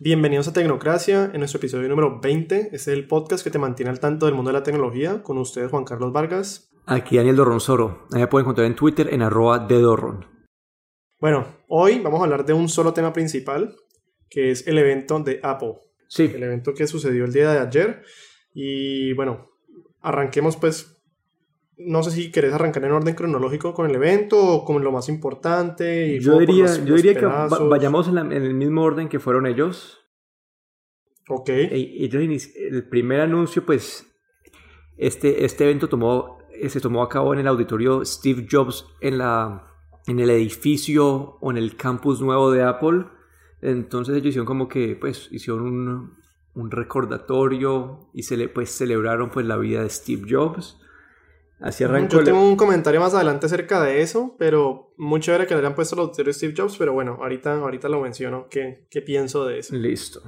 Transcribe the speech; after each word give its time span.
Bienvenidos 0.00 0.46
a 0.46 0.52
Tecnocracia, 0.52 1.28
en 1.34 1.40
nuestro 1.40 1.58
episodio 1.58 1.88
número 1.88 2.20
20. 2.20 2.56
Este 2.56 2.76
es 2.76 2.86
el 2.86 3.08
podcast 3.08 3.42
que 3.42 3.50
te 3.50 3.58
mantiene 3.58 3.90
al 3.90 3.98
tanto 3.98 4.26
del 4.26 4.34
mundo 4.36 4.50
de 4.50 4.52
la 4.52 4.62
tecnología. 4.62 5.24
Con 5.24 5.38
ustedes, 5.38 5.72
Juan 5.72 5.84
Carlos 5.84 6.12
Vargas. 6.12 6.70
Aquí 6.86 7.16
Daniel 7.16 7.34
Dorronsoro. 7.34 8.06
Ahí 8.12 8.20
me 8.20 8.28
pueden 8.28 8.44
encontrar 8.44 8.68
en 8.68 8.76
Twitter 8.76 9.12
en 9.12 9.22
arroba 9.22 9.58
de 9.58 9.80
Dorron. 9.80 10.24
Bueno, 11.18 11.48
hoy 11.66 11.98
vamos 11.98 12.20
a 12.20 12.24
hablar 12.24 12.46
de 12.46 12.52
un 12.52 12.68
solo 12.68 12.92
tema 12.92 13.12
principal, 13.12 13.74
que 14.30 14.52
es 14.52 14.68
el 14.68 14.78
evento 14.78 15.18
de 15.18 15.40
Apple. 15.42 15.80
Sí. 16.06 16.30
El 16.32 16.44
evento 16.44 16.74
que 16.74 16.86
sucedió 16.86 17.24
el 17.24 17.32
día 17.32 17.50
de 17.50 17.58
ayer. 17.58 18.02
Y 18.54 19.14
bueno, 19.14 19.48
arranquemos 20.00 20.56
pues 20.56 20.97
no 21.78 22.02
sé 22.02 22.10
si 22.10 22.30
querés 22.30 22.52
arrancar 22.52 22.84
en 22.84 22.92
orden 22.92 23.14
cronológico 23.14 23.72
con 23.72 23.88
el 23.88 23.94
evento 23.94 24.36
o 24.38 24.64
con 24.64 24.82
lo 24.82 24.90
más 24.90 25.08
importante. 25.08 26.16
Y 26.16 26.20
yo 26.20 26.38
diría, 26.38 26.66
yo 26.84 26.96
diría 26.96 27.14
que 27.14 27.26
vayamos 27.26 28.08
en, 28.08 28.32
el 28.32 28.54
mismo 28.54 28.82
orden 28.82 29.08
que 29.08 29.20
fueron 29.20 29.46
ellos. 29.46 29.98
Ok. 31.28 31.50
E, 31.50 32.10
el 32.70 32.88
primer 32.88 33.20
anuncio, 33.20 33.64
pues, 33.64 34.06
este, 34.96 35.44
este 35.44 35.64
evento 35.64 35.88
tomó, 35.88 36.38
eh, 36.52 36.68
se 36.68 36.80
tomó 36.80 37.02
a 37.02 37.08
cabo 37.08 37.32
en 37.32 37.40
el 37.40 37.46
auditorio 37.46 38.04
Steve 38.04 38.46
Jobs 38.50 38.86
en, 39.00 39.18
la, 39.18 39.64
en 40.08 40.18
el 40.18 40.30
edificio 40.30 41.38
o 41.40 41.50
en 41.50 41.58
el 41.58 41.76
campus 41.76 42.20
nuevo 42.20 42.50
de 42.50 42.64
Apple. 42.64 43.04
Entonces 43.62 44.16
ellos 44.16 44.28
hicieron 44.28 44.46
como 44.46 44.68
que, 44.68 44.96
pues, 44.96 45.28
hicieron 45.30 45.62
un, 45.62 46.16
un 46.54 46.70
recordatorio 46.72 48.10
y 48.12 48.24
se 48.24 48.36
le, 48.36 48.48
pues, 48.48 48.70
celebraron 48.70 49.30
pues 49.30 49.46
la 49.46 49.56
vida 49.56 49.84
de 49.84 49.90
Steve 49.90 50.26
Jobs. 50.28 50.80
Así 51.60 51.84
arrancó. 51.84 52.18
Yo 52.18 52.24
tengo 52.24 52.40
un 52.40 52.56
comentario 52.56 53.00
más 53.00 53.14
adelante 53.14 53.46
acerca 53.46 53.82
de 53.82 54.00
eso, 54.02 54.36
pero 54.38 54.92
muy 54.96 55.20
chévere 55.20 55.46
que 55.46 55.54
le 55.54 55.60
hayan 55.60 55.74
puesto 55.74 55.96
los 55.96 56.16
de 56.16 56.32
Steve 56.32 56.54
Jobs, 56.56 56.76
pero 56.78 56.92
bueno, 56.92 57.18
ahorita, 57.20 57.54
ahorita 57.54 57.88
lo 57.88 58.00
menciono. 58.00 58.46
¿Qué, 58.48 58.86
¿Qué 58.90 59.02
pienso 59.02 59.44
de 59.44 59.58
eso? 59.58 59.74
Listo. 59.74 60.22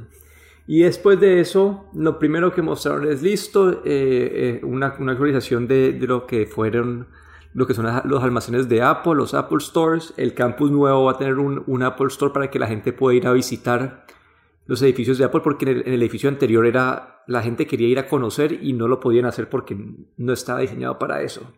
Y 0.67 0.83
después 0.83 1.19
de 1.21 1.41
eso, 1.41 1.89
lo 1.95 2.19
primero 2.19 2.53
que 2.53 2.63
mostraron 2.63 3.11
es 3.11 3.23
listo, 3.23 3.71
eh, 3.71 3.81
eh, 3.85 4.61
una, 4.63 4.95
una, 4.99 5.13
actualización 5.13 5.67
de, 5.67 5.93
de, 5.93 6.07
lo 6.07 6.27
que 6.27 6.47
fueron, 6.47 7.09
lo 7.55 7.67
que 7.67 7.75
son 7.75 7.87
los 8.05 8.23
almacenes 8.23 8.69
de 8.69 8.83
Apple, 8.83 9.15
los 9.15 9.35
Apple 9.35 9.59
Stores. 9.61 10.15
El 10.17 10.35
campus 10.35 10.71
nuevo 10.71 11.05
va 11.05 11.13
a 11.13 11.19
tener 11.19 11.39
un, 11.39 11.63
un 11.67 11.83
Apple 11.83 12.07
Store 12.09 12.33
para 12.33 12.51
que 12.51 12.59
la 12.59 12.67
gente 12.67 12.93
pueda 12.93 13.17
ir 13.17 13.27
a 13.27 13.33
visitar 13.33 14.05
los 14.67 14.83
edificios 14.83 15.19
de 15.19 15.25
Apple 15.25 15.41
porque 15.43 15.65
en 15.65 15.79
el, 15.87 16.03
edificio 16.03 16.29
anterior 16.29 16.67
era 16.67 17.23
la 17.27 17.43
gente 17.43 17.67
quería 17.67 17.89
ir 17.89 17.99
a 17.99 18.09
conocer 18.09 18.53
y 18.63 18.73
no 18.73 18.89
lo 18.89 19.01
podían 19.01 19.27
hacer 19.27 19.49
porque 19.49 19.77
no 20.17 20.33
estaba 20.33 20.61
diseñado 20.61 20.99
para 20.99 21.23
eso. 21.23 21.53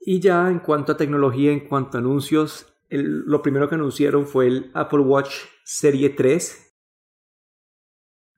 Y 0.00 0.20
ya 0.20 0.48
en 0.48 0.60
cuanto 0.60 0.92
a 0.92 0.96
tecnología, 0.96 1.52
en 1.52 1.60
cuanto 1.60 1.98
a 1.98 2.00
anuncios, 2.00 2.66
lo 2.90 3.42
primero 3.42 3.68
que 3.68 3.74
anunciaron 3.74 4.26
fue 4.26 4.46
el 4.46 4.70
Apple 4.74 5.00
Watch 5.00 5.34
Serie 5.64 6.10
3. 6.10 6.76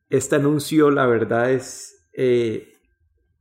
Este 0.09 0.37
anuncio, 0.37 0.91
la 0.91 1.07
verdad 1.07 1.53
es... 1.53 2.09
Eh, 2.13 2.67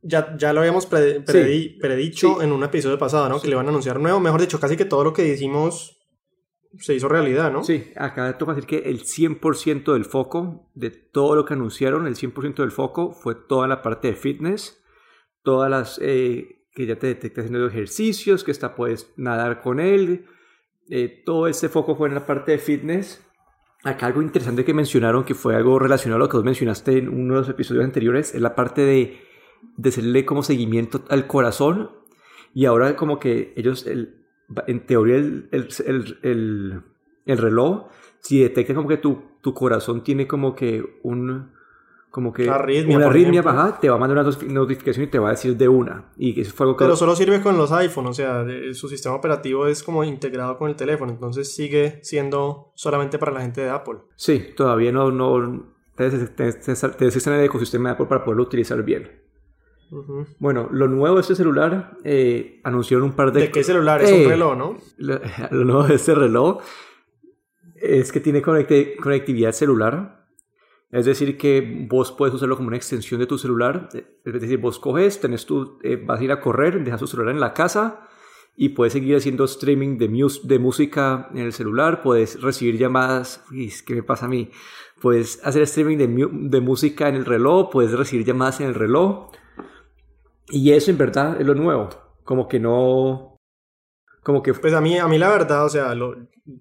ya, 0.02 0.36
ya 0.36 0.52
lo 0.52 0.60
habíamos 0.60 0.86
predicho 0.86 2.40
en 2.42 2.52
un 2.52 2.64
episodio 2.64 2.98
pasado, 2.98 3.28
¿no? 3.28 3.40
Que 3.40 3.48
le 3.48 3.56
van 3.56 3.66
a 3.66 3.70
anunciar 3.70 4.00
nuevo. 4.00 4.18
Mejor 4.20 4.40
dicho, 4.40 4.58
casi 4.58 4.76
que 4.76 4.84
todo 4.84 5.04
lo 5.04 5.12
que 5.12 5.26
hicimos 5.26 5.99
se 6.78 6.94
hizo 6.94 7.08
realidad, 7.08 7.52
¿no? 7.52 7.64
Sí, 7.64 7.92
acá 7.96 8.38
toca 8.38 8.54
decir 8.54 8.66
que 8.66 8.90
el 8.90 9.00
100% 9.00 9.92
del 9.92 10.04
foco 10.04 10.70
de 10.74 10.90
todo 10.90 11.34
lo 11.34 11.44
que 11.44 11.54
anunciaron, 11.54 12.06
el 12.06 12.14
100% 12.14 12.56
del 12.56 12.70
foco 12.70 13.12
fue 13.12 13.34
toda 13.34 13.66
la 13.66 13.82
parte 13.82 14.08
de 14.08 14.14
fitness, 14.14 14.82
todas 15.42 15.70
las 15.70 15.98
eh, 16.02 16.64
que 16.72 16.86
ya 16.86 16.96
te 16.96 17.08
detecta 17.08 17.40
haciendo 17.40 17.66
ejercicios, 17.66 18.44
que 18.44 18.52
está 18.52 18.76
puedes 18.76 19.12
nadar 19.16 19.62
con 19.62 19.80
él, 19.80 20.26
eh, 20.88 21.22
todo 21.24 21.48
ese 21.48 21.68
foco 21.68 21.96
fue 21.96 22.08
en 22.08 22.14
la 22.14 22.26
parte 22.26 22.52
de 22.52 22.58
fitness. 22.58 23.26
Acá 23.82 24.06
algo 24.06 24.22
interesante 24.22 24.64
que 24.64 24.74
mencionaron, 24.74 25.24
que 25.24 25.34
fue 25.34 25.56
algo 25.56 25.78
relacionado 25.78 26.16
a 26.16 26.26
lo 26.26 26.28
que 26.28 26.36
vos 26.36 26.44
mencionaste 26.44 26.98
en 26.98 27.08
uno 27.08 27.34
de 27.34 27.40
los 27.40 27.48
episodios 27.48 27.84
anteriores, 27.84 28.34
es 28.34 28.40
la 28.40 28.54
parte 28.54 28.82
de, 28.82 29.20
de 29.76 29.88
hacerle 29.88 30.24
como 30.24 30.42
seguimiento 30.42 31.02
al 31.08 31.26
corazón. 31.26 31.90
Y 32.52 32.66
ahora 32.66 32.96
como 32.96 33.18
que 33.18 33.54
ellos, 33.56 33.86
el, 33.86 34.19
en 34.66 34.86
teoría 34.86 35.16
el, 35.16 35.48
el, 35.52 36.82
el, 37.26 37.38
reloj, 37.38 37.86
si 38.20 38.40
detecta 38.40 38.74
como 38.74 38.88
que 38.88 38.96
tu, 38.96 39.22
tu, 39.40 39.54
corazón 39.54 40.02
tiene 40.02 40.26
como 40.26 40.54
que 40.54 41.00
un 41.02 41.52
como 42.10 42.32
que 42.32 42.48
arritmia, 42.48 42.96
una 42.96 43.06
arritmia 43.06 43.40
baja, 43.40 43.78
te 43.78 43.88
va 43.88 43.94
a 43.94 43.98
mandar 43.98 44.26
una 44.26 44.36
notificación 44.52 45.04
y 45.04 45.08
te 45.08 45.18
va 45.20 45.28
a 45.28 45.30
decir 45.32 45.56
de 45.56 45.68
una. 45.68 46.10
Y 46.16 46.40
eso 46.40 46.52
fue 46.52 46.66
algo 46.66 46.76
Pero 46.76 46.96
solo 46.96 47.14
sirve 47.14 47.40
con 47.40 47.56
los 47.56 47.70
iPhone, 47.70 48.06
o 48.06 48.12
sea, 48.12 48.44
su 48.72 48.88
sistema 48.88 49.14
operativo 49.14 49.68
es 49.68 49.82
como 49.84 50.02
integrado 50.02 50.58
con 50.58 50.68
el 50.70 50.76
teléfono, 50.76 51.12
entonces 51.12 51.54
sigue 51.54 52.00
siendo 52.02 52.72
solamente 52.74 53.18
para 53.18 53.32
la 53.32 53.42
gente 53.42 53.60
de 53.60 53.70
Apple. 53.70 53.98
Sí, 54.16 54.52
todavía 54.56 54.90
no, 54.90 55.12
no 55.12 55.66
te, 55.94 56.10
te, 56.10 56.48
el 56.48 57.44
ecosistema 57.44 57.88
de 57.88 57.94
Apple 57.94 58.06
para 58.06 58.24
poderlo 58.24 58.42
utilizar 58.42 58.82
bien. 58.82 59.20
Bueno, 60.38 60.68
lo 60.70 60.88
nuevo 60.88 61.16
de 61.16 61.22
este 61.22 61.34
celular, 61.34 61.96
eh, 62.04 62.60
anunciaron 62.64 63.06
un 63.06 63.12
par 63.12 63.32
de... 63.32 63.40
¿De 63.40 63.50
qué 63.50 63.64
celular? 63.64 64.02
Es 64.02 64.12
un 64.12 64.28
reloj, 64.28 64.56
¿no? 64.56 64.76
Lo, 64.98 65.20
nuevo 65.64 65.84
de 65.84 65.94
este 65.96 66.14
reloj 66.14 66.62
es 67.74 68.12
que 68.12 68.20
tiene 68.20 68.42
conectividad 68.42 69.52
celular. 69.52 70.26
Es 70.90 71.06
decir, 71.06 71.36
que 71.38 71.86
vos 71.88 72.12
puedes 72.12 72.34
usarlo 72.34 72.56
como 72.56 72.68
una 72.68 72.76
extensión 72.76 73.20
de 73.20 73.26
tu 73.26 73.38
celular. 73.38 73.88
Es 73.92 74.40
decir, 74.40 74.58
vos 74.58 74.78
coges, 74.78 75.20
tenés 75.20 75.46
tu, 75.46 75.78
eh, 75.82 75.96
vas 75.96 76.20
a 76.20 76.24
ir 76.24 76.32
a 76.32 76.40
correr, 76.40 76.82
dejas 76.82 77.00
tu 77.00 77.06
celular 77.06 77.34
en 77.34 77.40
la 77.40 77.52
casa 77.52 78.06
y 78.56 78.70
puedes 78.70 78.92
seguir 78.92 79.16
haciendo 79.16 79.44
streaming 79.44 79.98
de, 79.98 80.08
de 80.44 80.58
música 80.58 81.28
en 81.32 81.38
el 81.38 81.52
celular. 81.52 82.02
Puedes 82.02 82.40
recibir 82.42 82.76
llamadas. 82.76 83.44
¿Qué 83.86 83.94
me 83.94 84.02
pasa 84.02 84.26
a 84.26 84.28
mí? 84.28 84.50
Puedes 85.00 85.44
hacer 85.44 85.62
streaming 85.62 85.96
de, 85.96 86.28
de 86.30 86.60
música 86.60 87.08
en 87.08 87.14
el 87.14 87.24
reloj, 87.24 87.70
puedes 87.70 87.92
recibir 87.92 88.26
llamadas 88.26 88.60
en 88.60 88.66
el 88.66 88.74
reloj 88.74 89.30
y 90.50 90.72
eso 90.72 90.90
en 90.90 90.98
verdad 90.98 91.40
es 91.40 91.46
lo 91.46 91.54
nuevo. 91.54 91.88
Como 92.24 92.48
que 92.48 92.60
no. 92.60 93.36
Como 94.22 94.42
que. 94.42 94.54
Pues 94.54 94.74
a 94.74 94.80
mí, 94.80 94.98
a 94.98 95.08
mí 95.08 95.18
la 95.18 95.30
verdad, 95.30 95.64
o 95.64 95.68
sea, 95.68 95.94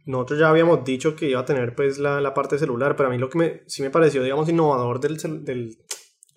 nosotros 0.06 0.40
ya 0.40 0.50
habíamos 0.50 0.84
dicho 0.84 1.16
que 1.16 1.30
iba 1.30 1.42
a 1.42 1.46
tener 1.46 1.76
pues 1.76 2.00
la, 2.00 2.22
la 2.22 2.34
parte 2.34 2.58
celular, 2.58 2.96
pero 2.96 3.10
a 3.10 3.12
mí 3.12 3.18
lo 3.18 3.30
que 3.30 3.38
me, 3.38 3.64
sí 3.68 3.82
me 3.82 3.90
pareció, 3.90 4.24
digamos, 4.24 4.50
innovador 4.50 5.00
del, 5.00 5.18
del 5.44 5.78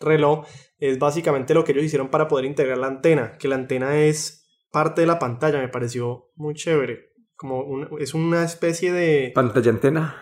reloj 0.00 0.46
es 0.78 0.98
básicamente 0.98 1.54
lo 1.54 1.64
que 1.64 1.72
ellos 1.72 1.84
hicieron 1.84 2.08
para 2.08 2.28
poder 2.28 2.44
integrar 2.44 2.78
la 2.78 2.88
antena, 2.88 3.38
que 3.38 3.48
la 3.48 3.54
antena 3.54 3.98
es 3.98 4.42
parte 4.72 5.02
de 5.02 5.06
la 5.06 5.18
pantalla, 5.18 5.60
me 5.60 5.68
pareció 5.68 6.30
muy 6.34 6.54
chévere. 6.54 7.12
Como 7.36 7.86
es 7.98 8.14
una 8.14 8.44
especie 8.44 8.92
de... 8.92 9.32
Pantalla 9.34 9.70
antena. 9.70 10.16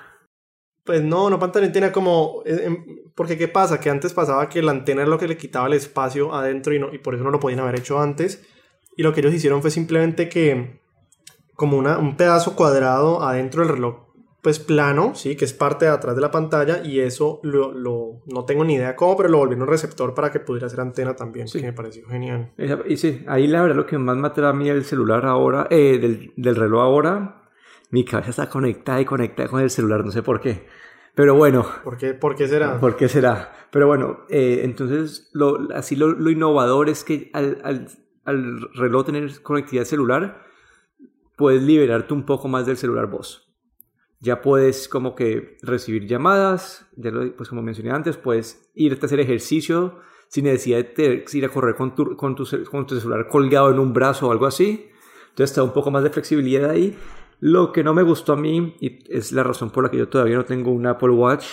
Pues 0.85 1.03
no, 1.03 1.31
no 1.31 1.39
pantalla 1.39 1.67
antena 1.67 1.93
como... 1.93 2.43
Eh, 2.45 2.65
em, 2.65 2.85
porque 3.15 3.37
¿qué 3.37 3.49
pasa? 3.49 3.81
Que 3.81 3.91
antes 3.91 4.13
pasaba 4.13 4.49
que 4.49 4.63
la 4.63 4.73
antena 4.73 5.03
era 5.03 5.11
lo 5.11 5.19
que 5.19 5.29
le 5.29 5.37
quitaba 5.37 5.67
el 5.67 5.75
espacio 5.75 6.35
adentro 6.35 6.75
y, 6.75 6.79
no, 6.79 6.93
y 6.93 6.99
por 6.99 7.15
eso 7.15 7.25
no 7.25 7.31
lo 7.31 7.41
podían 7.41 7.61
haber 7.61 7.79
hecho 7.79 8.01
antes. 8.01 8.43
Y 8.97 9.03
lo 9.03 9.13
que 9.13 9.21
ellos 9.21 9.35
hicieron 9.35 9.63
fue 9.63 9.71
simplemente 9.71 10.29
que 10.29 10.81
como 11.55 11.77
una, 11.77 11.99
un 11.99 12.17
pedazo 12.17 12.57
cuadrado 12.57 13.23
adentro 13.23 13.63
del 13.63 13.73
reloj, 13.75 14.11
pues 14.43 14.59
plano, 14.59 15.15
sí, 15.15 15.37
que 15.37 15.45
es 15.45 15.53
parte 15.53 15.85
de 15.85 15.91
atrás 15.91 16.15
de 16.15 16.23
la 16.23 16.31
pantalla 16.31 16.83
y 16.83 17.01
eso 17.01 17.41
lo, 17.43 17.73
lo 17.73 18.23
no 18.27 18.45
tengo 18.47 18.65
ni 18.65 18.75
idea 18.75 18.97
cómo, 18.97 19.17
pero 19.17 19.29
lo 19.29 19.39
volvieron 19.39 19.63
un 19.63 19.69
receptor 19.69 20.15
para 20.15 20.33
que 20.33 20.41
pudiera 20.41 20.69
ser 20.69 20.81
antena 20.81 21.15
también, 21.15 21.49
sí. 21.49 21.61
que 21.61 21.67
me 21.67 21.73
pareció 21.75 22.09
genial. 22.09 22.53
Y 22.87 22.97
sí, 22.97 23.23
ahí 23.29 23.47
la 23.47 23.61
verdad 23.61 23.77
lo 23.77 23.87
que 23.87 23.99
más 23.99 24.17
mata 24.17 24.49
a 24.49 24.53
mí 24.55 24.69
el 24.69 24.85
celular 24.85 25.27
ahora, 25.27 25.67
eh, 25.69 25.99
del, 26.01 26.33
del 26.37 26.57
reloj 26.57 26.81
ahora, 26.81 27.43
mi 27.91 28.05
cabeza 28.05 28.31
está 28.31 28.49
conectada 28.49 29.01
y 29.01 29.05
conectada 29.05 29.49
con 29.49 29.61
el 29.61 29.69
celular, 29.69 30.05
no 30.05 30.13
sé 30.13 30.23
por 30.23 30.41
qué. 30.41 30.67
Pero 31.15 31.35
bueno. 31.35 31.67
¿Por 31.85 31.97
qué, 31.97 32.15
por 32.15 32.35
qué 32.37 32.49
será? 32.49 32.79
¿Por 32.79 32.97
qué 32.97 33.09
será? 33.09 33.53
Pero 33.71 33.87
bueno, 33.87 34.21
eh, 34.29 34.61
entonces 34.65 35.31
lo, 35.33 35.69
así 35.75 35.97
lo, 35.97 36.09
lo, 36.09 36.31
innovador 36.31 36.89
es 36.89 37.05
que 37.05 37.31
al, 37.33 37.61
al, 37.63 37.89
al, 38.25 38.73
reloj 38.75 39.07
tener 39.07 39.43
conectividad 39.43 39.85
celular, 39.85 40.43
puedes 41.37 41.63
liberarte 41.63 42.13
un 42.15 42.25
poco 42.25 42.49
más 42.49 42.67
del 42.67 42.77
celular 42.77 43.07
vos. 43.07 43.53
Ya 44.19 44.43
puedes 44.43 44.89
como 44.89 45.15
que 45.15 45.57
recibir 45.63 46.07
llamadas, 46.07 46.89
ya 46.97 47.11
lo, 47.11 47.35
pues 47.37 47.49
como 47.49 47.63
mencioné 47.63 47.91
antes, 47.91 48.17
puedes 48.17 48.71
irte 48.75 49.05
a 49.05 49.07
hacer 49.07 49.21
ejercicio 49.21 50.01
sin 50.29 50.45
necesidad 50.45 50.85
de 50.95 51.25
ir 51.33 51.45
a 51.45 51.49
correr 51.49 51.75
con 51.75 51.95
tu, 51.95 52.17
con 52.17 52.35
tu, 52.35 52.45
con 52.71 52.87
tu 52.87 53.01
celular 53.01 53.29
colgado 53.29 53.71
en 53.71 53.79
un 53.79 53.93
brazo 53.93 54.29
o 54.29 54.33
algo 54.33 54.47
así. 54.47 54.89
Entonces 55.31 55.51
está 55.51 55.63
un 55.63 55.73
poco 55.73 55.91
más 55.91 56.03
de 56.03 56.11
flexibilidad 56.11 56.71
ahí 56.71 56.97
lo 57.41 57.73
que 57.73 57.83
no 57.83 57.95
me 57.95 58.03
gustó 58.03 58.35
a 58.35 58.37
mí, 58.37 58.77
y 58.81 58.99
es 59.15 59.33
la 59.33 59.43
razón 59.43 59.71
por 59.71 59.85
la 59.85 59.91
que 59.91 59.97
yo 59.97 60.09
todavía 60.09 60.37
no 60.37 60.45
tengo 60.45 60.71
un 60.71 60.87
Apple 60.87 61.11
Watch, 61.11 61.47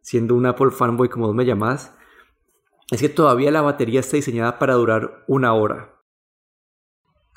siendo 0.00 0.36
un 0.36 0.46
Apple 0.46 0.70
fanboy 0.70 1.08
como 1.08 1.26
vos 1.26 1.34
me 1.34 1.44
llamás, 1.44 1.94
es 2.90 3.00
que 3.00 3.08
todavía 3.08 3.50
la 3.50 3.62
batería 3.62 4.00
está 4.00 4.16
diseñada 4.16 4.58
para 4.58 4.74
durar 4.74 5.24
una 5.26 5.52
hora. 5.54 6.00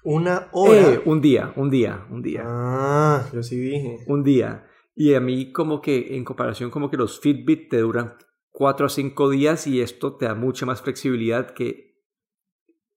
¿Una 0.03 0.49
hora? 0.51 0.93
Eh, 0.93 1.01
un 1.05 1.19
día, 1.19 1.51
un 1.55 1.69
día, 1.71 2.05
un 2.11 2.21
día. 2.21 2.43
Ah, 2.45 3.27
yo 3.33 3.41
sí 3.41 3.57
dije. 3.57 3.99
Un 4.07 4.23
día. 4.23 4.67
Y 4.93 5.15
a 5.15 5.19
mí 5.19 5.51
como 5.51 5.81
que 5.81 6.15
en 6.15 6.23
comparación 6.23 6.69
como 6.69 6.91
que 6.91 6.97
los 6.97 7.19
Fitbit 7.19 7.69
te 7.69 7.79
duran 7.79 8.15
4 8.51 8.85
a 8.85 8.89
5 8.89 9.29
días 9.31 9.65
y 9.65 9.81
esto 9.81 10.15
te 10.15 10.25
da 10.25 10.35
mucha 10.35 10.65
más 10.65 10.81
flexibilidad 10.81 11.51
que 11.51 12.03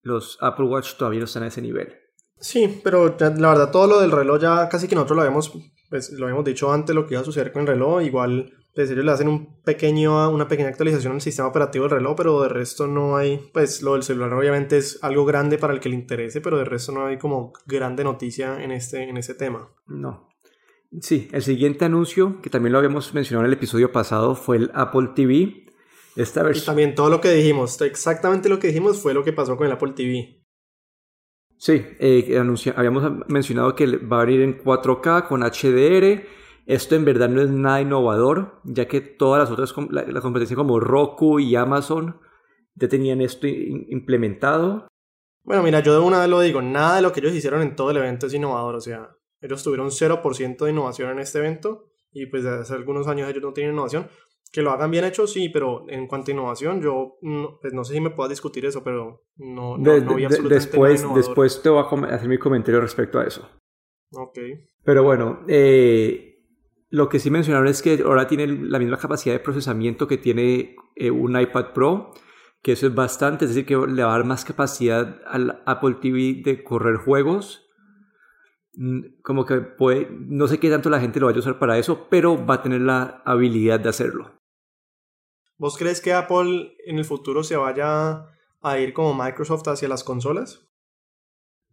los 0.03 0.37
Apple 0.43 0.67
Watch 0.67 0.97
todavía 0.97 1.21
no 1.21 1.25
están 1.25 1.45
a 1.45 1.49
ese 1.49 1.63
nivel. 1.63 1.97
Sí, 2.41 2.81
pero 2.85 3.17
la 3.19 3.31
verdad 3.31 3.71
todo 3.71 3.87
lo 3.87 4.01
del 4.01 4.11
reloj 4.11 4.41
ya 4.41 4.69
casi 4.69 4.87
que 4.89 4.95
nosotros 4.95 5.17
lo 5.17 5.23
habíamos, 5.23 5.53
pues, 5.91 6.13
lo 6.13 6.27
habíamos 6.27 6.45
dicho 6.45 6.73
antes, 6.73 6.95
lo 6.95 7.07
que 7.07 7.15
iba 7.15 7.21
a 7.21 7.25
suceder 7.25 7.53
con 7.53 7.63
el 7.63 7.69
reloj. 7.69 8.03
Igual 8.03 8.53
pues 8.79 8.91
ellos 8.93 9.05
le 9.05 9.11
hacen 9.11 9.27
un 9.27 9.61
pequeño, 9.65 10.31
una 10.31 10.47
pequeña 10.47 10.69
actualización 10.69 11.15
al 11.15 11.21
sistema 11.21 11.49
operativo 11.49 11.87
del 11.87 11.99
reloj, 11.99 12.15
pero 12.17 12.43
de 12.43 12.49
resto 12.49 12.87
no 12.87 13.17
hay, 13.17 13.51
pues 13.53 13.83
lo 13.83 13.95
del 13.95 14.05
celular 14.05 14.33
obviamente 14.33 14.77
es 14.79 15.01
algo 15.03 15.25
grande 15.25 15.59
para 15.59 15.73
el 15.73 15.81
que 15.81 15.89
le 15.89 15.97
interese, 15.97 16.41
pero 16.41 16.59
de 16.59 16.65
resto 16.65 16.93
no 16.93 17.07
hay 17.07 17.19
como 17.19 17.53
grande 17.67 18.05
noticia 18.05 18.63
en 18.63 18.71
este, 18.71 19.03
en 19.03 19.17
ese 19.17 19.35
tema. 19.35 19.69
No. 19.89 20.29
Sí, 21.01 21.29
el 21.33 21.43
siguiente 21.43 21.87
anuncio, 21.87 22.41
que 22.41 22.51
también 22.51 22.73
lo 22.73 22.79
habíamos 22.79 23.13
mencionado 23.15 23.47
en 23.47 23.53
el 23.53 23.59
episodio 23.59 23.91
pasado, 23.91 24.37
fue 24.37 24.59
el 24.59 24.71
Apple 24.75 25.09
TV. 25.13 25.67
Esta 26.15 26.43
Y 26.43 26.45
versión... 26.45 26.67
también 26.67 26.95
todo 26.95 27.11
lo 27.11 27.21
que 27.21 27.33
dijimos, 27.33 27.81
exactamente 27.81 28.49
lo 28.49 28.61
que 28.61 28.69
dijimos 28.69 28.99
fue 28.99 29.13
lo 29.13 29.25
que 29.25 29.33
pasó 29.33 29.57
con 29.57 29.67
el 29.67 29.73
Apple 29.73 29.95
TV. 29.97 30.38
Sí, 31.59 31.85
eh, 31.99 32.41
habíamos 32.77 33.29
mencionado 33.29 33.75
que 33.75 33.99
va 33.99 34.23
a 34.23 34.25
venir 34.25 34.43
en 34.43 34.63
4K 34.63 35.27
con 35.27 35.43
HDR. 35.43 36.25
Esto 36.67 36.95
en 36.95 37.05
verdad 37.05 37.29
no 37.29 37.43
es 37.43 37.51
nada 37.51 37.81
innovador, 37.81 38.61
ya 38.63 38.87
que 38.87 39.01
todas 39.01 39.41
las 39.41 39.51
otras, 39.51 39.75
la, 39.91 40.21
competencia 40.21 40.57
como 40.57 40.79
Roku 40.79 41.41
y 41.41 41.57
Amazon 41.57 42.21
ya 42.75 42.89
tenían 42.89 43.21
esto 43.21 43.49
implementado. 43.49 44.87
Bueno, 45.43 45.63
mira, 45.63 45.81
yo 45.81 45.95
de 45.95 46.01
una 46.01 46.21
vez 46.21 46.29
lo 46.29 46.41
digo, 46.41 46.63
nada 46.63 46.97
de 46.97 47.03
lo 47.03 47.11
que 47.11 47.21
ellos 47.21 47.35
hicieron 47.35 47.63
en 47.63 47.75
todo 47.75 47.91
el 47.91 47.97
evento 47.97 48.27
es 48.27 48.35
innovador, 48.35 48.77
o 48.77 48.81
sea, 48.81 49.17
ellos 49.41 49.63
tuvieron 49.65 49.89
0% 49.89 50.65
de 50.65 50.71
innovación 50.71 51.11
en 51.11 51.19
este 51.21 51.39
evento 51.39 51.91
y 52.13 52.27
pues 52.27 52.45
desde 52.45 52.61
hace 52.61 52.75
algunos 52.75 53.09
años 53.09 53.29
ellos 53.29 53.43
no 53.43 53.53
tienen 53.53 53.73
innovación. 53.73 54.09
Que 54.51 54.63
lo 54.63 54.71
hagan 54.71 54.91
bien 54.91 55.05
hecho, 55.05 55.27
sí, 55.27 55.51
pero 55.51 55.85
en 55.89 56.07
cuanto 56.07 56.31
a 56.31 56.35
innovación, 56.35 56.81
yo 56.81 57.19
no, 57.21 57.59
pues 57.61 57.75
no 57.75 57.85
sé 57.85 57.95
si 57.95 58.01
me 58.01 58.11
puedas 58.11 58.31
discutir 58.31 58.65
eso, 58.65 58.83
pero 58.83 59.25
no, 59.37 59.77
no, 59.77 59.93
De- 59.93 60.01
no 60.01 60.15
vi 60.15 60.25
absolutamente 60.25 60.55
después, 60.55 61.03
después 61.15 61.63
te 61.63 61.69
voy 61.69 61.85
a 61.85 62.15
hacer 62.15 62.29
mi 62.29 62.39
comentario 62.39 62.81
respecto 62.81 63.19
a 63.19 63.25
eso. 63.27 63.49
Ok. 64.13 64.39
Pero 64.85 65.03
bueno, 65.03 65.41
eh, 65.49 66.41
lo 66.89 67.11
que 67.11 67.19
sí 67.19 67.31
mencionaron 67.31 67.69
es 67.69 67.83
que 67.83 68.01
ahora 68.03 68.27
tiene 68.27 68.47
la 68.47 68.79
misma 68.79 68.97
capacidad 68.97 69.35
de 69.35 69.41
procesamiento 69.41 70.09
que 70.09 70.17
tiene 70.17 70.77
eh, 70.97 71.11
un 71.11 71.39
iPad 71.39 71.73
Pro, 71.75 72.13
que 72.63 72.73
eso 72.73 72.87
es 72.87 72.95
bastante, 72.95 73.45
es 73.45 73.51
decir, 73.55 73.67
que 73.67 73.77
le 73.77 74.03
va 74.03 74.15
a 74.15 74.19
dar 74.19 74.25
más 74.25 74.47
capacidad 74.47 75.21
al 75.27 75.63
Apple 75.67 75.97
TV 76.01 76.41
de 76.43 76.65
correr 76.65 76.97
juegos. 76.97 77.69
Mm, 78.77 79.21
Como 79.23 79.45
que 79.45 79.57
puede, 79.61 80.09
no 80.11 80.47
sé 80.49 80.59
qué 80.59 80.71
tanto 80.71 80.89
la 80.89 81.01
gente 81.01 81.21
lo 81.21 81.27
vaya 81.27 81.37
a 81.37 81.41
usar 81.41 81.59
para 81.59 81.77
eso, 81.79 82.07
pero 82.09 82.47
va 82.47 82.55
a 82.55 82.63
tener 82.63 82.81
la 82.81 83.23
habilidad 83.27 83.79
de 83.79 83.91
hacerlo. 83.91 84.38
¿Vos 85.59 85.77
crees 85.77 86.01
que 86.01 86.13
Apple 86.13 86.77
en 86.87 86.99
el 86.99 87.05
futuro 87.05 87.43
se 87.43 87.57
vaya 87.57 88.27
a 88.63 88.79
ir 88.79 88.93
como 88.93 89.13
Microsoft 89.15 89.67
hacia 89.69 89.89
las 89.89 90.05
consolas? 90.05 90.69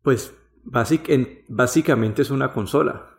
Pues 0.02 0.34
basic- 0.64 1.10
en- 1.10 1.44
básicamente 1.48 2.22
es 2.24 2.32
una 2.32 2.52
consola. 2.52 3.12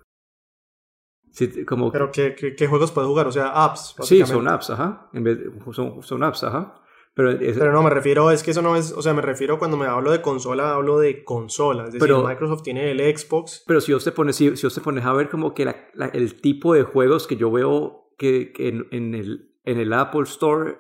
Sí, 1.31 1.65
como 1.67 1.93
Pero 1.93 2.11
¿qué, 2.11 2.35
qué, 2.35 2.55
qué 2.55 2.67
juegos 2.67 2.93
puedes 2.93 3.09
jugar? 3.09 3.27
O 3.27 3.33
sea, 3.33 3.49
apps. 3.65 3.95
sí, 4.03 4.25
son 4.25 4.49
apps, 4.49 4.71
ajá. 4.71 5.11
En 5.13 5.23
vez 5.23 5.39
de- 5.39 5.51
son, 5.73 6.03
son 6.03 6.23
apps, 6.23 6.45
ajá. 6.45 6.81
Pero, 7.15 7.31
es- 7.31 7.59
Pero 7.59 7.73
no, 7.73 7.83
me 7.83 7.91
refiero, 7.91 8.31
es 8.31 8.43
que 8.43 8.51
eso 8.53 8.63
no 8.63 8.75
es, 8.77 8.93
o 8.93 9.03
sea, 9.03 9.13
me 9.15 9.23
refiero 9.23 9.59
cuando 9.59 9.77
me 9.77 9.87
hablo 9.87 10.11
de 10.13 10.21
consola, 10.23 10.75
hablo 10.75 10.99
de 10.99 11.25
consola. 11.25 11.85
Es 11.85 11.93
decir, 11.93 12.01
Pero- 12.01 12.27
Microsoft 12.27 12.63
tiene 12.63 12.91
el 12.91 12.99
Xbox. 13.17 13.65
Pero 13.67 13.81
si 13.81 13.93
vos 13.93 14.05
te 14.05 14.13
pones, 14.13 14.37
si, 14.37 14.57
si 14.57 14.67
vos 14.67 14.75
te 14.75 14.81
pones 14.81 15.05
a 15.05 15.13
ver 15.13 15.29
como 15.29 15.55
que 15.55 15.65
la- 15.67 15.89
la- 15.95 16.07
el 16.09 16.41
tipo 16.41 16.75
de 16.75 16.83
juegos 16.85 17.27
que 17.27 17.37
yo 17.37 17.51
veo 17.51 18.11
que, 18.19 18.53
que 18.53 18.69
en, 18.69 18.87
en 18.91 19.15
el, 19.15 19.55
en 19.67 19.79
el 19.79 19.93
Apple 19.93 20.23
Store, 20.23 20.79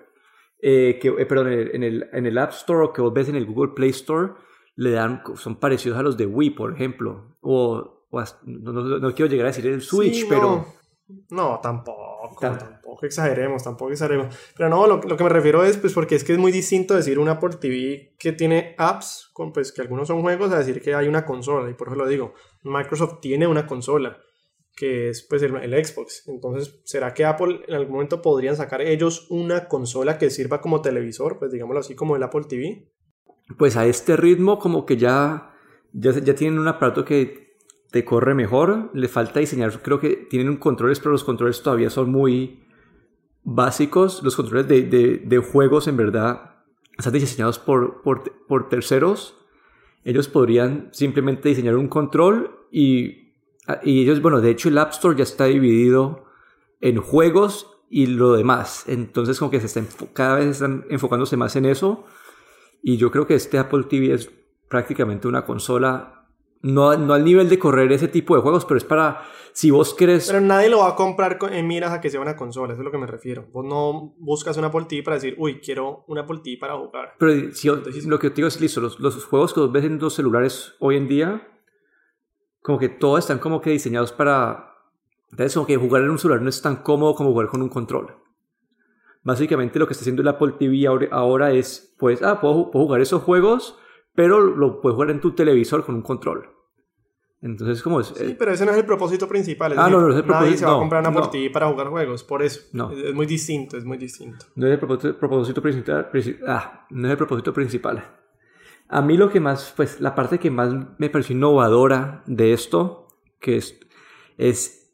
eh, 0.62 0.98
que, 1.02 1.08
eh, 1.08 1.26
perdón, 1.26 1.48
en 1.52 1.82
el, 1.82 2.08
en, 2.12 2.24
el, 2.26 2.38
App 2.38 2.52
Store 2.52 2.84
o 2.86 2.92
que 2.94 3.02
vos 3.02 3.12
ves 3.12 3.28
en 3.28 3.36
el 3.36 3.44
Google 3.44 3.72
Play 3.74 3.90
Store, 3.90 4.32
le 4.76 4.90
dan, 4.92 5.22
son 5.34 5.56
parecidos 5.56 5.98
a 5.98 6.02
los 6.02 6.16
de 6.16 6.24
Wii, 6.26 6.50
por 6.50 6.72
ejemplo. 6.72 7.36
O, 7.42 8.06
o 8.10 8.18
hasta- 8.18 8.40
no, 8.46 8.72
no- 8.72 8.98
no 8.98 9.14
quiero 9.14 9.30
llegar 9.30 9.46
a 9.46 9.50
decir 9.50 9.66
el 9.66 9.82
Switch, 9.82 10.14
Sí, 10.22 10.26
pero... 10.28 10.66
No, 11.30 11.50
no, 11.50 11.60
tampoco, 11.62 12.36
Tam- 12.40 12.58
tampoco 12.58 13.06
exageremos, 13.06 13.62
tampoco 13.62 13.92
exageremos. 13.92 14.34
Pero 14.56 14.68
no, 14.68 14.86
lo, 14.88 14.96
lo 15.00 15.16
que 15.16 15.22
me 15.22 15.30
refiero 15.30 15.62
es, 15.62 15.76
pues, 15.76 15.92
porque 15.92 16.16
es 16.16 16.24
que 16.24 16.32
es 16.32 16.38
muy 16.38 16.50
distinto 16.50 16.94
decir 16.94 17.18
una 17.20 17.32
Apple 17.32 17.56
TV 17.60 18.14
que 18.18 18.32
tiene 18.32 18.74
apps, 18.76 19.30
con, 19.32 19.52
pues, 19.52 19.70
que 19.72 19.82
algunos 19.82 20.08
son 20.08 20.20
juegos, 20.22 20.50
a 20.52 20.58
decir 20.58 20.82
que 20.82 20.94
hay 20.94 21.06
una 21.06 21.24
consola. 21.24 21.70
Y 21.70 21.74
por 21.74 21.88
eso 21.88 21.96
lo 21.96 22.08
digo, 22.08 22.34
Microsoft 22.64 23.20
tiene 23.20 23.46
una 23.46 23.66
consola, 23.68 24.18
que 24.76 25.08
es, 25.08 25.22
pues, 25.28 25.42
el, 25.42 25.56
el 25.56 25.84
Xbox. 25.84 26.28
Entonces, 26.28 26.80
¿será 26.84 27.14
que 27.14 27.24
Apple 27.24 27.62
en 27.66 27.74
algún 27.74 27.94
momento 27.94 28.20
podrían 28.22 28.56
sacar 28.56 28.82
ellos 28.82 29.26
una 29.30 29.66
consola 29.68 30.18
que 30.18 30.30
sirva 30.30 30.60
como 30.60 30.82
televisor? 30.82 31.38
Pues, 31.38 31.50
digámoslo 31.50 31.80
así, 31.80 31.94
como 31.94 32.14
el 32.14 32.22
Apple 32.22 32.42
TV. 32.48 32.88
pues 33.58 33.76
a 33.76 33.86
este 33.86 34.16
ritmo 34.16 34.58
como 34.58 34.84
que 34.84 34.96
ya, 34.96 35.54
ya, 35.92 36.12
ya 36.12 36.34
tienen 36.34 36.58
un 36.58 36.68
aparato 36.68 37.04
que 37.04 37.46
te 37.90 38.04
corre 38.04 38.34
mejor, 38.34 38.90
le 38.92 39.08
falta 39.08 39.40
diseñar, 39.40 39.80
creo 39.80 39.98
que 39.98 40.16
tienen 40.28 40.48
un 40.50 40.56
controles, 40.56 40.98
pero 41.00 41.12
los 41.12 41.24
controles 41.24 41.62
todavía 41.62 41.88
son 41.88 42.10
muy 42.10 42.62
básicos, 43.44 44.22
los 44.22 44.36
controles 44.36 44.68
de, 44.68 44.82
de- 44.82 45.18
de 45.24 45.38
juegos 45.38 45.86
en 45.88 45.96
verdad 45.96 46.56
están 46.98 47.12
diseñados 47.12 47.58
por, 47.58 48.02
por, 48.02 48.24
por 48.46 48.68
terceros, 48.68 49.36
ellos 50.04 50.28
podrían 50.28 50.88
simplemente 50.92 51.48
diseñar 51.48 51.76
un 51.76 51.88
control 51.88 52.66
y, 52.70 53.25
y 53.82 54.02
ellos, 54.02 54.20
bueno, 54.22 54.40
de 54.40 54.50
hecho 54.50 54.68
el 54.68 54.78
App 54.78 54.92
Store 54.92 55.16
ya 55.16 55.22
está 55.24 55.44
dividido 55.46 56.24
en 56.80 57.00
juegos 57.00 57.70
y 57.88 58.06
lo 58.06 58.32
demás, 58.32 58.84
entonces 58.88 59.38
como 59.38 59.50
que 59.50 59.60
se 59.60 59.66
está 59.66 59.82
cada 60.12 60.36
vez 60.36 60.46
están 60.46 60.84
enfocándose 60.90 61.36
más 61.36 61.54
en 61.56 61.66
eso 61.66 62.04
y 62.82 62.96
yo 62.96 63.10
creo 63.10 63.26
que 63.26 63.34
este 63.34 63.58
Apple 63.58 63.84
TV 63.84 64.12
es 64.12 64.30
prácticamente 64.68 65.28
una 65.28 65.44
consola, 65.44 66.28
no, 66.62 66.96
no 66.96 67.14
al 67.14 67.24
nivel 67.24 67.48
de 67.48 67.58
correr 67.58 67.90
ese 67.92 68.08
tipo 68.08 68.34
de 68.34 68.42
juegos, 68.42 68.64
pero 68.64 68.78
es 68.78 68.84
para, 68.84 69.22
si 69.52 69.70
vos 69.70 69.94
querés... 69.94 70.26
Pero 70.28 70.40
nadie 70.40 70.68
lo 70.68 70.78
va 70.78 70.90
a 70.90 70.94
comprar 70.96 71.38
en 71.52 71.66
miras 71.66 71.92
a 71.92 72.00
que 72.00 72.10
sea 72.10 72.20
una 72.20 72.36
consola, 72.36 72.72
eso 72.72 72.82
es 72.82 72.84
lo 72.84 72.90
que 72.90 72.98
me 72.98 73.06
refiero. 73.06 73.46
Vos 73.52 73.64
no 73.64 74.14
buscas 74.18 74.56
una 74.56 74.68
Apple 74.68 74.86
TV 74.88 75.02
para 75.02 75.16
decir, 75.16 75.34
uy, 75.38 75.60
quiero 75.60 76.04
una 76.08 76.22
Apple 76.22 76.40
TV 76.42 76.58
para 76.58 76.76
jugar. 76.76 77.14
Pero 77.18 77.52
si, 77.52 77.68
Entonces- 77.68 78.06
lo 78.06 78.18
que 78.18 78.30
te 78.30 78.36
digo 78.36 78.48
es 78.48 78.60
listo, 78.60 78.80
los, 78.80 78.98
los 79.00 79.24
juegos 79.24 79.52
que 79.54 79.60
vos 79.60 79.72
ves 79.72 79.84
en 79.84 79.98
los 79.98 80.14
celulares 80.14 80.74
hoy 80.80 80.96
en 80.96 81.08
día, 81.08 81.48
como 82.66 82.78
que 82.80 82.88
todos 82.88 83.20
están 83.20 83.38
como 83.38 83.60
que 83.60 83.70
diseñados 83.70 84.10
para... 84.10 84.72
Entonces, 85.30 85.54
como 85.54 85.66
que 85.68 85.76
jugar 85.76 86.02
en 86.02 86.10
un 86.10 86.18
celular 86.18 86.42
no 86.42 86.48
es 86.48 86.60
tan 86.60 86.76
cómodo 86.82 87.14
como 87.14 87.30
jugar 87.30 87.46
con 87.46 87.62
un 87.62 87.68
control. 87.68 88.16
Básicamente 89.22 89.78
lo 89.78 89.86
que 89.86 89.92
está 89.92 90.02
haciendo 90.02 90.22
el 90.22 90.28
Apple 90.28 90.54
TV 90.58 90.86
ahora, 91.12 91.52
es, 91.52 91.94
pues, 91.98 92.22
ah, 92.22 92.40
puedo, 92.40 92.70
puedo 92.72 92.84
jugar 92.86 93.00
esos 93.00 93.22
juegos, 93.22 93.78
pero 94.14 94.40
lo 94.40 94.80
puedes 94.80 94.94
jugar 94.94 95.10
en 95.10 95.20
tu 95.20 95.32
televisor 95.32 95.84
con 95.84 95.94
un 95.94 96.02
control. 96.02 96.48
Entonces, 97.40 97.82
como 97.82 98.00
es... 98.00 98.08
Sí, 98.08 98.24
eh, 98.24 98.36
pero 98.38 98.50
ese 98.52 98.64
no 98.64 98.72
es 98.72 98.78
el 98.78 98.84
propósito 98.86 99.28
principal. 99.28 99.72
Es 99.72 99.78
Ah, 99.78 99.84
decir, 99.84 99.98
no, 99.98 100.06
no 100.08 100.12
es 100.12 100.20
el 100.20 100.26
Nadie 100.26 100.38
propósito, 100.38 100.58
se 100.58 100.64
va 100.64 100.70
a 100.70 100.74
no, 100.74 100.80
comprar 100.80 101.00
una 101.02 101.08
Apple 101.10 101.22
no. 101.22 101.30
TV 101.30 101.50
para 101.50 101.68
jugar 101.68 101.88
juegos, 101.88 102.24
por 102.24 102.42
eso. 102.42 102.60
No. 102.72 102.90
Es, 102.90 102.98
es 102.98 103.14
muy 103.14 103.26
distinto, 103.26 103.76
es 103.76 103.84
muy 103.84 103.98
distinto. 103.98 104.46
No 104.56 104.66
es 104.66 104.72
el 104.72 104.78
propósito, 104.80 105.16
propósito 105.18 105.62
principal. 105.62 106.10
princi- 106.10 106.38
ah, 106.48 106.86
no 106.90 107.06
es 107.06 107.12
el 107.12 107.16
propósito 107.18 107.52
principal. 107.52 108.04
A 108.88 109.02
mí 109.02 109.16
lo 109.16 109.30
que 109.30 109.40
más, 109.40 109.72
pues 109.76 110.00
la 110.00 110.14
parte 110.14 110.38
que 110.38 110.50
más 110.50 110.72
me 110.98 111.10
pareció 111.10 111.34
innovadora 111.34 112.22
de 112.26 112.52
esto, 112.52 113.08
que 113.40 113.56
es, 113.56 113.78
es 114.38 114.92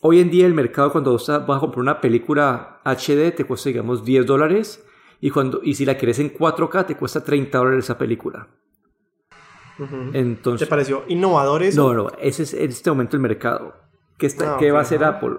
hoy 0.00 0.20
en 0.20 0.30
día 0.30 0.46
el 0.46 0.54
mercado 0.54 0.92
cuando 0.92 1.12
vos 1.12 1.26
vas 1.28 1.56
a 1.56 1.60
comprar 1.60 1.80
una 1.80 2.00
película 2.00 2.80
HD 2.84 3.34
te 3.34 3.44
cuesta 3.44 3.68
digamos 3.68 4.04
10 4.04 4.24
dólares 4.24 4.84
y, 5.20 5.30
cuando, 5.30 5.60
y 5.62 5.74
si 5.74 5.84
la 5.84 5.96
quieres 5.96 6.18
en 6.18 6.32
4K 6.32 6.86
te 6.86 6.96
cuesta 6.96 7.22
30 7.24 7.58
dólares 7.58 7.84
esa 7.84 7.98
película. 7.98 8.48
Ujú. 9.78 10.12
¿Te 10.12 10.18
Entonces, 10.18 10.68
pareció 10.68 11.04
innovador 11.08 11.62
eso? 11.62 11.82
no, 11.82 11.94
no, 12.04 12.10
ese 12.18 12.44
es 12.44 12.54
en 12.54 12.70
este 12.70 12.90
momento 12.90 13.16
el 13.16 13.22
mercado. 13.22 13.74
¿Qué, 14.16 14.26
está, 14.26 14.54
Ah, 14.54 14.56
qué 14.58 14.70
va 14.70 14.78
a 14.78 14.82
hacer. 14.82 15.04
Apple? 15.04 15.36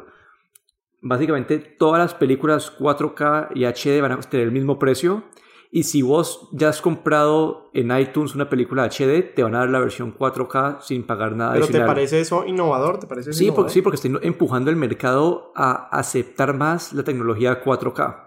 Básicamente 1.01 1.57
todas 1.57 1.99
las 1.99 2.13
películas 2.13 2.77
4K 2.77 3.49
y 3.55 3.65
HD 3.65 4.01
van 4.01 4.11
a 4.11 4.19
tener 4.19 4.45
el 4.45 4.51
mismo 4.51 4.77
precio. 4.77 5.23
Y 5.69 5.83
si 5.83 6.01
vos 6.01 6.47
ya 6.53 6.69
has 6.69 6.81
comprado 6.81 7.69
en 7.73 7.91
iTunes 7.97 8.33
una 8.35 8.49
película 8.49 8.85
HD, 8.89 9.33
te 9.35 9.43
van 9.43 9.53
a 9.55 9.59
dar 9.59 9.69
la 9.69 9.79
versión 9.79 10.15
4K 10.17 10.81
sin 10.81 11.03
pagar 11.05 11.35
nada 11.35 11.53
¿Pero 11.53 11.67
te 11.67 11.81
parece 11.81 12.21
eso 12.21 12.45
innovador? 12.45 12.99
¿Te 12.99 13.07
parece 13.07 13.31
eso 13.31 13.37
Sí, 13.39 13.45
innovador? 13.45 13.63
porque, 13.65 13.73
sí, 13.73 13.81
porque 13.81 13.95
están 13.95 14.19
empujando 14.23 14.69
el 14.71 14.77
mercado 14.77 15.51
a 15.55 15.89
aceptar 15.97 16.53
más 16.55 16.93
la 16.93 17.03
tecnología 17.03 17.61
4K. 17.63 18.23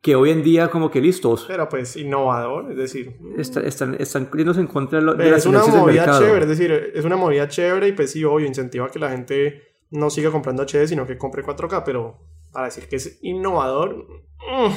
Que 0.00 0.16
hoy 0.16 0.30
en 0.30 0.42
día 0.42 0.68
como 0.68 0.90
que 0.90 1.00
listos. 1.00 1.44
Pero 1.46 1.68
pues 1.68 1.94
innovador, 1.96 2.70
es 2.72 2.76
decir... 2.76 3.16
Está- 3.36 3.60
Están, 3.60 3.94
están 4.00 4.28
yéndose 4.34 4.60
en 4.60 4.66
contra 4.66 4.98
de, 4.98 5.04
las 5.30 5.40
es 5.40 5.46
una 5.46 5.60
del 5.62 5.70
movida 5.76 6.18
chévere, 6.18 6.42
es 6.42 6.48
decir, 6.48 6.72
es 6.94 7.04
una 7.04 7.16
movida 7.16 7.46
chévere 7.48 7.88
y 7.88 7.92
pues 7.92 8.10
sí, 8.10 8.24
obvio, 8.24 8.46
incentiva 8.46 8.86
a 8.86 8.88
que 8.88 8.98
la 8.98 9.10
gente 9.10 9.62
no 9.90 10.08
siga 10.10 10.30
comprando 10.32 10.64
HD, 10.64 10.88
sino 10.88 11.06
que 11.06 11.16
compre 11.18 11.44
4K, 11.44 11.82
pero 11.84 12.18
para 12.50 12.64
decir 12.64 12.88
que 12.88 12.96
es 12.96 13.18
innovador, 13.22 13.94
mm, 14.40 14.72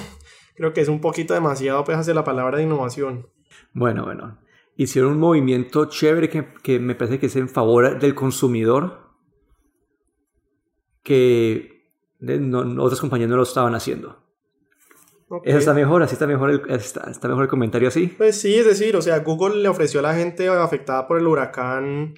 creo 0.55 0.74
que 0.74 0.81
es 0.81 0.88
un 0.88 1.01
poquito 1.01 1.33
demasiado 1.33 1.83
pues 1.83 1.97
hacia 1.97 2.13
la 2.13 2.24
palabra 2.24 2.57
de 2.57 2.63
innovación. 2.63 3.27
Bueno, 3.74 4.03
bueno. 4.05 4.39
Hicieron 4.77 5.13
un 5.13 5.19
movimiento 5.19 5.85
chévere 5.85 6.29
que, 6.29 6.53
que 6.62 6.79
me 6.79 6.95
parece 6.95 7.19
que 7.19 7.27
es 7.27 7.35
en 7.35 7.47
favor 7.47 7.97
del 8.00 8.13
consumidor. 8.15 9.05
Que 11.03 11.83
no- 12.19 12.83
otras 12.83 13.00
compañías 13.00 13.29
no 13.29 13.38
lo 13.38 13.43
estaban 13.43 13.75
haciendo. 13.75 14.24
Ok. 15.27 15.43
Eso 15.45 15.57
está 15.57 15.74
mejor, 15.74 16.03
así 16.03 16.13
está 16.13 16.27
mejor, 16.27 16.50
el, 16.51 16.62
está, 16.69 17.09
está 17.09 17.27
mejor 17.27 17.43
el 17.43 17.50
comentario 17.50 17.88
así. 17.88 18.07
Pues 18.07 18.39
sí, 18.39 18.55
es 18.55 18.65
decir, 18.65 18.95
o 18.95 19.01
sea, 19.01 19.19
Google 19.19 19.57
le 19.62 19.67
ofreció 19.69 20.00
a 20.00 20.03
la 20.03 20.13
gente 20.15 20.47
afectada 20.47 21.07
por 21.07 21.17
el 21.17 21.25
huracán 21.27 22.13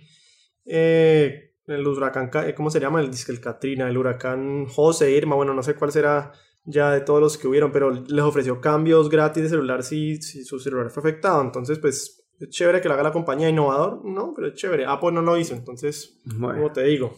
eh, 0.65 1.53
el 1.67 1.87
huracán, 1.87 2.29
Ca- 2.29 2.53
¿cómo 2.55 2.69
se 2.69 2.79
llama? 2.79 2.99
El 3.01 3.11
el 3.27 3.39
Katrina, 3.41 3.89
el 3.89 3.97
huracán 3.97 4.65
José, 4.67 5.11
Irma, 5.11 5.35
bueno, 5.35 5.53
no 5.53 5.63
sé 5.63 5.75
cuál 5.75 5.91
será 5.91 6.31
ya 6.67 6.91
de 6.91 7.01
todos 7.01 7.21
los 7.21 7.37
que 7.37 7.47
hubieron, 7.47 7.71
pero 7.71 7.89
les 7.91 8.23
ofreció 8.23 8.59
cambios 8.61 9.09
gratis 9.09 9.43
de 9.43 9.49
celular 9.49 9.83
si, 9.83 10.21
si 10.21 10.43
su 10.43 10.59
celular 10.59 10.89
fue 10.89 11.01
afectado. 11.01 11.41
Entonces, 11.41 11.79
pues, 11.79 12.27
es 12.39 12.49
chévere 12.49 12.81
que 12.81 12.87
lo 12.89 12.93
haga 12.93 13.03
la 13.03 13.11
compañía 13.13 13.49
innovador, 13.49 14.03
no, 14.03 14.33
pero 14.35 14.49
es 14.49 14.53
chévere. 14.53 14.85
Apple 14.85 15.13
no 15.13 15.21
lo 15.21 15.37
hizo, 15.37 15.55
entonces, 15.55 16.19
Bueno. 16.25 16.55
como 16.61 16.71
te 16.73 16.83
digo. 16.83 17.17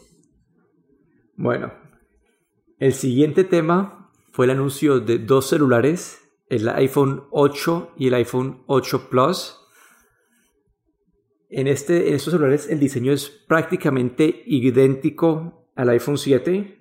Bueno, 1.35 1.73
el 2.77 2.93
siguiente 2.93 3.43
tema 3.43 4.11
fue 4.31 4.45
el 4.45 4.51
anuncio 4.51 4.99
de 4.99 5.17
dos 5.17 5.49
celulares, 5.49 6.19
el 6.47 6.69
iPhone 6.69 7.23
8 7.31 7.93
y 7.97 8.07
el 8.07 8.13
iPhone 8.13 8.63
8 8.67 9.09
Plus. 9.09 9.55
En, 11.49 11.67
este, 11.67 12.09
en 12.09 12.13
estos 12.13 12.33
celulares 12.33 12.69
el 12.69 12.79
diseño 12.79 13.11
es 13.11 13.29
prácticamente 13.29 14.43
idéntico 14.45 15.67
al 15.75 15.89
iPhone 15.89 16.17
7. 16.17 16.78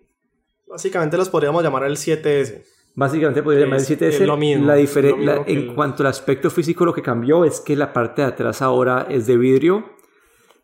Básicamente 0.69 1.17
los 1.17 1.29
podríamos 1.29 1.63
llamar 1.63 1.85
el 1.85 1.97
7S. 1.97 2.65
Básicamente 2.95 3.43
podría 3.43 3.65
llamar 3.65 3.79
el 3.81 3.85
7S. 3.87 4.09
es 4.23 4.27
lo 4.27 4.37
mismo, 4.37 4.67
La 4.67 4.77
es 4.79 4.91
difere- 4.95 5.11
lo 5.11 5.17
mismo 5.17 5.33
la- 5.33 5.45
que 5.45 5.53
en 5.53 5.59
el- 5.59 5.75
cuanto 5.75 6.03
al 6.03 6.09
aspecto 6.09 6.51
físico, 6.51 6.85
lo 6.85 6.93
que 6.93 7.03
cambió 7.03 7.45
es 7.45 7.61
que 7.61 7.77
la 7.77 7.93
parte 7.93 8.23
de 8.23 8.29
atrás 8.29 8.61
ahora 8.63 9.07
es 9.09 9.27
de 9.27 9.37
vidrio. 9.37 9.85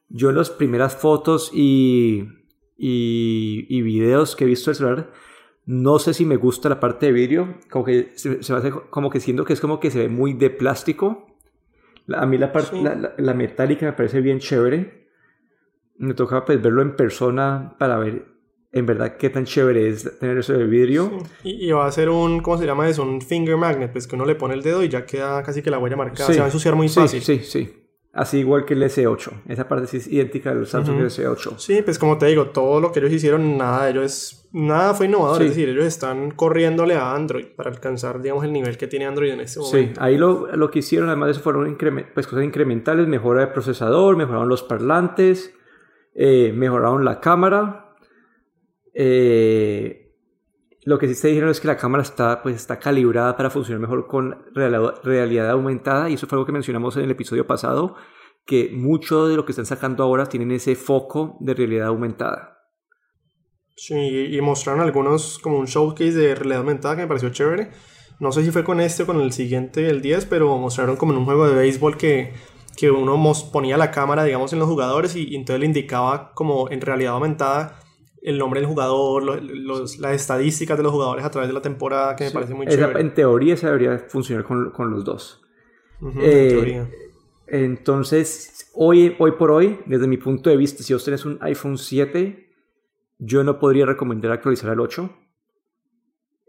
Yo 0.09 0.31
en 0.31 0.37
las 0.37 0.51
primeras 0.51 0.95
fotos 0.97 1.51
y, 1.55 2.25
y, 2.77 3.67
y 3.69 3.83
videos 3.83 4.37
que 4.37 4.45
he 4.45 4.47
visto 4.47 4.71
del 4.71 4.77
celular, 4.77 5.13
no 5.67 5.99
sé 5.99 6.13
si 6.13 6.27
me 6.27 6.37
gusta 6.37 6.69
la 6.69 6.81
parte 6.81 7.07
de 7.07 7.13
vidrio. 7.13 7.55
Como 7.71 7.85
que 7.85 8.13
se, 8.17 8.43
se 8.43 8.53
me 8.53 8.59
hace 8.59 8.71
como 8.71 9.11
que 9.11 9.21
siento 9.21 9.45
que 9.45 9.53
es 9.55 9.61
como 9.61 9.81
que 9.81 9.91
se 9.91 10.01
ve 10.01 10.09
muy 10.09 10.35
de 10.35 10.51
plástico. 10.51 11.27
La- 12.07 12.21
A 12.21 12.27
mí 12.27 12.37
la 12.37 12.53
parte, 12.53 12.77
Sí. 12.77 12.83
la, 12.83 12.95
la- 12.97 13.15
la 13.17 13.35
metálica 13.35 13.87
me 13.87 13.93
parece 13.93 14.21
bien 14.21 14.39
chévere. 14.41 15.09
Me 15.97 16.15
toca 16.15 16.45
pues 16.45 16.61
verlo 16.61 16.83
en 16.83 16.97
persona 16.97 17.77
para 17.79 17.97
ver 17.99 18.27
en 18.75 18.87
verdad 18.87 19.17
qué 19.17 19.31
tan 19.31 19.45
chévere 19.45 19.89
es 19.89 20.19
tener 20.19 20.37
eso 20.39 20.53
de 20.53 20.65
vidrio. 20.67 21.11
Y, 21.45 21.69
y 21.69 21.71
va 21.73 21.87
a 21.87 21.93
ser 21.93 22.09
un, 22.11 22.41
¿cómo 22.41 22.59
se 22.59 22.67
llama 22.67 22.89
eso? 22.89 23.03
Un 23.03 23.21
finger 23.23 23.57
magnet, 23.57 23.93
pues 23.93 24.07
que 24.07 24.17
uno 24.17 24.25
le 24.27 24.35
pone 24.35 24.55
el 24.55 24.63
dedo 24.63 24.83
y 24.83 24.89
ya 24.89 25.07
queda 25.07 25.43
casi 25.43 25.63
que 25.63 25.71
la 25.71 25.79
huella 25.79 25.97
marcada. 25.97 26.27
Sí. 26.27 26.35
Se 26.35 26.41
va 26.41 26.47
a 26.47 26.49
ensuciar 26.49 26.75
muy 26.75 26.89
Sí, 26.89 27.01
fácil. 27.01 27.23
Sí, 27.23 27.39
sí. 27.45 27.81
Así 28.13 28.39
igual 28.39 28.65
que 28.65 28.75
el 28.75 28.83
S8. 28.85 29.43
Esa 29.49 29.67
parte 29.67 29.89
sí 29.89 29.97
es 29.97 30.07
idéntica 30.07 30.53
al 30.53 30.67
Samsung 30.69 30.99
Ujú. 30.99 31.07
S8. 31.07 31.59
Sí, 31.59 31.83
pues 31.83 31.99
como 31.99 32.17
te 32.17 32.27
digo, 32.27 32.47
todo 32.51 32.81
lo 32.81 32.93
que 32.93 33.01
ellos 33.01 33.11
hicieron, 33.13 33.57
nada 33.59 33.85
de 33.87 33.91
ello 33.91 34.03
es, 34.05 34.49
nada 34.53 34.95
fue 34.95 35.07
innovador, 35.07 35.39
Sí. 35.39 35.45
es 35.45 35.49
decir, 35.51 35.69
ellos 35.69 35.85
están 35.85 36.31
corriéndole 36.31 36.95
a 36.95 37.13
Android 37.13 37.47
para 37.57 37.71
alcanzar, 37.71 38.23
digamos, 38.23 38.45
el 38.45 38.53
nivel 38.53 38.77
que 38.77 38.87
tiene 38.87 39.07
Android 39.07 39.33
en 39.33 39.41
este 39.41 39.59
Sí, 39.61 39.67
momento. 39.67 40.01
ahí 40.01 40.17
lo, 40.17 40.47
lo 40.55 40.71
que 40.71 40.79
hicieron 40.79 41.09
además 41.09 41.27
de 41.27 41.33
eso 41.33 41.41
fueron 41.41 41.77
pues, 42.15 42.27
cosas 42.29 42.45
incrementales, 42.45 43.09
mejora 43.09 43.41
de 43.41 43.47
procesador, 43.49 44.17
mejoraron 44.17 44.49
los 44.49 44.63
parlantes, 44.63 45.53
eh, 46.15 46.53
mejoraron 46.55 47.05
la 47.05 47.19
cámara. 47.21 47.84
Eh, 48.95 50.13
lo 50.85 50.99
que 50.99 51.09
sí 51.09 51.15
se 51.15 51.29
dijeron 51.29 51.51
es 51.51 51.61
que 51.61 51.67
la 51.69 51.77
cámara 51.77 52.03
está, 52.03 52.43
pues, 52.43 52.57
está 52.57 52.79
calibrada 52.79 53.37
para 53.37 53.51
funcionar 53.51 53.81
mejor 53.81 54.07
con 54.07 54.45
real- 54.55 54.95
realidad 55.03 55.51
aumentada 55.51 56.11
y 56.11 56.15
eso 56.15 56.27
fue 56.27 56.37
algo 56.37 56.47
que 56.47 56.53
mencionamos 56.53 56.97
en 56.97 57.05
el 57.05 57.11
episodio 57.11 57.47
pasado, 57.47 57.97
que 58.47 58.71
mucho 58.73 59.27
de 59.27 59.37
lo 59.37 59.45
que 59.47 59.53
están 59.53 59.67
sacando 59.67 60.05
ahora 60.05 60.27
tienen 60.27 60.53
ese 60.53 60.77
foco 60.77 61.37
de 61.41 61.55
realidad 61.55 61.89
aumentada. 61.89 62.59
Sí, 63.77 63.95
y 64.31 64.41
mostraron 64.41 64.81
algunos, 64.83 65.39
como 65.41 65.59
un 65.59 65.67
showcase 65.67 66.13
de 66.13 66.35
realidad 66.35 66.59
aumentada 66.61 66.95
que 66.97 67.03
me 67.03 67.09
pareció 67.09 67.31
chévere. 67.31 67.71
No 68.21 68.31
sé 68.31 68.45
si 68.45 68.53
fue 68.53 68.63
con 68.63 68.81
este 68.81 69.03
o 69.03 69.07
con 69.07 69.21
el 69.21 69.33
siguiente, 69.33 69.89
el 69.91 70.01
10, 70.01 70.27
pero 70.27 70.57
mostraron 70.59 70.97
como 70.97 71.13
en 71.13 71.19
un 71.19 71.25
juego 71.25 71.49
de 71.49 71.57
béisbol 71.57 71.97
que, 71.97 72.33
que 72.77 72.91
uno 72.93 73.21
ponía 73.53 73.77
la 73.77 73.91
cámara, 73.91 74.23
digamos, 74.25 74.53
en 74.53 74.61
los 74.61 74.69
jugadores 74.69 75.17
y, 75.17 75.25
y 75.29 75.35
entonces 75.37 75.59
le 75.61 75.67
indicaba 75.67 76.33
como 76.35 76.71
en 76.71 76.81
realidad 76.81 77.15
aumentada 77.15 77.81
el 78.25 78.39
nombre 78.39 78.61
del 78.61 78.69
jugador, 78.69 79.23
los- 79.43 79.99
las 79.99 80.13
estadísticas 80.15 80.77
de 80.77 80.83
los 80.83 80.93
jugadores 80.93 81.25
a 81.25 81.31
través 81.31 81.49
de 81.49 81.55
la 81.55 81.63
temporada, 81.63 82.17
que 82.17 82.25
me 82.25 82.31
parece 82.31 82.55
muy 82.55 82.67
esa- 82.67 82.77
chévere. 82.77 83.01
en 83.01 83.15
teoría 83.15 83.55
esa 83.55 83.67
debería 83.69 83.99
funcionar 84.09 84.45
con, 84.45 84.71
con 84.71 84.91
los 84.91 85.05
dos. 85.05 85.43
Ujú, 86.01 86.21
eh, 86.21 86.43
en 86.43 86.49
teoría. 86.49 86.91
Entonces, 87.47 88.71
hoy, 88.75 89.15
hoy 89.19 89.33
por 89.33 89.51
hoy, 89.51 89.79
desde 89.87 90.07
mi 90.07 90.17
punto 90.17 90.49
de 90.51 90.57
vista, 90.57 90.83
si 90.83 90.93
vos 90.93 91.05
tenés 91.05 91.25
un 91.25 91.39
iPhone 91.43 91.77
7, 91.79 92.51
yo 93.19 93.45
no 93.45 93.59
podría 93.59 93.87
recomendar 93.87 94.33
actualizar 94.33 94.71
al 94.71 94.81
8. 94.81 95.11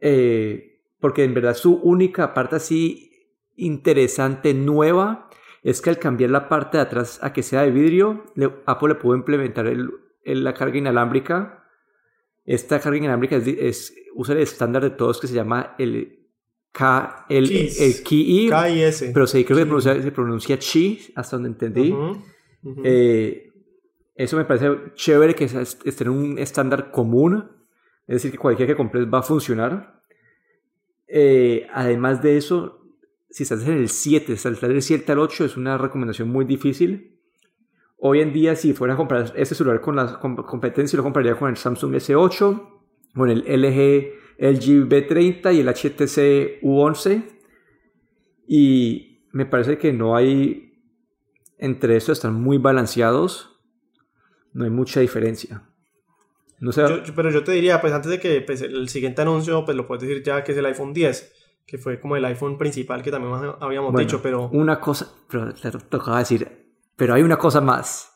Eh, 0.01 0.81
porque 0.99 1.23
en 1.23 1.33
verdad 1.33 1.53
su 1.55 1.75
única 1.75 2.33
parte 2.33 2.55
así 2.57 3.11
interesante, 3.55 4.53
nueva, 4.53 5.29
es 5.63 5.81
que 5.81 5.89
al 5.89 5.99
cambiar 5.99 6.29
la 6.31 6.47
parte 6.49 6.77
de 6.77 6.83
atrás 6.83 7.19
a 7.23 7.33
que 7.33 7.43
sea 7.43 7.61
de 7.63 7.71
vidrio, 7.71 8.23
le- 8.35 8.51
Apple 8.65 8.89
le 8.89 8.95
pudo 8.95 9.15
implementar 9.15 9.67
el- 9.67 9.89
el- 10.23 10.43
la 10.43 10.53
carga 10.53 10.77
inalámbrica. 10.77 11.64
Esta 12.45 12.79
carga 12.79 12.97
inalámbrica 12.97 13.37
es, 13.37 13.93
usa 14.13 14.35
el 14.35 14.41
estándar 14.41 14.83
de 14.83 14.91
todos 14.91 15.19
que 15.19 15.27
se 15.27 15.33
llama 15.33 15.75
el 15.79 16.19
K, 16.71 17.25
el, 17.29 17.45
el 17.79 18.03
Key, 18.03 18.49
K 18.49 18.69
y 18.69 18.81
S. 18.81 19.11
pero 19.13 19.25
se, 19.27 19.43
creo 19.45 19.57
que 19.57 19.65
pronuncia- 19.65 20.01
se 20.01 20.11
pronuncia 20.11 20.59
chi, 20.59 20.99
hasta 21.15 21.37
donde 21.37 21.49
entendí. 21.49 21.91
Eh, 22.83 23.51
eso 24.15 24.37
me 24.37 24.45
parece 24.45 24.69
chévere 24.95 25.33
que 25.35 25.45
esté 25.45 26.03
en 26.03 26.09
un 26.09 26.37
estándar 26.39 26.91
común. 26.91 27.49
Es 28.07 28.15
decir, 28.17 28.31
que 28.31 28.37
cualquiera 28.37 28.71
que 28.73 28.77
compres 28.77 29.05
va 29.11 29.19
a 29.19 29.23
funcionar. 29.23 30.01
Eh, 31.07 31.67
además 31.73 32.21
de 32.21 32.37
eso, 32.37 32.81
si 33.29 33.43
estás 33.43 33.63
en 33.67 33.73
el 33.77 33.89
7, 33.89 34.35
saltar 34.37 34.69
del 34.69 34.81
7 34.81 35.11
al 35.11 35.19
8 35.19 35.45
es 35.45 35.57
una 35.57 35.77
recomendación 35.77 36.29
muy 36.29 36.45
difícil. 36.45 37.14
Hoy 37.97 38.19
en 38.21 38.33
día, 38.33 38.55
si 38.55 38.73
fuera 38.73 38.93
a 38.93 38.97
comprar 38.97 39.33
este 39.35 39.55
celular 39.55 39.81
con 39.81 39.95
la 39.95 40.19
com- 40.19 40.35
competencia, 40.35 40.97
lo 40.97 41.03
compraría 41.03 41.35
con 41.35 41.49
el 41.49 41.57
Samsung 41.57 41.95
S8, 41.95 42.69
con 43.15 43.29
el 43.29 43.39
LG, 43.47 44.13
LG 44.37 44.87
B30 44.89 45.53
y 45.55 45.59
el 45.61 45.69
HTC 45.69 46.61
U11. 46.61 47.23
Y 48.47 49.27
me 49.31 49.45
parece 49.45 49.77
que 49.77 49.91
no 49.93 50.15
hay, 50.15 50.73
entre 51.57 51.95
eso 51.95 52.11
están 52.11 52.33
muy 52.35 52.57
balanceados, 52.57 53.59
no 54.53 54.65
hay 54.65 54.69
mucha 54.71 54.99
diferencia. 54.99 55.63
No 56.59 56.71
sé, 56.71 56.81
yo- 56.87 57.01
pero 57.15 57.31
yo 57.31 57.43
te 57.43 57.51
diría, 57.53 57.81
pues 57.81 57.91
antes 57.93 58.11
de 58.11 58.19
que 58.19 58.41
pues, 58.41 58.61
el 58.61 58.87
siguiente 58.89 59.21
anuncio, 59.21 59.65
pues 59.65 59.75
lo 59.75 59.87
puedes 59.87 60.03
decir 60.07 60.23
ya 60.23 60.43
que 60.43 60.51
es 60.51 60.57
el 60.57 60.65
iPhone 60.65 60.93
10, 60.93 61.33
que 61.65 61.77
fue 61.77 61.99
como 61.99 62.15
el 62.15 62.25
iPhone 62.25 62.57
principal 62.57 63.01
que 63.01 63.11
también 63.11 63.33
habíamos 63.59 63.91
bueno, 63.91 63.99
dicho, 64.05 64.21
pero 64.21 64.49
una 64.49 64.79
cosa, 64.79 65.11
pero 65.29 65.53
te 65.53 65.71
tocaba 65.71 66.19
decir, 66.19 66.64
pero 66.95 67.13
hay 67.13 67.23
una 67.23 67.37
cosa 67.37 67.61
más, 67.61 68.09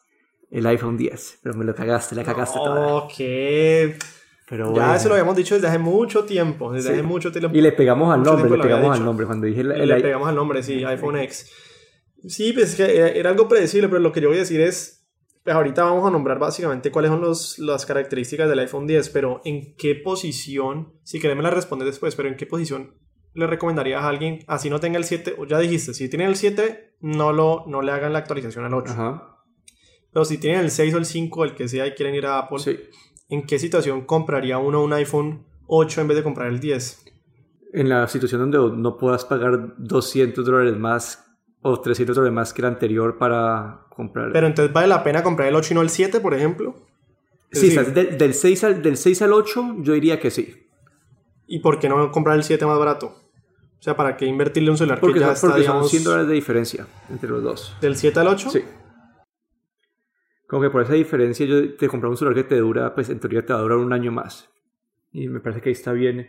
el 0.51 0.65
iPhone 0.67 0.97
10, 0.97 1.39
pero 1.43 1.55
me 1.55 1.65
lo 1.65 1.73
cagaste, 1.75 2.15
la 2.15 2.23
cagaste 2.23 2.57
toda. 2.57 2.95
Ok. 2.95 3.13
Pero 4.49 4.65
Ya 4.65 4.71
bueno. 4.71 4.95
eso 4.95 5.07
lo 5.09 5.13
habíamos 5.13 5.35
dicho 5.35 5.53
desde 5.55 5.67
hace 5.67 5.77
mucho 5.77 6.25
tiempo, 6.25 6.71
desde 6.73 6.87
Sí. 6.89 6.93
hace 6.95 7.03
mucho 7.03 7.31
tiempo. 7.31 7.55
Y 7.55 7.61
le 7.61 7.71
pegamos 7.71 8.11
al 8.13 8.23
nombre, 8.23 8.49
le 8.49 8.57
pegamos 8.63 8.97
al 8.97 9.05
nombre 9.05 9.25
cuando 9.27 9.45
dije 9.45 9.61
el, 9.61 9.71
el 9.71 9.89
le 9.89 10.01
pegamos 10.01 10.27
al 10.27 10.35
nombre, 10.35 10.63
sí, 10.63 10.83
iPhone 10.83 11.17
X. 11.17 11.51
Sí, 12.27 12.51
pues 12.53 12.71
es 12.71 12.75
que 12.75 12.97
era, 12.97 13.09
era 13.09 13.29
algo 13.29 13.47
predecible, 13.47 13.87
pero 13.89 13.99
lo 14.01 14.11
que 14.11 14.21
yo 14.21 14.27
voy 14.29 14.37
a 14.37 14.41
decir 14.41 14.59
es, 14.59 15.07
pues 15.43 15.55
ahorita 15.55 15.83
vamos 15.83 16.07
a 16.07 16.11
nombrar 16.11 16.39
básicamente 16.39 16.91
cuáles 16.91 17.11
son 17.11 17.21
los, 17.21 17.59
las 17.59 17.85
características 17.85 18.49
del 18.49 18.59
iPhone 18.59 18.87
10, 18.87 19.09
pero 19.09 19.39
en 19.45 19.75
qué 19.77 19.93
posición, 19.95 20.93
si 21.03 21.19
querés 21.19 21.37
me 21.37 21.43
la 21.43 21.51
respondes 21.51 21.85
después, 21.85 22.15
pero 22.15 22.27
en 22.27 22.35
qué 22.35 22.45
posición 22.47 22.95
le 23.33 23.47
recomendarías 23.47 24.03
a 24.03 24.09
alguien, 24.09 24.39
así 24.47 24.69
no 24.69 24.79
tenga 24.79 24.97
el 24.97 25.03
7, 25.03 25.35
o 25.37 25.45
ya 25.45 25.59
dijiste, 25.59 25.93
si 25.93 26.09
tienen 26.09 26.29
el 26.29 26.35
7, 26.35 26.95
no, 27.01 27.31
lo, 27.31 27.65
no 27.67 27.81
le 27.81 27.91
hagan 27.91 28.13
la 28.13 28.19
actualización 28.19 28.65
al 28.65 28.73
8. 28.73 28.91
Ajá, 28.91 29.37
Pero 30.11 30.25
si 30.25 30.37
tienen 30.37 30.61
el 30.61 30.71
6 30.71 30.93
o 30.93 30.97
el 30.97 31.05
5, 31.05 31.43
el 31.45 31.55
que 31.55 31.67
sea, 31.67 31.87
y 31.87 31.91
quieren 31.93 32.15
ir 32.15 32.25
a 32.25 32.39
Apple, 32.39 32.59
sí. 32.59 32.79
¿en 33.29 33.45
qué 33.45 33.59
situación 33.59 34.05
compraría 34.05 34.57
uno 34.57 34.83
un 34.83 34.93
iPhone 34.93 35.45
8 35.67 36.01
en 36.01 36.07
vez 36.07 36.17
de 36.17 36.23
comprar 36.23 36.47
el 36.47 36.59
10? 36.59 37.05
En 37.73 37.89
la 37.89 38.07
situación 38.07 38.49
donde 38.49 38.81
no 38.81 38.97
puedas 38.97 39.25
pagar 39.25 39.75
200 39.77 40.43
dólares 40.43 40.77
más 40.77 41.25
o 41.61 41.79
300 41.79 42.15
dólares 42.15 42.33
más 42.33 42.53
que 42.53 42.61
el 42.61 42.67
anterior 42.67 43.17
para 43.17 43.81
comprar. 43.89 44.31
Pero 44.31 44.47
entonces 44.47 44.73
vale 44.73 44.87
la 44.87 45.03
pena 45.03 45.21
comprar 45.21 45.47
el 45.47 45.55
8 45.55 45.73
y 45.73 45.75
no 45.75 45.81
el 45.81 45.89
7, 45.89 46.19
por 46.19 46.33
ejemplo. 46.33 46.75
Es 47.51 47.59
sí, 47.59 47.67
decir, 47.67 47.79
estás 47.79 47.95
del, 47.95 48.17
del 48.17 48.33
6 48.33 48.63
al, 48.63 48.81
del 48.81 48.97
6 48.97 49.21
al 49.21 49.33
8 49.33 49.75
yo 49.79 49.93
diría 49.93 50.19
que 50.19 50.31
sí. 50.31 50.68
¿Y 51.51 51.59
por 51.59 51.79
qué 51.79 51.89
no 51.89 52.11
comprar 52.11 52.35
el 52.37 52.43
7 52.43 52.65
más 52.65 52.77
barato? 52.77 53.07
O 53.07 53.81
sea, 53.81 53.95
¿para 53.95 54.15
qué 54.17 54.25
invertirle 54.25 54.69
un 54.71 54.77
celular 54.77 54.99
Porque, 54.99 55.15
que 55.15 55.19
ya 55.21 55.25
son, 55.27 55.33
está, 55.35 55.47
porque 55.47 55.63
son 55.63 55.71
digamos, 55.73 55.89
100 55.91 56.03
dólares 56.03 56.27
de 56.27 56.33
diferencia 56.35 56.87
entre 57.09 57.29
los 57.29 57.41
dos. 57.43 57.75
del 57.81 57.95
7 57.95 58.19
al 58.19 58.27
8? 58.27 58.49
Sí. 58.51 58.63
Como 60.47 60.61
que 60.63 60.69
por 60.69 60.81
esa 60.81 60.93
diferencia 60.93 61.45
yo 61.45 61.75
te 61.75 61.87
compré 61.87 62.09
un 62.09 62.17
celular 62.17 62.35
que 62.35 62.43
te 62.43 62.57
dura, 62.57 62.93
pues 62.95 63.09
en 63.09 63.19
teoría 63.19 63.45
te 63.45 63.53
va 63.53 63.59
a 63.59 63.61
durar 63.61 63.77
un 63.77 63.93
año 63.93 64.11
más. 64.11 64.49
Y 65.11 65.27
me 65.27 65.39
parece 65.39 65.61
que 65.61 65.69
ahí 65.69 65.73
está 65.73 65.91
bien. 65.91 66.27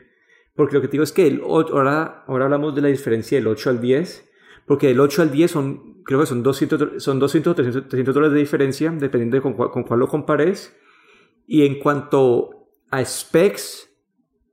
Porque 0.54 0.74
lo 0.74 0.80
que 0.80 0.88
te 0.88 0.92
digo 0.92 1.04
es 1.04 1.12
que 1.12 1.26
el, 1.26 1.40
o- 1.42 1.60
ahora, 1.76 2.24
ahora 2.26 2.44
hablamos 2.46 2.74
de 2.74 2.82
la 2.82 2.88
diferencia 2.88 3.38
del 3.38 3.46
8 3.46 3.70
al 3.70 3.80
10. 3.80 4.28
Porque 4.66 4.88
del 4.88 5.00
8 5.00 5.22
al 5.22 5.30
10 5.32 5.50
son, 5.50 6.02
creo 6.04 6.20
que 6.20 6.26
son 6.26 6.42
200, 6.42 7.02
son 7.02 7.18
200 7.18 7.56
300, 7.56 7.88
300 7.88 8.14
dólares 8.14 8.34
de 8.34 8.40
diferencia, 8.40 8.90
dependiendo 8.90 9.36
de 9.36 9.42
con 9.42 9.54
cuál, 9.54 9.70
con 9.70 9.82
cuál 9.84 10.00
lo 10.00 10.06
compares. 10.08 10.76
Y 11.46 11.66
en 11.66 11.78
cuanto 11.78 12.68
a 12.90 13.04
specs, 13.04 13.89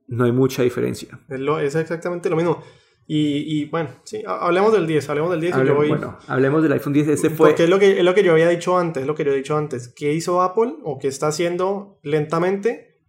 no 0.08 0.24
hay 0.24 0.32
mucha 0.32 0.62
diferencia. 0.62 1.18
Es, 1.28 1.38
lo- 1.40 1.60
es 1.60 1.74
exactamente 1.74 2.28
lo 2.28 2.36
mismo. 2.36 2.62
Y, 3.10 3.60
y, 3.62 3.64
bueno, 3.66 3.88
sí, 4.04 4.22
hablemos 4.26 4.70
del 4.72 4.86
10, 4.86 5.08
hablemos 5.08 5.30
del 5.30 5.40
10 5.40 5.54
Hable, 5.54 5.64
y 5.64 5.68
yo 5.68 5.74
voy... 5.76 5.88
Bueno, 5.88 6.18
hablemos 6.26 6.62
del 6.62 6.72
iPhone 6.72 6.92
10, 6.92 7.08
este 7.08 7.30
fue... 7.30 7.48
Porque 7.50 7.64
es 7.64 7.70
lo, 7.70 7.78
que, 7.78 7.98
es 7.98 8.04
lo 8.04 8.12
que 8.14 8.22
yo 8.22 8.32
había 8.32 8.48
dicho 8.50 8.76
antes, 8.76 9.00
es 9.00 9.06
lo 9.06 9.14
que 9.14 9.24
yo 9.24 9.32
he 9.32 9.36
dicho 9.36 9.56
antes. 9.56 9.88
¿Qué 9.96 10.12
hizo 10.12 10.42
Apple 10.42 10.74
o 10.82 10.98
qué 10.98 11.08
está 11.08 11.28
haciendo 11.28 11.98
lentamente? 12.02 13.00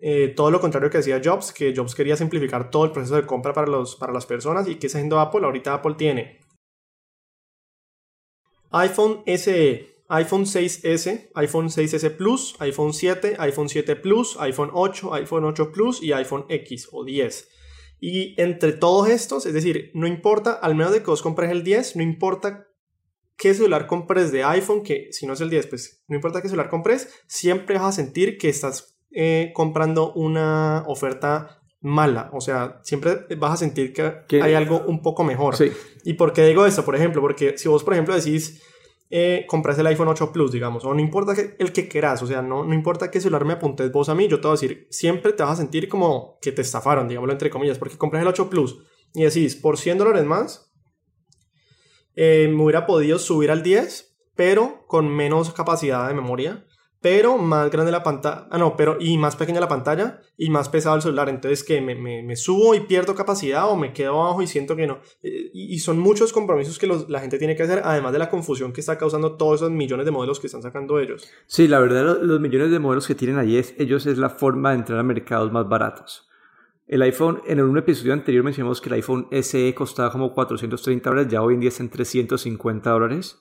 Eh, 0.00 0.32
todo 0.34 0.50
lo 0.50 0.60
contrario 0.60 0.90
que 0.90 0.98
hacía 0.98 1.20
Jobs, 1.24 1.52
que 1.52 1.72
Jobs 1.74 1.94
quería 1.94 2.16
simplificar 2.16 2.68
todo 2.68 2.84
el 2.84 2.90
proceso 2.90 3.14
de 3.14 3.26
compra 3.26 3.52
para, 3.52 3.68
los, 3.68 3.94
para 3.94 4.12
las 4.12 4.26
personas. 4.26 4.66
¿Y 4.66 4.74
qué 4.74 4.88
está 4.88 4.98
haciendo 4.98 5.20
Apple? 5.20 5.44
Ahorita 5.44 5.72
Apple 5.74 5.94
tiene 5.96 6.40
iPhone 8.72 9.22
SE, 9.26 9.93
iPhone 10.08 10.44
6S, 10.44 11.30
iPhone 11.34 11.68
6S 11.68 12.16
Plus, 12.16 12.56
iPhone 12.60 12.92
7, 12.92 13.36
iPhone 13.38 13.68
7 13.68 13.96
Plus, 13.96 14.36
iPhone 14.38 14.70
8, 14.72 15.14
iPhone 15.14 15.44
8 15.44 15.72
Plus 15.72 16.02
y 16.02 16.12
iPhone 16.12 16.44
X 16.48 16.88
o 16.92 17.04
10. 17.04 17.48
Y 18.00 18.40
entre 18.40 18.72
todos 18.72 19.08
estos, 19.08 19.46
es 19.46 19.54
decir, 19.54 19.90
no 19.94 20.06
importa, 20.06 20.52
al 20.52 20.74
menos 20.74 20.92
de 20.92 21.00
que 21.00 21.06
vos 21.06 21.22
compres 21.22 21.50
el 21.50 21.64
10, 21.64 21.96
no 21.96 22.02
importa 22.02 22.68
qué 23.36 23.54
celular 23.54 23.86
compres 23.86 24.30
de 24.30 24.44
iPhone, 24.44 24.82
que 24.82 25.08
si 25.10 25.26
no 25.26 25.32
es 25.32 25.40
el 25.40 25.50
10, 25.50 25.66
pues 25.68 26.04
no 26.08 26.16
importa 26.16 26.42
qué 26.42 26.48
celular 26.48 26.68
compres, 26.68 27.08
siempre 27.26 27.78
vas 27.78 27.86
a 27.86 27.92
sentir 27.92 28.36
que 28.36 28.48
estás 28.48 28.98
eh, 29.10 29.52
comprando 29.54 30.12
una 30.12 30.84
oferta 30.86 31.62
mala. 31.80 32.30
O 32.32 32.40
sea, 32.40 32.80
siempre 32.82 33.26
vas 33.38 33.52
a 33.52 33.56
sentir 33.56 33.92
que 33.92 34.42
hay 34.42 34.54
algo 34.54 34.84
un 34.86 35.02
poco 35.02 35.24
mejor. 35.24 35.56
Sí. 35.56 35.70
¿Y 36.04 36.14
por 36.14 36.32
qué 36.32 36.44
digo 36.44 36.66
esto? 36.66 36.84
Por 36.84 36.96
ejemplo, 36.96 37.20
porque 37.20 37.56
si 37.56 37.68
vos, 37.68 37.84
por 37.84 37.94
ejemplo, 37.94 38.14
decís, 38.14 38.62
eh, 39.16 39.46
compras 39.46 39.78
el 39.78 39.86
iPhone 39.86 40.08
8 40.08 40.32
Plus, 40.32 40.50
digamos, 40.50 40.84
o 40.84 40.92
no 40.92 41.00
importa 41.00 41.34
el 41.60 41.72
que 41.72 41.86
quieras, 41.86 42.20
o 42.24 42.26
sea, 42.26 42.42
no, 42.42 42.64
no 42.64 42.74
importa 42.74 43.12
qué 43.12 43.20
celular 43.20 43.44
me 43.44 43.52
apuntes 43.52 43.92
vos 43.92 44.08
a 44.08 44.14
mí, 44.16 44.26
yo 44.26 44.40
te 44.40 44.48
voy 44.48 44.56
a 44.56 44.60
decir, 44.60 44.88
siempre 44.90 45.32
te 45.32 45.44
vas 45.44 45.52
a 45.52 45.56
sentir 45.62 45.88
como 45.88 46.36
que 46.42 46.50
te 46.50 46.62
estafaron, 46.62 47.06
digámoslo 47.06 47.32
entre 47.32 47.48
comillas, 47.48 47.78
porque 47.78 47.96
compras 47.96 48.22
el 48.22 48.28
8 48.28 48.50
Plus 48.50 48.76
y 49.14 49.22
decís, 49.22 49.54
por 49.54 49.78
100 49.78 49.98
dólares 49.98 50.24
más, 50.24 50.74
eh, 52.16 52.48
me 52.52 52.60
hubiera 52.60 52.86
podido 52.86 53.20
subir 53.20 53.52
al 53.52 53.62
10, 53.62 54.18
pero 54.34 54.84
con 54.88 55.08
menos 55.08 55.52
capacidad 55.52 56.08
de 56.08 56.14
memoria 56.14 56.66
pero 57.04 57.36
más 57.36 57.70
grande 57.70 57.92
la 57.92 58.02
pantalla, 58.02 58.46
ah 58.50 58.56
no, 58.56 58.78
pero 58.78 58.96
y 58.98 59.18
más 59.18 59.36
pequeña 59.36 59.60
la 59.60 59.68
pantalla 59.68 60.22
y 60.38 60.48
más 60.48 60.70
pesado 60.70 60.96
el 60.96 61.02
celular, 61.02 61.28
entonces 61.28 61.62
que 61.62 61.82
me, 61.82 61.94
me, 61.94 62.22
me 62.22 62.34
subo 62.34 62.74
y 62.74 62.80
pierdo 62.80 63.14
capacidad 63.14 63.68
o 63.68 63.76
me 63.76 63.92
quedo 63.92 64.22
abajo 64.22 64.40
y 64.40 64.46
siento 64.46 64.74
que 64.74 64.86
no. 64.86 65.00
Eh, 65.22 65.50
y, 65.52 65.74
y 65.74 65.78
son 65.80 65.98
muchos 65.98 66.32
compromisos 66.32 66.78
que 66.78 66.86
los, 66.86 67.10
la 67.10 67.20
gente 67.20 67.36
tiene 67.36 67.56
que 67.56 67.62
hacer, 67.62 67.82
además 67.84 68.14
de 68.14 68.20
la 68.20 68.30
confusión 68.30 68.72
que 68.72 68.80
está 68.80 68.96
causando 68.96 69.36
todos 69.36 69.56
esos 69.56 69.70
millones 69.70 70.06
de 70.06 70.12
modelos 70.12 70.40
que 70.40 70.46
están 70.46 70.62
sacando 70.62 70.98
ellos. 70.98 71.28
Sí, 71.44 71.68
la 71.68 71.78
verdad 71.78 72.04
los, 72.04 72.22
los 72.22 72.40
millones 72.40 72.70
de 72.70 72.78
modelos 72.78 73.06
que 73.06 73.14
tienen 73.14 73.36
ahí 73.36 73.58
es, 73.58 73.74
ellos 73.76 74.06
es 74.06 74.16
la 74.16 74.30
forma 74.30 74.70
de 74.70 74.76
entrar 74.76 74.98
a 74.98 75.02
mercados 75.02 75.52
más 75.52 75.68
baratos. 75.68 76.26
El 76.86 77.02
iPhone, 77.02 77.42
en 77.46 77.60
un 77.60 77.76
episodio 77.76 78.14
anterior 78.14 78.42
mencionamos 78.42 78.80
que 78.80 78.88
el 78.88 78.94
iPhone 78.94 79.28
SE 79.42 79.74
costaba 79.74 80.10
como 80.10 80.32
430 80.32 81.10
dólares, 81.10 81.30
ya 81.30 81.42
hoy 81.42 81.52
en 81.52 81.60
día 81.60 81.68
está 81.68 81.82
en 81.82 81.90
350 81.90 82.88
dólares 82.88 83.38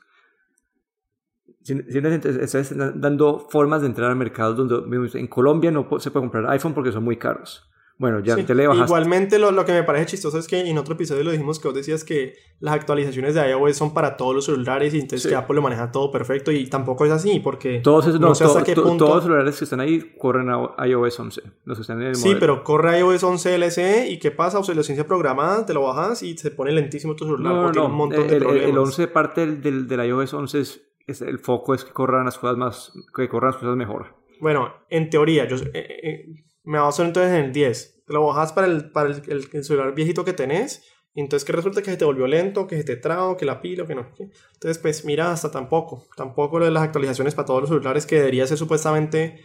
estás 1.63 2.73
dando 2.95 3.39
formas 3.49 3.81
de 3.81 3.87
entrar 3.87 4.11
a 4.11 4.15
mercados 4.15 4.57
donde 4.57 5.19
en 5.19 5.27
Colombia 5.27 5.71
no 5.71 5.87
se 5.99 6.11
puede 6.11 6.23
comprar 6.23 6.49
iPhone 6.51 6.73
porque 6.73 6.91
son 6.91 7.03
muy 7.03 7.17
caros. 7.17 7.69
Bueno, 7.97 8.19
ya 8.21 8.35
te 8.35 8.55
le 8.55 8.67
bajaste. 8.67 8.87
Igualmente, 8.87 9.39
lo, 9.39 9.51
lo, 9.51 9.65
que 9.65 9.71
me 9.71 9.83
parece 9.83 10.07
chistoso 10.07 10.39
es 10.39 10.47
que 10.47 10.59
en 10.59 10.77
otro 10.77 10.95
episodio 10.95 11.23
lo 11.23 11.31
dijimos 11.31 11.59
que 11.59 11.67
vos 11.67 11.75
decías 11.75 12.03
que 12.03 12.33
las 12.59 12.73
actualizaciones 12.73 13.35
de 13.35 13.47
iOS 13.49 13.77
son 13.77 13.93
para 13.93 14.17
todos 14.17 14.33
los 14.33 14.45
celulares 14.45 14.93
y 14.93 14.99
entonces 14.99 15.21
sí. 15.21 15.29
que 15.29 15.35
Apple 15.35 15.55
lo 15.55 15.61
maneja 15.61 15.91
todo 15.91 16.11
perfecto 16.11 16.51
y 16.51 16.65
tampoco 16.67 17.05
es 17.05 17.11
así 17.11 17.39
porque 17.39 17.79
todos 17.81 18.07
esos, 18.07 18.19
no, 18.19 18.29
no 18.29 18.35
sé 18.35 18.45
punto... 18.75 18.97
todos 18.97 19.15
los 19.15 19.23
celulares 19.25 19.57
que 19.57 19.63
están 19.63 19.79
ahí 19.79 20.15
corren 20.17 20.49
a 20.49 20.87
iOS 20.87 21.19
11. 21.19 21.41
Los 21.65 21.77
que 21.77 21.81
están 21.81 22.01
en 22.01 22.07
el 22.07 22.15
sí, 22.15 22.35
pero 22.39 22.63
corre 22.63 22.99
iOS 22.99 23.23
11 23.23 23.57
LSE 23.59 24.09
y 24.09 24.17
¿qué 24.17 24.31
pasa? 24.31 24.57
Obsolescencia 24.57 25.05
programada, 25.05 25.65
te 25.65 25.73
lo 25.73 25.83
bajas 25.83 26.23
y 26.23 26.35
se 26.35 26.49
pone 26.49 26.71
lentísimo 26.71 27.15
tu 27.15 27.25
celular. 27.25 27.53
No, 27.53 27.61
no, 27.63 27.71
tiene 27.71 27.87
un 27.87 27.93
montón 27.93 28.23
el, 28.23 28.29
de 28.29 28.37
problemas. 28.39 28.69
el 28.69 28.77
11 28.77 29.07
parte 29.09 29.41
del, 29.41 29.61
del, 29.61 29.87
del 29.87 30.07
iOS 30.07 30.33
11 30.33 30.59
es 30.59 30.81
es 31.07 31.21
el 31.21 31.39
foco 31.39 31.73
es 31.73 31.83
que 31.83 31.91
corran 31.91 32.25
las 32.25 32.37
cosas 32.37 32.57
más 32.57 32.91
que 33.15 33.27
corran 33.27 33.51
las 33.51 33.59
cosas 33.59 33.75
mejor. 33.75 34.15
Bueno 34.39 34.73
en 34.89 35.09
teoría 35.09 35.45
yo 35.45 35.57
eh, 35.57 35.71
eh, 35.73 36.25
me 36.63 36.79
baso 36.79 37.03
entonces 37.03 37.33
en 37.33 37.45
el 37.45 37.51
10 37.51 38.03
te 38.05 38.13
lo 38.13 38.25
bajas 38.25 38.53
para 38.53 38.67
el 38.67 38.91
para 38.91 39.09
el, 39.09 39.21
el, 39.27 39.47
el, 39.51 39.63
celular 39.63 39.93
viejito 39.93 40.25
que 40.25 40.33
tenés 40.33 40.83
entonces 41.15 41.45
que 41.45 41.53
resulta 41.53 41.81
que 41.81 41.91
se 41.91 41.97
te 41.97 42.05
volvió 42.05 42.25
lento 42.27 42.67
que 42.67 42.77
se 42.77 42.83
te 42.83 42.95
trao 42.95 43.37
que 43.37 43.45
la 43.45 43.61
pila 43.61 43.85
que 43.85 43.95
no 43.95 44.07
entonces 44.53 44.77
pues 44.79 45.05
mira 45.05 45.31
hasta 45.31 45.51
tampoco 45.51 46.05
tampoco 46.15 46.59
lo 46.59 46.65
de 46.65 46.71
las 46.71 46.83
actualizaciones 46.83 47.35
para 47.35 47.45
todos 47.45 47.61
los 47.61 47.69
celulares 47.69 48.05
que 48.05 48.15
debería 48.15 48.47
ser 48.47 48.57
supuestamente 48.57 49.41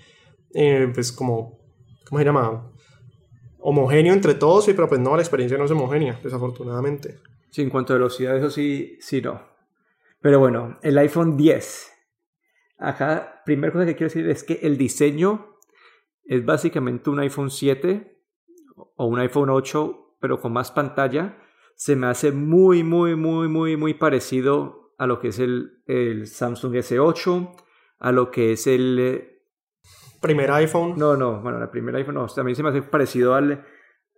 eh, 0.55 0.91
pues 0.95 1.13
como 1.13 1.59
cómo 2.09 2.19
se 2.19 2.25
llama 2.25 2.73
homogéneo 3.59 4.15
entre 4.15 4.35
todos 4.35 4.67
pero 4.67 4.89
pues 4.89 5.01
no 5.01 5.15
la 5.15 5.23
experiencia 5.23 5.59
no 5.59 5.65
es 5.65 5.71
homogénea 5.71 6.19
desafortunadamente. 6.23 7.19
Sí 7.51 7.63
en 7.63 7.71
cuanto 7.71 7.93
a 7.93 7.97
velocidad 7.97 8.37
eso 8.37 8.51
sí 8.51 8.97
sí 9.01 9.21
no 9.21 9.58
pero 10.21 10.39
bueno, 10.39 10.79
el 10.83 10.99
iPhone 10.99 11.37
10. 11.37 11.93
Acá, 12.79 13.43
primera 13.45 13.73
cosa 13.73 13.87
que 13.87 13.95
quiero 13.97 14.09
decir 14.13 14.29
es 14.29 14.45
que 14.45 14.61
el 14.63 14.77
diseño 14.79 15.57
es 16.25 16.45
básicamente 16.45 17.11
un 17.11 17.19
iPhone 17.21 17.51
7 17.51 18.21
o 18.97 19.07
un 19.07 19.19
iPhone 19.19 19.51
8, 19.51 20.17
pero 20.21 20.41
con 20.41 20.53
más 20.53 20.71
pantalla. 20.71 21.39
Se 21.75 21.97
me 21.97 22.07
hace 22.09 22.33
muy, 22.33 22.83
muy, 22.83 23.17
muy, 23.17 23.49
muy, 23.49 23.77
muy 23.77 23.95
parecido 23.95 24.95
a 24.99 25.07
lo 25.07 25.21
que 25.21 25.29
es 25.29 25.39
el, 25.39 25.83
el 25.87 26.27
Samsung 26.27 26.75
S8, 26.75 27.57
a 28.01 28.13
lo 28.13 28.31
que 28.31 28.53
es 28.53 28.67
el... 28.67 28.99
eh, 28.99 29.43
Primer 30.21 30.51
iPhone. 30.51 30.95
No, 30.97 31.17
no, 31.17 31.41
bueno, 31.41 31.63
el 31.63 31.69
primer 31.71 31.95
iPhone 31.97 32.17
no, 32.17 32.27
también 32.27 32.57
se 32.57 32.63
me 32.63 32.71
hace 32.71 32.83
parecido 32.83 33.35
al... 33.35 33.65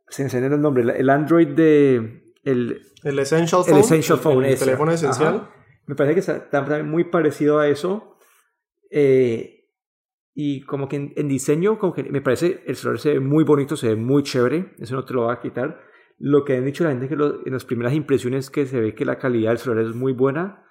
Se 0.09 0.23
me 0.23 0.27
enseña 0.27 0.47
el 0.47 0.61
nombre, 0.61 0.83
el 0.99 1.11
Android 1.11 1.49
de... 1.49 2.35
El, 2.43 2.83
el 3.05 3.19
Essential 3.19 3.63
Phone. 3.63 3.75
El 3.75 3.81
Essential 3.81 4.19
Phone. 4.19 4.45
El, 4.45 4.53
el 4.53 4.59
teléfono 4.59 4.93
esencial. 4.93 5.35
Ajá. 5.37 5.60
Me 5.91 5.97
parece 5.97 6.15
que 6.15 6.21
está 6.21 6.49
también 6.49 6.89
muy 6.89 7.03
parecido 7.03 7.59
a 7.59 7.67
eso. 7.67 8.17
Eh, 8.93 9.67
y 10.33 10.61
como 10.61 10.89
que 10.89 10.95
en, 10.95 11.13
en, 11.17 11.27
diseño, 11.27 11.81
como 11.81 11.93
que 11.93 12.05
me 12.05 12.21
parece 12.21 12.63
el 12.65 12.77
celular 12.77 13.01
se 13.01 13.15
ve 13.15 13.19
muy 13.19 13.43
bonito, 13.43 13.77
se 13.77 13.89
ve 13.89 13.97
muy 13.97 14.23
chévere. 14.23 14.73
Eso 14.79 14.95
no 14.95 15.05
te 15.05 15.15
lo 15.15 15.23
va 15.23 15.33
a 15.33 15.41
quitar. 15.41 15.81
Lo 16.17 16.45
que 16.45 16.57
han 16.57 16.65
dicho 16.65 16.85
la 16.85 16.91
gente 16.91 17.09
que 17.09 17.17
lo, 17.17 17.45
en 17.45 17.53
las 17.53 17.65
primeras 17.65 17.93
impresiones 17.93 18.51
que 18.51 18.67
se 18.67 18.81
ve 18.81 18.95
que 18.95 19.05
la 19.05 19.19
calidad 19.19 19.51
del 19.51 19.59
celular 19.59 19.85
es 19.85 19.97
muy 19.97 20.13
buena. 20.13 20.65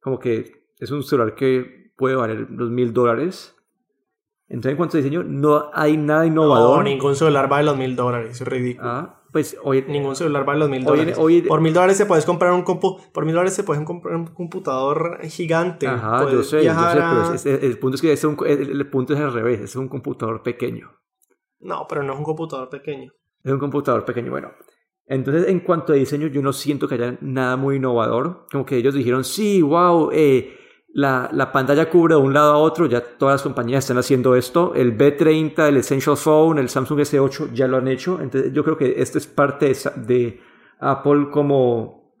Como 0.00 0.18
que 0.18 0.66
es 0.80 0.90
un 0.90 1.04
celular 1.04 1.36
que 1.36 1.92
puede 1.96 2.16
valer 2.16 2.50
los 2.50 2.68
mil 2.72 2.92
dólares. 2.92 3.54
Entonces, 4.48 4.72
en 4.72 4.76
cuanto 4.76 4.96
a 4.96 4.98
diseño, 4.98 5.22
no 5.22 5.70
hay 5.72 5.96
nada 5.96 6.26
innovador. 6.26 6.78
No, 6.78 6.82
ningún 6.82 7.14
celular 7.14 7.48
vale 7.48 7.66
los 7.66 7.76
mil 7.78 7.94
dólares. 7.94 8.40
Es 8.40 8.48
ridículo. 8.48 8.88
Ah, 8.90 9.23
pues 9.34 9.56
hoy, 9.64 9.84
ningún 9.88 10.14
celular 10.14 10.44
vale 10.44 10.60
los 10.60 10.70
mil 10.70 10.84
dólares. 10.84 11.18
Por 11.48 11.60
mil 11.60 11.74
dólares 11.74 11.98
te 11.98 12.06
puedes 12.06 12.24
comprar 12.24 12.52
un 12.52 12.62
compu 12.62 13.00
por 13.12 13.24
mil 13.24 13.34
dólares 13.34 13.56
te 13.56 13.64
puedes 13.64 13.82
comprar 13.82 14.14
un 14.14 14.28
computador 14.28 15.18
gigante. 15.24 15.88
Ajá, 15.88 16.30
yo 16.30 16.44
sé, 16.44 16.62
yo 16.64 16.72
sé, 16.72 16.78
pero 16.94 17.34
es, 17.34 17.44
es, 17.44 17.62
el 17.64 17.76
punto 17.80 17.96
es 17.96 18.00
que 18.00 18.12
es 18.12 18.22
un, 18.22 18.36
el, 18.46 18.70
el, 18.70 18.88
punto 18.88 19.12
es 19.12 19.18
al 19.18 19.32
revés, 19.32 19.60
es 19.60 19.74
un 19.74 19.88
computador 19.88 20.40
pequeño. 20.44 20.88
No, 21.58 21.84
pero 21.88 22.04
no 22.04 22.12
es 22.12 22.18
un 22.20 22.24
computador 22.24 22.68
pequeño. 22.68 23.12
Es 23.42 23.50
un 23.50 23.58
computador 23.58 24.04
pequeño, 24.04 24.30
bueno. 24.30 24.52
Entonces, 25.04 25.48
en 25.48 25.58
cuanto 25.58 25.92
a 25.92 25.96
diseño, 25.96 26.28
yo 26.28 26.40
no 26.40 26.52
siento 26.52 26.86
que 26.86 26.94
haya 26.94 27.18
nada 27.20 27.56
muy 27.56 27.74
innovador. 27.74 28.46
Como 28.52 28.64
que 28.64 28.76
ellos 28.76 28.94
dijeron, 28.94 29.24
sí, 29.24 29.62
wow, 29.62 30.10
eh, 30.12 30.56
la, 30.94 31.28
la, 31.32 31.50
pantalla 31.50 31.90
cubre 31.90 32.14
de 32.14 32.20
un 32.20 32.32
lado 32.32 32.52
a 32.52 32.58
otro, 32.58 32.86
ya 32.86 33.00
todas 33.00 33.34
las 33.34 33.42
compañías 33.42 33.82
están 33.82 33.98
haciendo 33.98 34.36
esto. 34.36 34.74
El 34.76 34.96
B30, 34.96 35.66
el 35.66 35.78
Essential 35.78 36.16
Phone, 36.16 36.58
el 36.58 36.68
Samsung 36.68 37.00
S8 37.00 37.52
ya 37.52 37.66
lo 37.66 37.78
han 37.78 37.88
hecho. 37.88 38.20
Entonces 38.20 38.52
yo 38.52 38.62
creo 38.62 38.78
que 38.78 39.02
esto 39.02 39.18
es 39.18 39.26
parte 39.26 39.66
de, 39.66 39.76
de 40.06 40.40
Apple 40.78 41.30
como, 41.32 42.14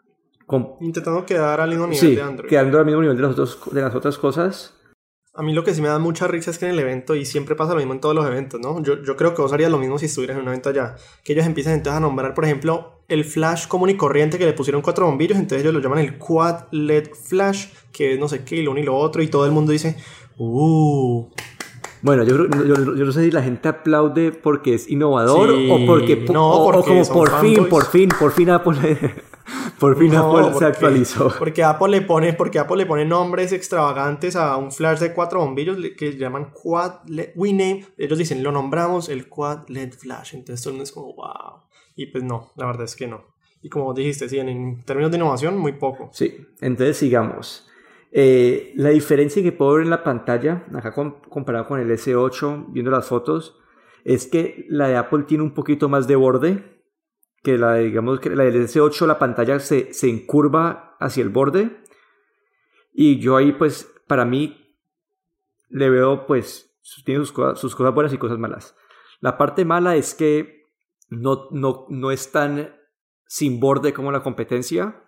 como, 0.44 0.76
Intentando 0.80 1.24
quedar 1.24 1.60
al 1.60 1.70
mismo 1.70 1.86
nivel 1.86 2.00
sí, 2.00 2.16
de 2.16 2.22
Android. 2.22 2.50
quedando 2.50 2.80
al 2.80 2.84
mismo 2.84 3.00
nivel 3.00 3.16
de, 3.16 3.22
los 3.22 3.32
otros, 3.32 3.60
de 3.72 3.80
las 3.80 3.94
otras 3.94 4.18
cosas. 4.18 4.74
A 5.34 5.42
mí 5.44 5.52
lo 5.52 5.62
que 5.62 5.72
sí 5.72 5.80
me 5.80 5.88
da 5.88 6.00
mucha 6.00 6.26
risa 6.26 6.50
es 6.50 6.58
que 6.58 6.64
en 6.64 6.72
el 6.72 6.80
evento, 6.80 7.14
y 7.14 7.24
siempre 7.26 7.54
pasa 7.54 7.74
lo 7.74 7.78
mismo 7.78 7.94
en 7.94 8.00
todos 8.00 8.14
los 8.16 8.26
eventos, 8.26 8.60
¿no? 8.60 8.82
Yo, 8.82 9.00
yo 9.02 9.16
creo 9.16 9.34
que 9.34 9.42
vos 9.42 9.52
harías 9.52 9.70
lo 9.70 9.78
mismo 9.78 9.98
si 9.98 10.06
estuvieras 10.06 10.36
en 10.36 10.42
un 10.42 10.48
evento 10.48 10.70
allá. 10.70 10.96
Que 11.22 11.32
ellos 11.32 11.46
empiezan 11.46 11.74
entonces 11.74 11.98
a 11.98 12.00
nombrar, 12.00 12.34
por 12.34 12.44
ejemplo, 12.44 12.93
el 13.08 13.24
flash 13.24 13.66
común 13.66 13.90
y 13.90 13.96
corriente 13.96 14.38
que 14.38 14.46
le 14.46 14.52
pusieron 14.54 14.80
cuatro 14.82 15.06
bombillos, 15.06 15.36
entonces 15.36 15.60
ellos 15.62 15.74
lo 15.74 15.80
llaman 15.80 15.98
el 15.98 16.18
quad 16.18 16.64
LED 16.70 17.10
flash, 17.12 17.66
que 17.92 18.14
es 18.14 18.18
no 18.18 18.28
sé 18.28 18.44
qué, 18.44 18.56
y 18.56 18.62
lo 18.62 18.70
uno 18.70 18.80
y 18.80 18.84
lo 18.84 18.96
otro, 18.96 19.22
y 19.22 19.28
todo 19.28 19.44
el 19.46 19.52
mundo 19.52 19.72
dice, 19.72 19.96
uh. 20.38 21.26
Bueno, 22.02 22.22
yo, 22.24 22.36
yo, 22.48 22.74
yo 22.96 23.04
no 23.06 23.12
sé 23.12 23.24
si 23.24 23.30
la 23.30 23.42
gente 23.42 23.66
aplaude 23.68 24.30
porque 24.30 24.74
es 24.74 24.90
innovador 24.90 25.54
Sí, 25.56 25.68
o 25.70 25.86
porque, 25.86 26.16
no, 26.30 26.50
o- 26.50 26.68
o 26.68 26.72
porque 26.72 26.88
como 26.90 27.04
son 27.04 27.14
por 27.16 27.30
fin, 27.40 27.54
fanboys. 27.56 27.68
por 27.70 27.84
fin, 27.86 28.08
por 28.18 28.32
fin 28.32 28.50
Apple, 28.50 28.76
por 29.80 29.98
fin 29.98 30.12
No, 30.12 30.30
Apple 30.30 30.44
se 30.44 30.50
porque- 30.52 30.64
actualizó. 30.66 31.32
Porque 31.38 31.64
Apple 31.64 31.88
le 31.88 32.02
pone, 32.02 32.34
porque 32.34 32.58
Apple 32.58 32.76
le 32.76 32.84
pone 32.86 33.06
nombres 33.06 33.52
extravagantes 33.52 34.36
a 34.36 34.56
un 34.58 34.70
flash 34.70 34.98
de 34.98 35.14
cuatro 35.14 35.40
bombillos 35.40 35.78
que 35.96 36.18
llaman 36.18 36.50
Quad 36.52 37.06
LED. 37.06 37.30
We 37.36 37.52
name, 37.52 37.86
ellos 37.96 38.18
dicen, 38.18 38.42
lo 38.42 38.52
nombramos 38.52 39.08
el 39.08 39.26
Quad 39.28 39.68
LED 39.68 39.94
Flash. 39.94 40.34
Entonces 40.34 40.62
todo 40.62 40.72
el 40.72 40.74
mundo 40.74 40.84
es 40.84 40.92
como, 40.92 41.14
wow. 41.14 41.62
Y 41.96 42.06
pues 42.06 42.24
no, 42.24 42.52
la 42.56 42.66
verdad 42.66 42.84
es 42.84 42.96
que 42.96 43.06
no. 43.06 43.34
Y 43.62 43.68
como 43.68 43.94
dijiste, 43.94 44.28
sí, 44.28 44.38
en, 44.38 44.84
términos 44.84 45.10
de 45.10 45.16
innovación, 45.16 45.56
muy 45.58 45.72
poco. 45.72 46.10
Sí, 46.12 46.36
entonces 46.60 46.96
sigamos. 46.96 47.68
Eh, 48.12 48.72
la 48.76 48.90
diferencia 48.90 49.42
que 49.42 49.52
puedo 49.52 49.72
ver 49.74 49.82
en 49.84 49.90
la 49.90 50.04
pantalla, 50.04 50.66
acá 50.74 50.92
com- 50.92 51.20
comparado 51.28 51.66
con 51.66 51.80
el 51.80 51.90
S8, 51.90 52.66
viendo 52.72 52.90
las 52.90 53.06
fotos, 53.08 53.58
es 54.04 54.26
que 54.26 54.66
la 54.68 54.88
de 54.88 54.96
Apple 54.96 55.24
tiene 55.26 55.42
un 55.44 55.54
poquito 55.54 55.88
más 55.88 56.06
de 56.06 56.16
borde. 56.16 56.82
que 57.42 57.58
la, 57.58 57.74
digamos, 57.76 58.20
que 58.20 58.30
la 58.30 58.44
del 58.44 58.66
S8 58.68 59.06
la 59.06 59.18
pantalla 59.18 59.58
se, 59.60 59.92
se 59.92 60.08
encurva 60.08 60.96
hacia 61.00 61.22
el 61.22 61.28
borde. 61.30 61.82
Y 62.92 63.18
yo 63.18 63.36
ahí, 63.36 63.52
pues, 63.52 63.90
para 64.06 64.24
mí, 64.24 64.76
le 65.68 65.90
veo, 65.90 66.26
pues, 66.26 66.74
tiene 67.04 67.24
sus 67.24 67.34
sus 67.58 67.74
cosas 67.74 67.94
buenas 67.94 68.12
y 68.12 68.18
cosas 68.18 68.38
malas. 68.38 68.76
La 69.20 69.36
parte 69.36 69.64
mala 69.64 69.96
es 69.96 70.14
que 70.14 70.63
no, 71.20 71.48
no, 71.50 71.86
no 71.88 72.10
es 72.10 72.30
tan 72.32 72.74
sin 73.26 73.60
borde 73.60 73.92
como 73.92 74.12
la 74.12 74.22
competencia. 74.22 75.00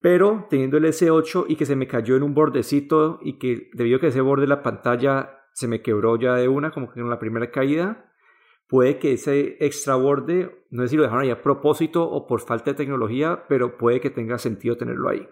Pero 0.00 0.46
teniendo 0.48 0.78
el 0.78 0.84
S8 0.84 1.44
y 1.48 1.56
que 1.56 1.66
se 1.66 1.76
me 1.76 1.86
cayó 1.86 2.16
en 2.16 2.22
un 2.22 2.34
bordecito 2.34 3.18
y 3.22 3.38
que 3.38 3.70
debido 3.74 3.98
a 3.98 4.00
que 4.00 4.06
ese 4.08 4.22
borde 4.22 4.42
de 4.42 4.48
la 4.48 4.62
pantalla 4.62 5.40
se 5.52 5.68
me 5.68 5.82
quebró 5.82 6.16
ya 6.16 6.34
de 6.36 6.48
una, 6.48 6.70
como 6.70 6.90
que 6.90 7.00
en 7.00 7.10
la 7.10 7.18
primera 7.18 7.50
caída, 7.50 8.10
puede 8.66 8.98
que 8.98 9.12
ese 9.12 9.56
extra 9.60 9.96
borde, 9.96 10.64
no 10.70 10.82
sé 10.82 10.88
si 10.88 10.96
lo 10.96 11.02
dejaron 11.02 11.24
ahí 11.24 11.30
a 11.30 11.42
propósito 11.42 12.08
o 12.08 12.26
por 12.26 12.40
falta 12.40 12.70
de 12.70 12.76
tecnología, 12.76 13.44
pero 13.48 13.76
puede 13.76 14.00
que 14.00 14.10
tenga 14.10 14.38
sentido 14.38 14.76
tenerlo 14.76 15.10
ahí. 15.10 15.28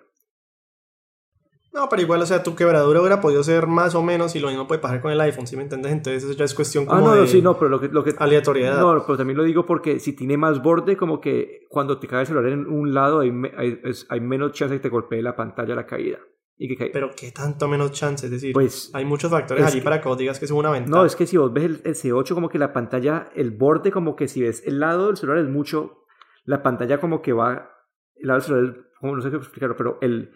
No, 1.79 1.89
pero 1.89 2.03
igual, 2.03 2.21
o 2.23 2.27
sea, 2.27 2.43
tu 2.43 2.57
quebradura 2.57 3.01
hubiera 3.01 3.21
podido 3.21 3.43
ser 3.45 3.67
más 3.69 3.95
o 3.95 4.03
menos 4.03 4.35
y 4.35 4.41
lo 4.41 4.49
mismo 4.49 4.67
puede 4.67 4.81
pasar 4.81 5.01
con 5.01 5.13
el 5.13 5.21
iPhone, 5.21 5.47
¿sí 5.47 5.57
me 5.57 5.63
entiendes? 5.63 5.93
Entonces 5.93 6.25
eso 6.25 6.33
ya 6.33 6.45
es 6.45 6.55
cuestión 6.55 6.85
Ah, 6.89 6.97
como 6.97 7.01
no, 7.09 7.15
no, 7.15 7.21
de 7.23 7.29
sí, 7.29 7.41
no, 7.41 7.57
pero 7.57 7.69
lo 7.69 7.81
que, 7.81 7.89
lo 7.89 8.03
que... 8.03 8.15
aleatoriedad. 8.19 8.79
No, 8.81 9.05
pero 9.07 9.17
también 9.17 9.37
lo 9.37 9.45
digo 9.45 9.65
porque 9.65 10.01
si 10.01 10.13
tiene 10.15 10.37
más 10.37 10.61
borde, 10.63 10.97
como 10.97 11.21
que 11.21 11.67
cuando 11.69 11.99
te 12.01 12.09
cae 12.09 12.23
el 12.23 12.27
celular 12.27 12.53
en 12.53 12.67
un 12.67 12.93
lado 12.95 13.21
hay, 13.21 13.31
hay, 14.09 14.21
menos 14.21 14.53
chance 14.53 14.75
de 14.75 14.81
que 14.81 14.83
te 14.83 14.89
golpee 14.89 15.23
la 15.23 15.37
pantalla 15.37 15.75
la 15.77 15.87
caída. 15.87 16.19
Y 16.61 16.67
que 16.67 16.77
caiga. 16.77 16.93
Pero 16.93 17.11
qué 17.17 17.31
tanto 17.31 17.69
menos 17.69 17.93
chance, 17.93 18.27
es 18.27 18.33
decir, 18.33 18.53
Pues, 18.53 18.91
hay 18.93 19.05
muchos 19.05 19.31
factores 19.31 19.63
es 19.63 19.71
allí 19.71 19.79
que- 19.79 19.85
para 19.85 20.01
que 20.01 20.09
vos 20.09 20.19
digas 20.19 20.41
que 20.41 20.47
es 20.47 20.51
una 20.51 20.71
ventaja. 20.73 20.97
No, 20.99 21.05
es 21.05 21.15
que 21.15 21.25
si 21.27 21.37
vos 21.37 21.53
ves 21.53 21.65
el, 21.65 21.81
el 21.85 21.95
C8 21.95 22.35
como 22.35 22.49
que 22.49 22.59
la 22.59 22.73
pantalla, 22.73 23.31
el 23.37 23.53
borde 23.53 23.93
como 23.93 24.17
que 24.17 24.27
si 24.27 24.43
ves 24.43 24.65
el 24.67 24.81
lado 24.81 25.07
del 25.07 25.17
celular 25.17 25.45
es 25.45 25.49
mucho, 25.49 26.05
la 26.45 26.65
pantalla 26.65 26.99
como 26.99 27.23
que 27.23 27.33
va, 27.33 27.71
el 28.17 28.27
lado 28.27 28.41
del 28.41 28.47
celular, 28.49 28.75
es- 28.77 28.85
como 28.99 29.15
no 29.15 29.23
sé 29.23 29.29
cómo 29.29 29.41
explicarlo, 29.43 29.77
pero 29.77 29.99
el, 30.01 30.33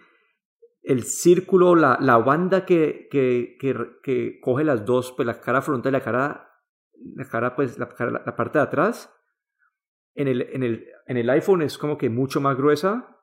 el 0.83 1.05
círculo, 1.05 1.75
la, 1.77 1.99
la 2.01 2.18
banda 2.18 2.64
que, 2.66 3.09
que, 3.11 3.57
que, 3.61 3.75
que 4.03 4.40
coge 4.40 4.64
las 4.64 4.85
dos, 4.85 5.12
pues 5.12 5.27
la 5.27 5.40
cara 5.40 5.62
frontal 5.62 5.92
y 5.92 5.95
la 5.95 6.01
cara, 6.03 6.51
la 7.14 7.25
cara 7.29 7.55
pues 7.55 7.79
la, 7.79 7.88
cara- 7.88 8.23
la 8.27 8.37
parte 8.37 8.59
de 8.59 8.64
atrás, 8.64 9.12
en 10.14 10.29
el, 10.29 10.42
en, 10.53 10.62
el, 10.62 10.87
en 11.07 11.16
el 11.16 11.31
iPhone 11.31 11.62
es 11.62 11.79
como 11.79 11.97
que 11.97 12.11
mucho 12.11 12.40
más 12.40 12.57
gruesa 12.57 13.16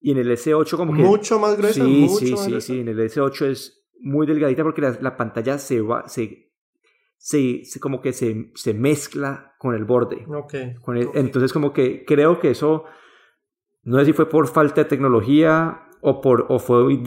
y 0.00 0.12
en 0.12 0.18
el 0.18 0.30
S8 0.30 0.76
como 0.76 0.94
que... 0.94 1.02
mucho 1.02 1.38
más 1.38 1.56
gruesa, 1.56 1.84
Sí, 1.84 2.06
mucho 2.08 2.18
sí, 2.24 2.30
más 2.32 2.44
sí, 2.44 2.50
gruesa. 2.50 2.66
sí. 2.66 2.80
En 2.80 2.88
el 2.88 2.98
S8 3.00 3.46
es 3.46 3.86
muy 4.00 4.26
delgadita 4.26 4.62
porque 4.62 4.80
la, 4.82 4.96
la 5.00 5.16
pantalla 5.16 5.58
se 5.58 5.80
va, 5.80 6.08
se, 6.08 6.52
se, 7.18 7.64
se- 7.64 7.80
como 7.80 8.00
que 8.00 8.12
se, 8.12 8.50
se 8.54 8.74
mezcla 8.74 9.54
con 9.58 9.74
el 9.74 9.84
borde. 9.84 10.24
Ok. 10.28 10.54
Con 10.82 10.96
el- 10.96 11.06
ok. 11.08 11.16
Entonces 11.16 11.52
como 11.52 11.72
que 11.72 12.04
creo 12.04 12.38
que 12.40 12.50
eso, 12.50 12.84
no 13.84 13.98
sé 13.98 14.06
si 14.06 14.12
fue 14.12 14.28
por 14.28 14.48
falta 14.48 14.82
de 14.82 14.88
tecnología 14.88 15.82
o, 16.00 16.20
por, 16.20 16.46
o 16.48 16.58
fue 16.58 16.98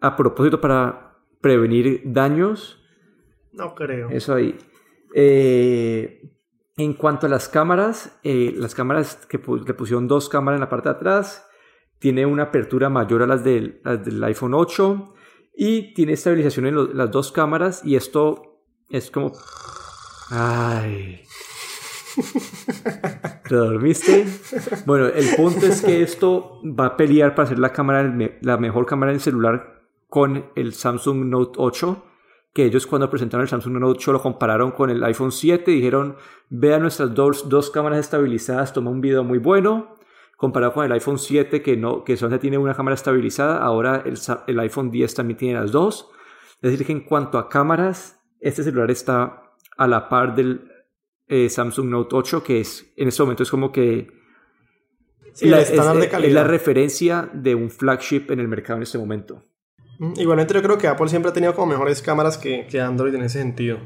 a 0.00 0.16
propósito 0.16 0.60
para 0.60 1.16
prevenir 1.40 2.02
daños. 2.04 2.82
No 3.52 3.74
creo. 3.74 4.10
Eso 4.10 4.34
ahí. 4.34 4.56
Eh, 5.14 6.22
en 6.76 6.92
cuanto 6.94 7.26
a 7.26 7.30
las 7.30 7.48
cámaras, 7.48 8.18
eh, 8.22 8.52
las 8.56 8.74
cámaras 8.74 9.26
que 9.28 9.42
pu- 9.42 9.66
le 9.66 9.72
pusieron 9.74 10.06
dos 10.08 10.28
cámaras 10.28 10.58
en 10.58 10.62
la 10.62 10.68
parte 10.68 10.88
de 10.90 10.94
atrás, 10.96 11.46
tiene 11.98 12.26
una 12.26 12.44
apertura 12.44 12.90
mayor 12.90 13.22
a 13.22 13.26
las 13.26 13.42
del, 13.42 13.80
las 13.82 14.04
del 14.04 14.22
iPhone 14.24 14.52
8 14.52 15.14
y 15.56 15.94
tiene 15.94 16.12
estabilización 16.12 16.66
en 16.66 16.96
las 16.98 17.10
dos 17.10 17.32
cámaras 17.32 17.82
y 17.84 17.96
esto 17.96 18.60
es 18.90 19.10
como... 19.10 19.32
Ay. 20.30 21.22
¿Te 23.48 23.54
dormiste? 23.54 24.26
Bueno, 24.86 25.06
el 25.06 25.36
punto 25.36 25.66
es 25.66 25.82
que 25.82 26.02
esto 26.02 26.60
va 26.64 26.86
a 26.86 26.96
pelear 26.96 27.34
para 27.34 27.48
ser 27.48 27.58
la 27.58 27.72
cámara, 27.72 28.14
la 28.40 28.56
mejor 28.56 28.86
cámara 28.86 29.12
del 29.12 29.20
celular 29.20 29.82
con 30.08 30.46
el 30.54 30.72
Samsung 30.72 31.26
Note 31.26 31.54
8 31.56 32.02
que 32.56 32.64
ellos 32.64 32.86
cuando 32.86 33.10
presentaron 33.10 33.42
el 33.42 33.50
Samsung 33.50 33.74
Note 33.74 33.98
8 33.98 34.12
lo 34.12 34.22
compararon 34.22 34.70
con 34.70 34.88
el 34.88 35.04
iPhone 35.04 35.30
7 35.30 35.70
y 35.70 35.74
dijeron, 35.74 36.16
vean 36.48 36.80
nuestras 36.80 37.14
dos, 37.14 37.50
dos 37.50 37.70
cámaras 37.70 37.98
estabilizadas, 37.98 38.72
toma 38.72 38.90
un 38.90 39.02
video 39.02 39.22
muy 39.24 39.36
bueno, 39.36 39.94
comparado 40.38 40.72
con 40.72 40.86
el 40.86 40.92
iPhone 40.92 41.18
7 41.18 41.60
que, 41.60 41.76
no, 41.76 42.02
que 42.02 42.16
solamente 42.16 42.40
tiene 42.40 42.56
una 42.56 42.72
cámara 42.72 42.94
estabilizada, 42.94 43.58
ahora 43.58 44.02
el, 44.06 44.18
el 44.46 44.58
iPhone 44.60 44.90
10 44.90 45.14
también 45.14 45.36
tiene 45.36 45.60
las 45.60 45.70
dos. 45.70 46.08
Es 46.62 46.70
decir, 46.70 46.86
que 46.86 46.92
en 46.92 47.00
cuanto 47.00 47.36
a 47.36 47.50
cámaras, 47.50 48.24
este 48.40 48.62
celular 48.62 48.90
está 48.90 49.52
a 49.76 49.86
la 49.86 50.08
par 50.08 50.34
del 50.34 50.70
eh, 51.28 51.48
Samsung 51.48 51.88
Note 51.88 52.14
8, 52.16 52.42
que 52.42 52.60
es 52.60 52.92
en 52.96 53.08
este 53.08 53.22
momento 53.22 53.42
es 53.42 53.50
como 53.50 53.72
que 53.72 54.08
Sí, 55.32 55.46
la, 55.48 55.60
es- 55.60 55.70
de 55.70 55.76
es 55.76 56.32
la 56.32 56.44
referencia 56.44 57.28
de 57.32 57.54
un 57.54 57.70
flagship 57.70 58.30
en 58.30 58.40
el 58.40 58.48
mercado 58.48 58.78
en 58.78 58.84
este 58.84 58.96
momento. 58.98 59.44
Mm, 59.98 60.14
Igualmente 60.18 60.54
yo 60.54 60.62
creo 60.62 60.78
que 60.78 60.88
Apple 60.88 61.08
siempre 61.08 61.30
ha 61.30 61.34
tenido 61.34 61.54
como 61.54 61.66
mejores 61.72 62.00
cámaras 62.00 62.38
que, 62.38 62.66
que 62.66 62.80
Android 62.80 63.14
en 63.14 63.22
ese 63.22 63.38
sentido. 63.40 63.78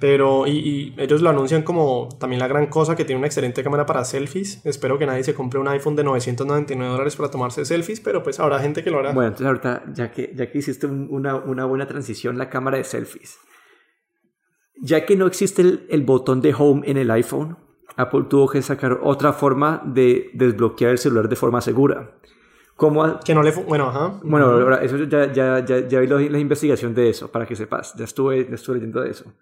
Pero, 0.00 0.46
y, 0.46 0.52
y 0.52 0.94
ellos 0.96 1.20
lo 1.20 1.28
anuncian 1.28 1.62
como 1.62 2.08
también 2.18 2.40
la 2.40 2.48
gran 2.48 2.68
cosa 2.68 2.96
que 2.96 3.04
tiene 3.04 3.18
una 3.18 3.26
excelente 3.26 3.62
cámara 3.62 3.84
para 3.84 4.02
selfies. 4.04 4.64
Espero 4.64 4.98
que 4.98 5.04
nadie 5.04 5.22
se 5.22 5.34
compre 5.34 5.60
un 5.60 5.68
iPhone 5.68 5.94
de 5.94 6.02
999 6.04 6.90
dólares 6.90 7.16
para 7.16 7.30
tomarse 7.30 7.64
selfies, 7.66 8.00
pero 8.00 8.22
pues 8.22 8.40
habrá 8.40 8.58
gente 8.60 8.82
que 8.82 8.90
lo 8.90 8.98
hará. 9.00 9.12
Bueno, 9.12 9.28
entonces 9.28 9.46
ahorita, 9.46 9.84
ya 9.92 10.10
que, 10.10 10.32
ya 10.34 10.50
que 10.50 10.56
hiciste 10.58 10.86
un- 10.86 11.06
una, 11.10 11.36
una 11.36 11.66
buena 11.66 11.86
transición, 11.86 12.38
la 12.38 12.48
cámara 12.48 12.78
de 12.78 12.84
selfies. 12.84 13.38
Ya 14.82 15.04
que 15.04 15.16
no 15.16 15.26
existe 15.26 15.62
el, 15.62 15.86
el 15.90 16.02
botón 16.02 16.40
de 16.40 16.54
home 16.56 16.82
en 16.86 16.96
el 16.96 17.10
iPhone, 17.10 17.58
Apple 17.96 18.24
tuvo 18.28 18.48
que 18.48 18.62
sacar 18.62 19.00
otra 19.02 19.32
forma 19.32 19.82
de 19.84 20.30
desbloquear 20.34 20.92
el 20.92 20.98
celular 20.98 21.28
de 21.28 21.36
forma 21.36 21.60
segura. 21.60 22.16
¿Cómo 22.76 23.04
ha- 23.04 23.20
Que 23.20 23.34
no 23.34 23.42
le... 23.42 23.50
Bueno, 23.52 23.88
ajá. 23.88 24.20
Bueno, 24.24 24.46
ahora, 24.46 24.82
eso 24.82 24.96
ya, 25.04 25.30
ya, 25.32 25.62
ya, 25.64 25.86
ya 25.86 26.00
vi 26.00 26.06
la, 26.06 26.18
la 26.18 26.38
investigación 26.38 26.94
de 26.94 27.10
eso, 27.10 27.30
para 27.30 27.44
que 27.46 27.54
sepas. 27.56 27.94
Ya 27.96 28.04
estuve, 28.04 28.46
ya 28.48 28.54
estuve 28.54 28.76
leyendo 28.76 29.02
de 29.02 29.10
eso. 29.10 29.34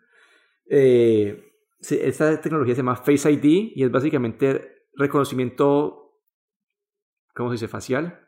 Eh, 0.69 1.53
sí, 1.81 1.99
esta 2.03 2.41
tecnología 2.41 2.75
se 2.75 2.81
llama 2.81 2.97
Face 2.97 3.31
ID 3.31 3.45
y 3.77 3.85
es 3.85 3.91
básicamente 3.93 4.87
reconocimiento, 4.97 6.17
¿cómo 7.35 7.51
se 7.51 7.55
dice? 7.55 7.69
Facial. 7.69 8.28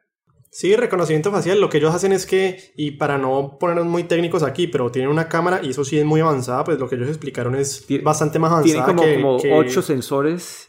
Sí, 0.52 0.74
reconocimiento 0.74 1.30
facial. 1.30 1.60
Lo 1.60 1.68
que 1.70 1.78
ellos 1.78 1.94
hacen 1.94 2.12
es 2.12 2.26
que, 2.26 2.72
y 2.76 2.92
para 2.92 3.18
no 3.18 3.56
ponernos 3.60 3.86
muy 3.86 4.04
técnicos 4.04 4.42
aquí, 4.42 4.66
pero 4.66 4.90
tienen 4.90 5.10
una 5.10 5.28
cámara 5.28 5.60
y 5.62 5.70
eso 5.70 5.84
sí 5.84 5.96
es 5.98 6.04
muy 6.04 6.20
avanzada, 6.20 6.64
pues 6.64 6.78
lo 6.78 6.88
que 6.88 6.96
ellos 6.96 7.08
explicaron 7.08 7.54
es 7.54 7.86
bastante 8.02 8.38
más 8.40 8.50
avanzada 8.50 8.84
como, 8.84 9.02
que, 9.02 9.14
como 9.20 9.38
que- 9.40 9.52
ocho 9.52 9.80
sensores 9.80 10.66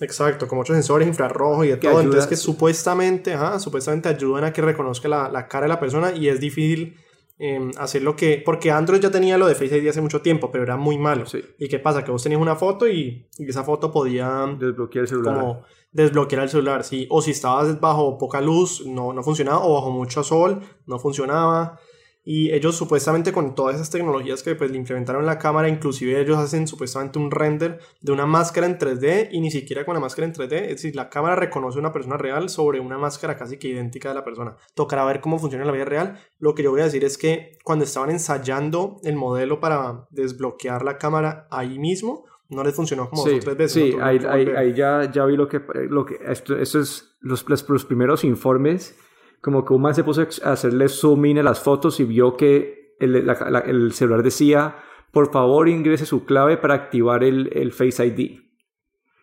Exacto, 0.00 0.48
como 0.48 0.62
ocho 0.62 0.72
sensores 0.72 1.06
infrarrojos 1.06 1.66
y 1.66 1.68
de 1.68 1.76
todo. 1.76 1.90
ayuda- 1.90 2.02
Entonces 2.04 2.26
que 2.26 2.36
supuestamente, 2.36 3.34
ajá, 3.34 3.58
supuestamente 3.60 4.08
ayudan 4.08 4.44
a 4.44 4.52
que 4.52 4.62
reconozca 4.62 5.08
la, 5.08 5.28
la 5.28 5.46
cara 5.46 5.64
de 5.64 5.68
la 5.68 5.78
persona 5.78 6.12
y 6.16 6.28
es 6.28 6.40
difícil 6.40 6.96
eh, 7.38 7.70
hacer 7.78 8.02
lo 8.02 8.16
que... 8.16 8.42
Porque 8.44 8.70
Android 8.70 9.00
ya 9.00 9.10
tenía 9.10 9.36
lo 9.38 9.46
de 9.46 9.54
Face 9.54 9.76
ID 9.76 9.88
hace 9.88 10.00
mucho 10.00 10.22
tiempo, 10.22 10.50
pero 10.50 10.64
era 10.64 10.76
muy 10.76 10.96
malo. 10.98 11.26
Sí. 11.26 11.42
¿Y 11.58 11.68
qué 11.68 11.78
pasa? 11.78 12.02
Que 12.02 12.10
vos 12.10 12.22
tenías 12.22 12.40
una 12.40 12.56
foto 12.56 12.88
y, 12.88 13.28
y 13.38 13.48
esa 13.48 13.62
foto 13.62 13.92
podía 13.92 14.46
desbloquear 14.58 15.02
el 15.04 15.08
celular. 15.08 15.34
como 15.38 15.62
desbloquear 15.92 16.42
el 16.42 16.48
celular, 16.48 16.84
¿sí? 16.84 17.06
O 17.10 17.22
si 17.22 17.32
estabas 17.32 17.80
bajo 17.80 18.18
poca 18.18 18.40
luz, 18.40 18.86
no, 18.86 19.12
no 19.12 19.22
funcionaba, 19.22 19.64
o 19.64 19.74
bajo 19.74 19.90
mucho 19.90 20.22
sol, 20.22 20.60
no 20.86 20.98
funcionaba. 20.98 21.78
Y 22.22 22.52
ellos 22.52 22.76
supuestamente 22.76 23.32
con 23.32 23.54
todas 23.54 23.76
esas 23.76 23.88
tecnologías 23.88 24.42
que 24.42 24.54
pues 24.54 24.70
le 24.70 24.76
implementaron 24.76 25.22
en 25.22 25.26
la 25.26 25.38
cámara, 25.38 25.68
inclusive 25.68 26.20
ellos 26.20 26.36
hacen 26.36 26.68
supuestamente 26.68 27.18
un 27.18 27.30
render 27.30 27.80
de 28.02 28.12
una 28.12 28.26
máscara 28.26 28.66
en 28.66 28.78
3D 28.78 29.30
y 29.32 29.40
ni 29.40 29.50
siquiera 29.50 29.86
con 29.86 29.94
la 29.94 30.00
máscara 30.00 30.26
en 30.26 30.34
3D, 30.34 30.52
es 30.52 30.68
decir, 30.68 30.94
la 30.94 31.08
cámara 31.08 31.34
reconoce 31.34 31.78
una 31.78 31.92
persona 31.92 32.18
real 32.18 32.50
sobre 32.50 32.78
una 32.78 32.98
máscara 32.98 33.38
casi 33.38 33.58
que 33.58 33.68
idéntica 33.68 34.10
de 34.10 34.16
la 34.16 34.24
persona. 34.24 34.54
Tocará 34.74 35.04
ver 35.06 35.22
cómo 35.22 35.38
funciona 35.38 35.64
en 35.64 35.68
la 35.68 35.72
vida 35.72 35.86
real. 35.86 36.20
Lo 36.38 36.54
que 36.54 36.62
yo 36.62 36.70
voy 36.70 36.82
a 36.82 36.84
decir 36.84 37.04
es 37.04 37.16
que 37.16 37.58
cuando 37.64 37.86
estaban 37.86 38.10
ensayando 38.10 38.98
el 39.02 39.16
modelo 39.16 39.58
para 39.58 40.06
desbloquear 40.10 40.84
la 40.84 40.98
cámara 40.98 41.48
ahí 41.50 41.78
mismo, 41.78 42.26
no 42.50 42.62
les 42.64 42.74
funcionó 42.74 43.08
como 43.08 43.22
dos 43.22 43.30
Sí, 43.30 43.36
o 43.38 43.40
tres 43.40 43.56
veces. 43.56 43.72
sí, 43.72 43.96
ahí, 44.00 44.18
ahí- 44.28 44.48
ahí 44.56 44.74
ya, 44.74 45.10
ya 45.10 45.24
vi 45.26 45.36
lo 45.36 45.48
que, 45.48 45.60
lo 45.88 46.04
que 46.04 46.18
esto, 46.26 46.56
esto 46.56 46.80
es 46.80 47.16
los, 47.20 47.48
los, 47.48 47.68
los 47.68 47.84
primeros 47.84 48.24
informes, 48.24 48.98
como 49.40 49.64
que 49.64 49.72
un 49.72 49.82
man 49.82 49.94
se 49.94 50.04
puso 50.04 50.22
a 50.22 50.52
hacerle 50.52 50.88
zoom 50.88 51.24
in 51.26 51.38
a 51.38 51.42
las 51.42 51.60
fotos 51.60 52.00
y 52.00 52.04
vio 52.04 52.36
que 52.36 52.94
el, 52.98 53.26
la- 53.26 53.48
la- 53.50 53.60
el 53.60 53.92
celular 53.92 54.22
decía, 54.22 54.76
por 55.12 55.30
favor 55.32 55.68
ingrese 55.68 56.06
su 56.06 56.24
clave 56.24 56.56
para 56.56 56.74
activar 56.74 57.24
el, 57.24 57.50
el 57.54 57.72
Face 57.72 58.04
ID. 58.06 58.40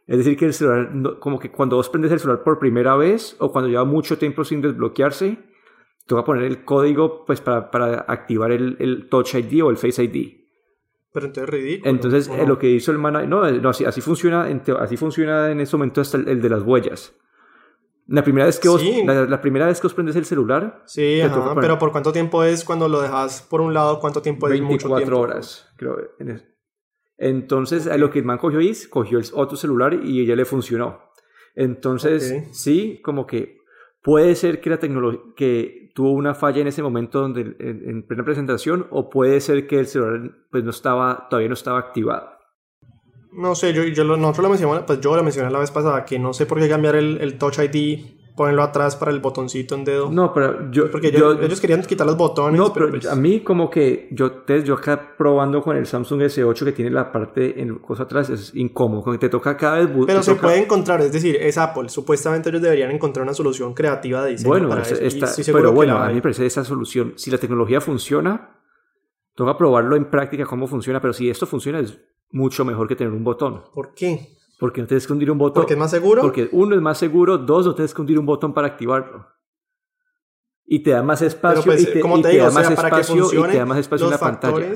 Es 0.08 0.18
decir, 0.18 0.38
que 0.38 0.46
el 0.46 0.54
celular, 0.54 0.90
no- 0.96 1.20
como 1.20 1.38
que 1.40 1.52
cuando 1.52 1.76
vos 1.76 1.90
prendes 1.90 2.12
el 2.12 2.20
celular 2.20 2.44
por 2.44 2.60
primera 2.60 2.96
vez 2.96 3.36
o 3.40 3.52
cuando 3.52 3.70
lleva 3.70 3.84
mucho 3.86 4.18
tiempo 4.18 4.44
sin 4.46 4.62
desbloquearse, 4.62 5.38
te 6.08 6.16
va 6.16 6.22
a 6.22 6.26
poner 6.26 6.46
el 6.46 6.64
código 6.64 7.26
pues, 7.26 7.42
para, 7.42 7.70
para 7.70 8.00
activar 8.08 8.52
el, 8.52 8.78
el 8.80 9.10
Touch 9.10 9.36
ID 9.36 9.64
o 9.66 9.70
el 9.70 9.76
Face 9.78 10.02
ID. 10.02 10.47
Pero 11.18 11.26
entonces 11.28 11.44
es 11.56 11.60
ridículo. 11.64 11.90
Entonces, 11.90 12.30
¿o 12.30 12.36
eh, 12.36 12.38
no? 12.44 12.48
lo 12.50 12.60
que 12.60 12.70
hizo 12.70 12.92
el 12.92 13.00
man, 13.00 13.28
no, 13.28 13.48
eh, 13.48 13.54
no, 13.60 13.70
así, 13.70 13.84
así 13.86 14.02
funciona, 14.02 14.48
así 14.80 14.98
funciona 14.98 15.50
en 15.50 15.60
este 15.62 15.76
momento 15.76 16.02
hasta 16.02 16.18
el, 16.18 16.28
el 16.28 16.42
de 16.44 16.50
las 16.50 16.62
huellas. 16.62 17.16
La 18.06 18.24
primera 18.24 18.46
vez 18.46 18.60
que 18.60 18.70
vos, 18.70 18.80
Sí. 18.82 19.02
la, 19.04 19.26
la 19.26 19.42
primera 19.42 19.66
vez 19.66 19.82
que 19.82 19.88
vos 19.88 19.96
prendes 19.96 20.16
el 20.16 20.26
celular, 20.26 20.84
Sí, 20.86 21.20
ajá, 21.22 21.56
pero 21.60 21.80
¿por 21.80 21.92
cuánto 21.92 22.12
tiempo 22.14 22.44
es 22.44 22.64
cuando 22.64 22.88
lo 22.88 23.02
dejas 23.02 23.42
por 23.42 23.62
un 23.62 23.74
lado? 23.74 24.00
¿Cuánto 24.00 24.22
tiempo 24.22 24.48
es 24.48 24.62
mucho 24.62 24.88
24 24.90 24.98
tiempo? 25.06 25.20
horas, 25.20 25.68
creo. 25.76 25.98
en 26.20 26.30
es- 26.30 26.46
Entonces, 27.18 27.88
lo 27.98 28.10
que 28.12 28.20
el 28.20 28.26
man 28.26 28.38
cogió 28.38 28.60
es, 28.60 28.88
cogió 28.88 29.18
el 29.18 29.26
otro 29.34 29.58
celular 29.58 29.94
y 30.04 30.22
ella 30.22 30.36
le 30.36 30.46
funcionó. 30.46 31.02
Entonces, 31.56 32.32
Ok. 32.48 32.54
sí, 32.54 33.02
como 33.04 33.26
que 33.26 33.58
puede 34.08 34.36
ser 34.36 34.62
que 34.62 34.70
la 34.70 34.80
tecnología, 34.80 35.20
que 35.36 35.92
tuvo 35.94 36.12
una 36.12 36.34
falla 36.34 36.62
en 36.62 36.68
ese 36.68 36.82
momento 36.82 37.20
donde, 37.20 37.42
en, 37.42 37.90
en 37.90 38.04
plena 38.04 38.24
presentación, 38.24 38.88
o 38.90 39.10
puede 39.10 39.42
ser 39.42 39.68
que 39.68 39.80
el 39.80 39.86
celular 39.86 40.32
pues 40.50 40.64
no 40.64 40.70
estaba, 40.70 41.28
todavía 41.30 41.50
no 41.50 41.56
estaba 41.56 41.78
activado. 41.78 42.30
No 43.34 43.54
sé, 43.54 43.74
yo, 43.74 43.84
yo 43.84 44.06
nosotros 44.06 44.44
lo 44.44 44.50
mencionamos, 44.50 44.84
pues 44.88 45.02
yo 45.02 45.14
lo 45.14 45.24
mencioné 45.24 45.52
la 45.52 45.60
vez 45.60 45.72
pasada, 45.72 46.06
que 46.06 46.20
no 46.20 46.32
sé 46.32 46.46
por 46.46 46.58
qué 46.58 46.70
cambiar 46.70 46.96
el 46.96 47.38
Touch 47.38 47.60
ID, 47.60 48.17
ponerlo 48.38 48.64
atrás 48.64 48.96
para 48.96 49.12
el 49.12 49.20
botoncito 49.20 49.76
en 49.76 49.84
dedo. 49.84 50.10
No, 50.10 50.32
pero 50.34 50.72
yo, 50.72 50.90
porque 50.90 51.12
yo- 51.12 51.32
ellos, 51.34 51.44
ellos 51.46 51.60
querían 51.60 51.82
quitar 51.82 52.08
los 52.08 52.16
botones, 52.16 52.58
No, 52.58 52.72
pero, 52.72 52.90
pues, 52.90 53.06
a 53.06 53.16
mí 53.16 53.42
como 53.42 53.70
que 53.70 54.08
yo, 54.12 54.32
te- 54.32 54.64
yo 54.64 54.76
acá 54.76 55.16
probando 55.18 55.62
con 55.62 55.76
el 55.76 55.86
Samsung 55.86 56.22
S8 56.22 56.64
que 56.64 56.72
tiene 56.72 56.92
la 56.92 57.12
parte 57.12 57.60
en 57.62 57.80
cosa 57.80 58.04
atrás 58.04 58.30
es 58.30 58.56
incómodo, 58.56 59.02
como 59.04 59.14
que 59.14 59.20
te 59.20 59.30
toca 59.30 59.58
cada 59.58 59.80
vez... 59.80 59.90
pero 60.06 60.24
se 60.24 60.32
toca- 60.36 60.44
puede 60.44 60.60
encontrar, 60.64 61.02
es 61.02 61.12
decir, 61.12 61.36
es 61.36 61.58
Apple. 61.58 61.90
Supuestamente 61.90 62.48
ellos 62.50 62.62
deberían 62.62 62.92
encontrar 62.92 63.24
una 63.24 63.34
solución 63.34 63.74
creativa 63.74 64.24
de 64.24 64.32
diseño 64.32 64.48
Bueno, 64.48 64.70
para 64.70 64.84
eso, 64.84 64.96
esta- 64.96 65.28
pero 65.52 65.74
bueno, 65.74 65.98
a 65.98 66.08
mí 66.08 66.14
me 66.14 66.22
parece 66.22 66.46
esa 66.46 66.64
solución. 66.64 67.14
Si 67.18 67.30
la 67.32 67.40
tecnología 67.40 67.82
funciona, 67.82 68.62
toca 69.36 69.58
probarlo 69.58 69.96
en 69.96 70.06
práctica 70.06 70.46
cómo 70.46 70.68
funciona, 70.68 71.02
pero 71.02 71.12
si 71.14 71.30
esto 71.30 71.46
funciona 71.46 71.80
es 71.80 72.00
mucho 72.32 72.64
mejor 72.66 72.88
que 72.88 72.96
tener 72.96 73.12
un 73.14 73.24
botón. 73.24 73.64
¿Por 73.74 73.94
qué? 73.94 74.37
Porque 74.60 74.82
no 74.82 74.88
tienes 74.88 75.06
que 75.06 75.14
hundir 75.14 75.30
un 75.32 75.38
botón. 75.38 75.62
¿Porque 75.64 75.74
es 75.74 75.80
más 75.80 75.92
seguro? 75.92 76.22
Porque 76.22 76.50
uno 76.52 76.76
es 76.76 76.82
más 76.82 76.98
seguro, 76.98 77.38
dos 77.38 77.66
no 77.66 77.76
tienes 77.76 77.94
que 77.94 78.02
hundir 78.02 78.18
un 78.20 78.26
botón 78.26 78.54
para 78.54 78.68
activarlo. 78.68 79.28
Y 80.66 80.80
te 80.84 80.92
da 80.92 81.02
más 81.04 81.22
espacio, 81.22 81.62
Pero 81.64 81.76
pues, 81.78 81.84
y 81.88 81.94
te, 81.94 82.00
como 82.02 82.18
y 82.18 82.22
te 82.24 82.28
te 82.30 82.34
digo, 82.34 82.44
da 82.46 82.50
o 82.50 82.52
sea, 82.52 82.62
más 82.70 82.76
para 82.76 82.90
que 82.90 83.02
espacio 83.02 83.40
y 83.40 83.52
te 83.52 83.58
da 83.58 83.66
más 83.66 83.78
espacio 83.78 84.06
en 84.08 84.12
la 84.12 84.18
pantalla. 84.18 84.74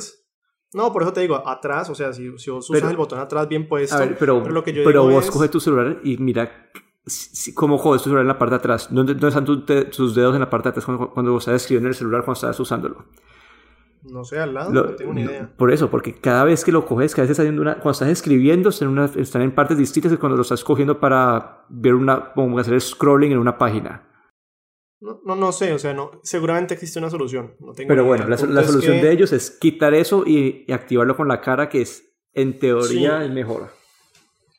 No, 0.73 0.93
por 0.93 1.01
eso 1.01 1.11
te 1.11 1.19
digo, 1.21 1.35
atrás, 1.45 1.89
o 1.89 1.95
sea, 1.95 2.13
si, 2.13 2.31
si 2.37 2.49
vos 2.49 2.69
usas 2.69 2.79
Pero- 2.79 2.89
el 2.91 2.95
botón 2.97 3.19
atrás 3.19 3.47
bien 3.49 3.67
puesto, 3.67 3.95
A 3.95 3.99
ver, 3.99 4.17
pero, 4.17 4.47
lo 4.47 4.63
que 4.63 4.71
yo 4.71 4.83
pero 4.85 5.01
digo 5.01 5.13
vos 5.15 5.25
es- 5.25 5.31
coge 5.31 5.49
tu 5.49 5.59
celular 5.59 5.99
y 6.03 6.15
mira 6.17 6.69
si- 7.05 7.53
cómo 7.53 7.77
jodes 7.77 8.01
tu 8.03 8.05
celular 8.09 8.21
en 8.21 8.27
la 8.29 8.37
parte 8.39 8.51
de 8.51 8.59
atrás. 8.59 8.87
¿Dónde, 8.89 9.13
dónde 9.15 9.27
están 9.27 9.43
tu- 9.43 9.65
te- 9.65 9.85
tus 9.85 10.15
dedos 10.15 10.33
en 10.35 10.39
la 10.39 10.49
parte 10.49 10.67
de 10.67 10.69
atrás 10.69 10.85
cuando, 10.85 11.09
cuando 11.11 11.33
vos 11.33 11.43
estás 11.45 11.61
escribiendo 11.63 11.87
en 11.87 11.91
el 11.91 11.95
celular 11.97 12.21
cuando 12.23 12.35
estás 12.35 12.57
usándolo? 12.57 13.05
No 14.03 14.23
sé, 14.23 14.39
al 14.39 14.53
lado, 14.53 14.71
Lo- 14.73 14.83
no 14.85 14.95
tengo 14.95 15.13
ni 15.13 15.21
idea. 15.21 15.51
Por 15.57 15.71
eso, 15.71 15.89
porque 15.91 16.19
cada 16.19 16.43
vez 16.43 16.63
que 16.65 16.71
lo 16.71 16.85
coges, 16.85 17.13
cada 17.13 17.23
vez 17.23 17.31
estás 17.31 17.43
haciendo 17.43 17.61
una, 17.61 17.73
cuando 17.75 17.91
estás 17.91 18.09
escribiendo, 18.09 18.69
están, 18.69 18.87
en 18.87 18.93
una- 18.93 19.11
están 19.15 19.41
en 19.43 19.53
partes 19.53 19.77
distintas 19.77 20.11
de 20.11 20.17
cuando 20.17 20.35
lo 20.35 20.41
estás 20.41 20.63
cogiendo 20.63 20.99
para 20.99 21.65
ver 21.69 21.93
una, 21.93 22.33
como 22.33 22.57
hacer 22.59 22.79
scrolling 22.81 23.31
en 23.33 23.37
una 23.37 23.57
página. 23.57 24.07
No, 24.99 25.19
no, 25.25 25.35
no 25.35 25.51
sé, 25.51 25.73
o 25.73 25.79
sea, 25.79 25.93
no, 25.93 26.11
seguramente 26.23 26.73
existe 26.75 26.99
una 26.99 27.09
solución. 27.09 27.55
No 27.59 27.73
tengo 27.73 27.87
Pero 27.89 28.05
bueno, 28.05 28.27
la, 28.27 28.35
El 28.35 28.65
solución 28.65 28.97
que, 28.97 29.03
de 29.03 29.11
ellos 29.11 29.33
es 29.33 29.49
quitar 29.51 29.93
eso 29.93 30.23
y, 30.25 30.63
y 30.67 30.71
activarlo 30.73 31.15
con 31.17 31.27
la 31.27 31.41
cara, 31.41 31.69
que 31.69 31.81
es, 31.81 32.03
en 32.33 32.59
teoría, 32.59 33.19
Sí. 33.19 33.25
es 33.25 33.31
mejor. 33.31 33.69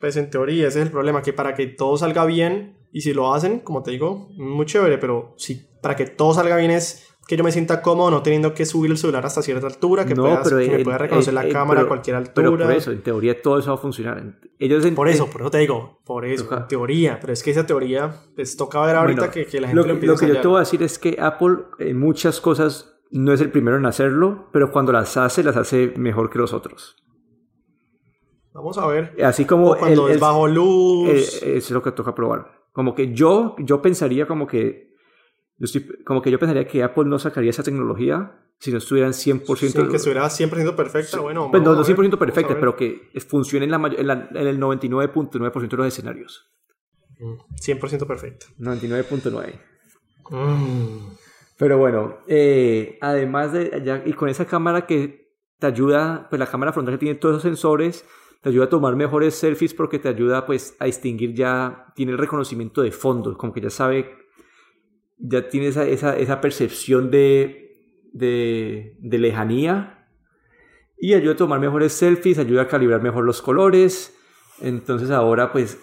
Pues 0.00 0.16
en 0.16 0.30
teoría 0.30 0.66
ese 0.66 0.80
es 0.80 0.86
el 0.86 0.90
problema, 0.92 1.22
que 1.22 1.32
para 1.32 1.54
que 1.54 1.68
todo 1.68 1.96
salga 1.96 2.24
bien, 2.26 2.76
y 2.92 3.02
si 3.02 3.12
lo 3.14 3.32
hacen, 3.32 3.60
como 3.60 3.82
te 3.84 3.92
digo, 3.92 4.28
muy 4.36 4.66
chévere, 4.66 4.98
pero 4.98 5.34
si 5.36 5.64
para 5.80 5.94
que 5.94 6.06
todo 6.06 6.34
salga 6.34 6.56
bien 6.56 6.72
es 6.72 7.08
que 7.32 7.38
yo 7.38 7.44
me 7.44 7.50
sienta 7.50 7.80
cómodo 7.80 8.10
no 8.10 8.22
teniendo 8.22 8.52
que 8.52 8.66
subir 8.66 8.90
el 8.90 8.98
celular 8.98 9.24
hasta 9.24 9.40
cierta 9.40 9.66
altura, 9.66 10.04
que, 10.04 10.14
No, 10.14 10.24
puedas- 10.24 10.40
pero 10.44 10.58
que 10.58 10.68
me 10.76 10.84
pueda 10.84 10.98
reconocer 10.98 11.32
la 11.32 11.44
en- 11.46 11.50
cámara 11.52 11.80
pero- 11.80 11.86
a 11.86 11.88
cualquier 11.88 12.16
altura. 12.16 12.34
Pero 12.34 12.50
por 12.66 12.72
eso, 12.76 12.90
en 12.92 13.02
teoría, 13.02 13.40
todo 13.40 13.58
eso 13.58 13.68
va 13.70 13.74
a 13.76 13.78
funcionar. 13.78 14.22
Ellos 14.58 14.84
Por 14.88 15.08
eso, 15.08 15.30
por 15.30 15.40
eso 15.40 15.50
te 15.50 15.56
digo, 15.58 16.00
por 16.04 16.26
eso, 16.26 16.54
en 16.54 16.68
teoría, 16.68 17.18
pero 17.18 17.32
es 17.32 17.42
que 17.42 17.50
esa 17.52 17.64
teoría, 17.66 18.14
pues 18.36 18.54
toca 18.58 18.84
ver 18.84 18.96
ahorita 18.96 19.20
Bueno, 19.20 19.32
que, 19.32 19.46
que 19.46 19.60
la 19.62 19.68
gente 19.68 19.80
lo, 19.80 19.86
lo, 19.88 19.94
empiece 19.94 20.12
lo 20.12 20.18
que 20.18 20.24
a 20.26 20.28
yo 20.28 20.40
te 20.42 20.46
voy 20.48 20.56
a 20.56 20.60
decir 20.60 20.82
es 20.82 20.98
que 20.98 21.16
Apple 21.18 21.56
en 21.78 21.98
muchas 21.98 22.38
cosas 22.42 22.94
no 23.10 23.32
es 23.32 23.40
el 23.40 23.50
primero 23.50 23.78
en 23.78 23.86
hacerlo, 23.86 24.48
pero 24.52 24.70
cuando 24.70 24.92
las 24.92 25.16
hace, 25.16 25.42
las 25.42 25.56
hace 25.56 25.94
mejor 25.96 26.28
que 26.28 26.38
los 26.38 26.52
otros. 26.52 26.96
Vamos 28.52 28.76
a 28.76 28.86
ver. 28.86 29.16
Así 29.24 29.46
como 29.46 29.70
O 29.70 29.76
cuando 29.78 30.10
es 30.10 30.20
bajo 30.20 30.46
luz. 30.46 31.08
eh, 31.08 31.16
eso 31.16 31.46
es 31.56 31.70
lo 31.70 31.82
que 31.82 31.92
toca 31.92 32.14
probar. 32.14 32.60
Como 32.72 32.94
que 32.94 33.14
yo, 33.14 33.56
yo 33.58 33.80
pensaría 33.80 34.26
como 34.26 34.46
que, 34.46 34.91
yo 35.62 35.66
estoy- 35.66 36.02
como 36.04 36.20
que 36.20 36.30
yo 36.32 36.40
pensaría 36.40 36.66
que 36.66 36.82
Apple 36.82 37.04
no 37.06 37.20
sacaría 37.20 37.50
esa 37.50 37.62
tecnología 37.62 38.32
si 38.58 38.72
no 38.72 38.78
estuvieran 38.78 39.12
100%... 39.12 39.56
sin 39.56 39.88
que 39.88 39.96
estuviera 39.96 40.24
100% 40.26 40.74
perfecta, 40.74 41.20
bueno. 41.20 41.50
pues 41.52 41.62
no, 41.62 41.72
no 41.74 41.80
a 41.80 41.82
ver, 41.84 41.96
100% 41.96 41.96
vamos 41.98 42.14
a 42.14 42.18
perfecta, 42.18 42.48
ver. 42.54 42.60
pero 42.60 42.74
que 42.76 43.10
funcione 43.28 43.64
en, 43.66 43.70
la, 43.70 43.76
en, 43.96 44.06
la- 44.08 44.28
en 44.34 44.46
el 44.48 44.58
99.9% 44.60 45.68
de 45.70 45.76
los 45.76 45.86
escenarios. 45.86 46.50
Mm, 47.20 47.34
100% 47.60 48.06
perfecta. 48.08 48.46
99.9%. 48.58 49.60
Mm. 50.30 51.16
Pero 51.58 51.78
bueno, 51.78 52.18
eh, 52.26 52.98
además 53.00 53.52
de, 53.52 53.82
ya- 53.84 54.02
y 54.04 54.12
con 54.14 54.28
esa 54.28 54.44
cámara 54.46 54.86
que 54.86 55.30
te 55.58 55.66
ayuda, 55.68 56.26
pues 56.28 56.40
la 56.40 56.46
cámara 56.46 56.72
frontal 56.72 56.94
que 56.94 56.98
tiene 56.98 57.14
todos 57.20 57.34
esos 57.34 57.42
sensores, 57.44 58.04
te 58.40 58.48
ayuda 58.48 58.64
a 58.64 58.68
tomar 58.68 58.96
mejores 58.96 59.34
selfies 59.36 59.72
porque 59.74 60.00
te 60.00 60.08
ayuda 60.08 60.44
pues 60.44 60.74
a 60.80 60.86
distinguir 60.86 61.34
ya, 61.34 61.86
tiene 61.94 62.10
el 62.12 62.18
reconocimiento 62.18 62.82
de 62.82 62.90
fondo, 62.90 63.36
como 63.38 63.52
que 63.52 63.60
ya 63.60 63.70
sabe, 63.70 64.10
ya 65.22 65.48
tiene 65.48 65.68
esa, 65.68 65.86
esa, 65.86 66.16
esa 66.18 66.40
percepción 66.40 67.10
de, 67.10 67.78
de, 68.12 68.96
de 68.98 69.18
lejanía 69.18 70.08
y 70.98 71.14
ayuda 71.14 71.34
a 71.34 71.36
tomar 71.36 71.60
mejores 71.60 71.92
selfies, 71.92 72.38
ayuda 72.38 72.62
a 72.62 72.68
calibrar 72.68 73.02
mejor 73.02 73.24
los 73.24 73.40
colores, 73.40 74.14
entonces 74.60 75.10
ahora 75.10 75.52
pues 75.52 75.78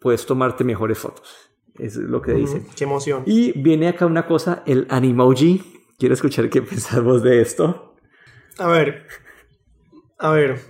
puedes 0.00 0.26
tomarte 0.26 0.64
mejores 0.64 0.98
fotos, 0.98 1.50
es 1.78 1.96
lo 1.96 2.20
que 2.20 2.32
dice. 2.32 2.60
Mm, 2.60 2.66
Qué 2.76 2.84
emoción. 2.84 3.22
Y 3.26 3.52
viene 3.58 3.88
acá 3.88 4.06
una 4.06 4.26
cosa, 4.26 4.62
el 4.66 4.86
Animoji. 4.90 5.62
Quiero 5.98 6.14
escuchar 6.14 6.48
qué 6.50 6.62
pensamos 6.62 7.22
de 7.22 7.40
esto. 7.40 7.94
A 8.58 8.66
ver. 8.66 9.06
A 10.18 10.30
ver. 10.32 10.60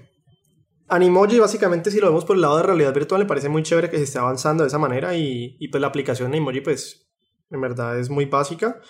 Animoji, 0.88 1.38
básicamente, 1.38 1.90
si 1.90 2.00
lo 2.00 2.08
vemos 2.08 2.24
por 2.24 2.36
el 2.36 2.42
lado 2.42 2.56
de 2.56 2.64
realidad 2.64 2.92
virtual, 2.92 3.22
me 3.22 3.26
parece 3.26 3.48
muy 3.48 3.62
chévere 3.62 3.90
que 3.90 3.96
se 3.98 4.04
esté 4.04 4.18
avanzando 4.18 4.64
de 4.64 4.68
esa 4.68 4.78
manera. 4.78 5.14
Y, 5.16 5.56
y 5.60 5.68
pues 5.68 5.80
la 5.80 5.86
aplicación 5.86 6.30
de 6.30 6.36
Animoji, 6.38 6.60
pues, 6.62 7.09
en 7.50 7.60
verdad 7.60 7.98
es 7.98 8.10
muy 8.10 8.26
básica. 8.26 8.80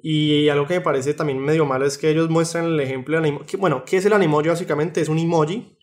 Y 0.00 0.48
algo 0.48 0.66
que 0.66 0.74
me 0.74 0.80
parece 0.80 1.14
también 1.14 1.40
medio 1.40 1.66
malo 1.66 1.84
es 1.84 1.98
que 1.98 2.10
ellos 2.10 2.30
muestran 2.30 2.66
el 2.66 2.80
ejemplo 2.80 3.14
de 3.14 3.26
Animoji. 3.26 3.56
Bueno, 3.56 3.84
¿qué 3.84 3.96
es 3.96 4.04
el 4.06 4.12
Animoji? 4.12 4.48
Básicamente 4.48 5.00
es 5.00 5.08
un 5.08 5.18
emoji 5.18 5.76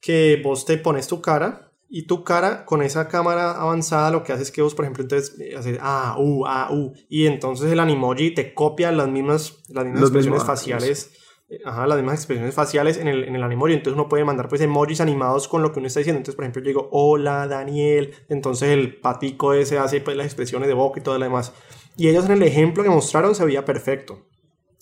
que 0.00 0.40
vos 0.44 0.66
te 0.66 0.76
pones 0.76 1.08
tu 1.08 1.22
cara 1.22 1.72
y 1.88 2.06
tu 2.06 2.24
cara 2.24 2.66
con 2.66 2.82
esa 2.82 3.08
cámara 3.08 3.52
avanzada 3.52 4.10
lo 4.10 4.22
que 4.22 4.32
hace 4.32 4.42
es 4.42 4.50
que 4.50 4.60
vos, 4.60 4.74
por 4.74 4.84
ejemplo, 4.84 5.02
entonces 5.02 5.38
eh, 5.40 5.56
haces 5.56 5.78
ah, 5.80 6.16
uh, 6.18 6.44
ah, 6.46 6.68
uh, 6.72 6.92
y 7.08 7.26
entonces 7.26 7.70
el 7.70 7.80
Animoji 7.80 8.32
te 8.32 8.52
copia 8.52 8.92
las 8.92 9.08
mismas, 9.08 9.62
las 9.68 9.84
mismas 9.84 10.00
Los 10.00 10.10
expresiones 10.10 10.24
mismos, 10.24 10.42
ah, 10.42 10.46
faciales. 10.46 11.23
Ajá, 11.64 11.86
las 11.86 11.96
mismas 11.98 12.16
expresiones 12.16 12.54
faciales 12.54 12.96
en 12.98 13.08
el, 13.08 13.24
en 13.24 13.36
el 13.36 13.42
Animoji. 13.42 13.74
Entonces 13.74 13.94
uno 13.98 14.08
puede 14.08 14.24
mandar 14.24 14.48
pues 14.48 14.60
emojis 14.60 15.00
animados 15.00 15.48
con 15.48 15.62
lo 15.62 15.72
que 15.72 15.78
uno 15.78 15.86
está 15.88 16.00
diciendo. 16.00 16.18
Entonces, 16.18 16.36
por 16.36 16.44
ejemplo, 16.44 16.62
yo 16.62 16.68
digo, 16.68 16.88
hola, 16.92 17.46
Daniel. 17.46 18.14
Entonces 18.28 18.70
el 18.70 18.96
patico 19.00 19.52
ese 19.54 19.78
hace 19.78 20.00
pues 20.00 20.16
las 20.16 20.26
expresiones 20.26 20.68
de 20.68 20.74
boca 20.74 21.00
y 21.00 21.02
todo 21.02 21.18
lo 21.18 21.24
demás. 21.24 21.52
Y 21.96 22.08
ellos 22.08 22.26
en 22.26 22.32
el 22.32 22.42
ejemplo 22.42 22.82
que 22.82 22.90
mostraron 22.90 23.34
se 23.34 23.44
veía 23.44 23.64
perfecto. 23.64 24.26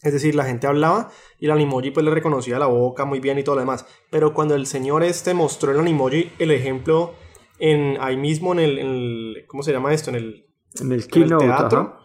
Es 0.02 0.12
decir, 0.12 0.34
la 0.34 0.44
gente 0.44 0.66
hablaba 0.66 1.10
y 1.38 1.44
el 1.46 1.52
Animoji 1.52 1.92
pues 1.92 2.04
le 2.04 2.10
reconocía 2.10 2.58
la 2.58 2.66
boca 2.66 3.04
muy 3.04 3.20
bien 3.20 3.38
y 3.38 3.44
todo 3.44 3.54
lo 3.54 3.60
demás. 3.60 3.86
Pero 4.10 4.34
cuando 4.34 4.54
el 4.56 4.66
señor 4.66 5.04
este 5.04 5.32
mostró 5.34 5.70
el 5.72 5.78
Animoji, 5.78 6.32
el 6.38 6.50
ejemplo 6.50 7.14
en 7.58 7.96
ahí 8.00 8.16
mismo 8.16 8.52
en 8.52 8.58
el, 8.58 8.78
en 8.78 8.86
el- 8.88 9.44
¿cómo 9.46 9.62
se 9.62 9.70
llama 9.72 9.92
esto? 9.94 10.10
En 10.10 10.16
el, 10.16 10.46
En 10.80 10.90
el 10.90 11.02
en 11.12 11.22
el 11.22 11.36
teatro. 11.38 11.78
ajá. 11.80 11.98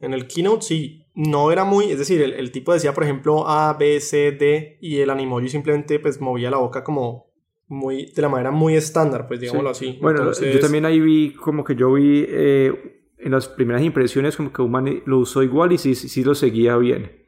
En 0.00 0.12
el 0.12 0.26
keynote 0.26 0.62
sí, 0.62 1.01
no 1.14 1.52
era 1.52 1.64
muy, 1.64 1.90
es 1.90 1.98
decir, 1.98 2.22
el, 2.22 2.32
el 2.32 2.50
tipo 2.52 2.72
decía, 2.72 2.94
por 2.94 3.04
ejemplo, 3.04 3.46
A, 3.48 3.74
B, 3.74 4.00
C, 4.00 4.32
D 4.32 4.78
y 4.80 4.98
el 5.00 5.10
Animoji 5.10 5.48
simplemente 5.48 5.98
pues 5.98 6.20
movía 6.20 6.50
la 6.50 6.56
boca 6.58 6.82
como 6.82 7.26
muy, 7.68 8.06
de 8.06 8.22
la 8.22 8.28
manera 8.28 8.50
muy 8.50 8.74
estándar, 8.76 9.26
pues 9.28 9.40
digámoslo 9.40 9.70
así. 9.70 9.98
Bueno, 10.00 10.20
Entonces, 10.20 10.54
yo 10.54 10.60
también 10.60 10.84
ahí 10.84 11.00
vi, 11.00 11.32
como 11.32 11.64
que 11.64 11.74
yo 11.74 11.92
vi 11.94 12.24
eh, 12.28 13.02
en 13.18 13.32
las 13.32 13.48
primeras 13.48 13.82
impresiones, 13.82 14.36
como 14.36 14.52
que 14.52 14.62
un 14.62 14.70
man 14.70 15.02
lo 15.06 15.18
usó 15.18 15.42
igual 15.42 15.72
y 15.72 15.78
sí, 15.78 15.94
sí, 15.94 16.22
lo 16.24 16.34
seguía 16.34 16.76
bien. 16.76 17.22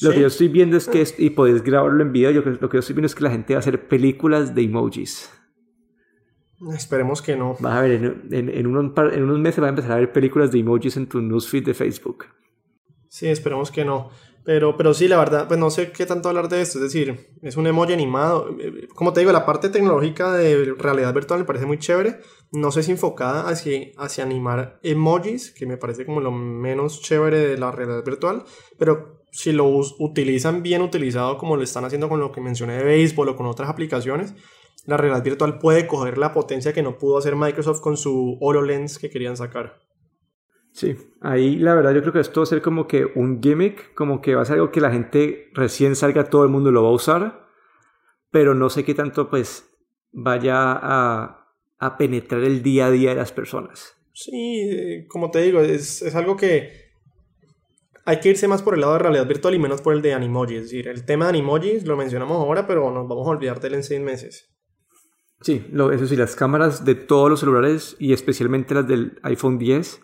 Lo 0.00 0.10
Sí. 0.10 0.14
que 0.14 0.20
yo 0.20 0.26
estoy 0.28 0.48
viendo 0.48 0.76
es 0.76 0.86
que, 0.88 1.04
y 1.18 1.30
podés 1.30 1.62
grabarlo 1.62 2.02
en 2.02 2.12
video, 2.12 2.30
yo, 2.30 2.42
lo 2.42 2.68
que 2.68 2.76
yo 2.76 2.80
estoy 2.80 2.94
viendo 2.94 3.06
es 3.06 3.14
que 3.14 3.24
la 3.24 3.30
gente 3.30 3.54
va 3.54 3.58
a 3.58 3.60
hacer 3.60 3.88
películas 3.88 4.54
de 4.54 4.62
emojis. 4.62 5.30
Esperemos 6.74 7.22
que 7.22 7.36
no. 7.36 7.56
Vas 7.60 7.72
a 7.76 7.82
ver, 7.82 7.92
en, 7.92 8.22
en, 8.30 8.48
en 8.48 8.66
unos, 8.66 8.92
par- 8.92 9.12
en 9.14 9.22
unos 9.22 9.38
meses 9.38 9.60
vas 9.60 9.66
a 9.68 9.70
empezar 9.70 9.92
a 9.92 9.96
ver 9.96 10.12
películas 10.12 10.50
de 10.50 10.58
emojis 10.58 10.96
en 10.96 11.06
tu 11.06 11.20
newsfeed 11.20 11.64
de 11.64 11.74
Facebook. 11.74 12.24
Sí, 13.08 13.28
esperemos 13.28 13.70
que 13.70 13.84
no. 13.84 14.10
Pero, 14.48 14.78
pero 14.78 14.94
sí, 14.94 15.08
la 15.08 15.18
verdad, 15.18 15.46
pues 15.46 15.60
no 15.60 15.68
sé 15.68 15.92
qué 15.92 16.06
tanto 16.06 16.30
hablar 16.30 16.48
de 16.48 16.62
esto. 16.62 16.78
Es 16.78 16.84
decir, 16.84 17.34
es 17.42 17.58
un 17.58 17.66
emoji 17.66 17.92
animado. 17.92 18.48
Eh, 18.58 18.88
Como 18.94 19.12
te 19.12 19.20
digo, 19.20 19.30
la 19.30 19.44
parte 19.44 19.68
tecnológica 19.68 20.32
de 20.32 20.74
realidad 20.78 21.12
virtual 21.12 21.40
me 21.40 21.44
parece 21.44 21.66
muy 21.66 21.78
chévere. 21.78 22.20
No 22.52 22.72
sé 22.72 22.82
si 22.82 22.92
enfocada 22.92 23.46
hacia, 23.46 23.88
hacia 23.98 24.24
animar 24.24 24.80
emojis, 24.82 25.50
que 25.50 25.66
me 25.66 25.76
parece 25.76 26.06
como 26.06 26.22
lo 26.22 26.30
menos 26.30 27.02
chévere 27.02 27.46
de 27.46 27.58
la 27.58 27.72
realidad 27.72 28.02
virtual. 28.02 28.44
Pero 28.78 29.22
si 29.30 29.52
lo 29.52 29.66
utilizan 29.66 30.62
bien 30.62 30.80
utilizado, 30.80 31.36
como 31.36 31.56
lo 31.56 31.62
están 31.62 31.84
haciendo 31.84 32.08
con 32.08 32.18
lo 32.18 32.32
que 32.32 32.40
mencioné 32.40 32.78
de 32.78 32.84
béisbol 32.84 33.28
o 33.28 33.36
con 33.36 33.44
otras 33.44 33.68
aplicaciones, 33.68 34.32
la 34.86 34.96
realidad 34.96 35.22
virtual 35.22 35.58
puede 35.58 35.86
coger 35.86 36.16
la 36.16 36.32
potencia 36.32 36.72
que 36.72 36.82
no 36.82 36.96
pudo 36.96 37.18
hacer 37.18 37.36
Microsoft 37.36 37.82
con 37.82 37.98
su 37.98 38.38
HoloLens 38.40 38.98
que 38.98 39.10
querían 39.10 39.36
sacar. 39.36 39.78
Sí, 40.78 40.96
ahí 41.20 41.56
la 41.56 41.74
verdad 41.74 41.92
yo 41.92 42.02
creo 42.02 42.12
que 42.12 42.20
esto 42.20 42.38
va 42.38 42.44
a 42.44 42.46
ser 42.46 42.62
como 42.62 42.86
que 42.86 43.04
un 43.04 43.42
gimmick, 43.42 43.94
como 43.94 44.20
que 44.20 44.36
va 44.36 44.42
a 44.42 44.44
ser 44.44 44.54
algo 44.54 44.70
que 44.70 44.80
la 44.80 44.92
gente 44.92 45.48
recién 45.52 45.96
salga, 45.96 46.30
todo 46.30 46.44
el 46.44 46.50
mundo 46.50 46.70
lo 46.70 46.84
va 46.84 46.90
a 46.90 46.92
usar, 46.92 47.48
pero 48.30 48.54
no 48.54 48.70
sé 48.70 48.84
qué 48.84 48.94
tanto 48.94 49.28
pues 49.28 49.68
vaya 50.12 50.70
a, 50.70 51.52
a 51.80 51.96
penetrar 51.98 52.44
el 52.44 52.62
día 52.62 52.86
a 52.86 52.90
día 52.92 53.10
de 53.10 53.16
las 53.16 53.32
personas. 53.32 53.96
Sí, 54.12 55.04
como 55.08 55.32
te 55.32 55.42
digo, 55.42 55.58
es, 55.62 56.00
es 56.00 56.14
algo 56.14 56.36
que 56.36 56.70
hay 58.04 58.20
que 58.20 58.28
irse 58.28 58.46
más 58.46 58.62
por 58.62 58.74
el 58.74 58.82
lado 58.82 58.92
de 58.92 59.00
realidad 59.00 59.26
virtual 59.26 59.56
y 59.56 59.58
menos 59.58 59.82
por 59.82 59.94
el 59.94 60.00
de 60.00 60.14
Animoji. 60.14 60.54
Es 60.54 60.62
decir, 60.62 60.86
el 60.86 61.04
tema 61.04 61.24
de 61.24 61.30
Animoji 61.30 61.80
lo 61.80 61.96
mencionamos 61.96 62.36
ahora, 62.36 62.68
pero 62.68 62.92
nos 62.92 63.08
vamos 63.08 63.26
a 63.26 63.30
olvidar 63.30 63.58
de 63.58 63.66
él 63.66 63.74
en 63.74 63.82
seis 63.82 64.00
meses. 64.00 64.48
Sí, 65.40 65.66
lo, 65.72 65.90
eso 65.90 66.06
sí, 66.06 66.14
las 66.14 66.36
cámaras 66.36 66.84
de 66.84 66.94
todos 66.94 67.28
los 67.28 67.40
celulares 67.40 67.96
y 67.98 68.12
especialmente 68.12 68.74
las 68.74 68.86
del 68.86 69.18
iPhone 69.24 69.58
10 69.58 70.02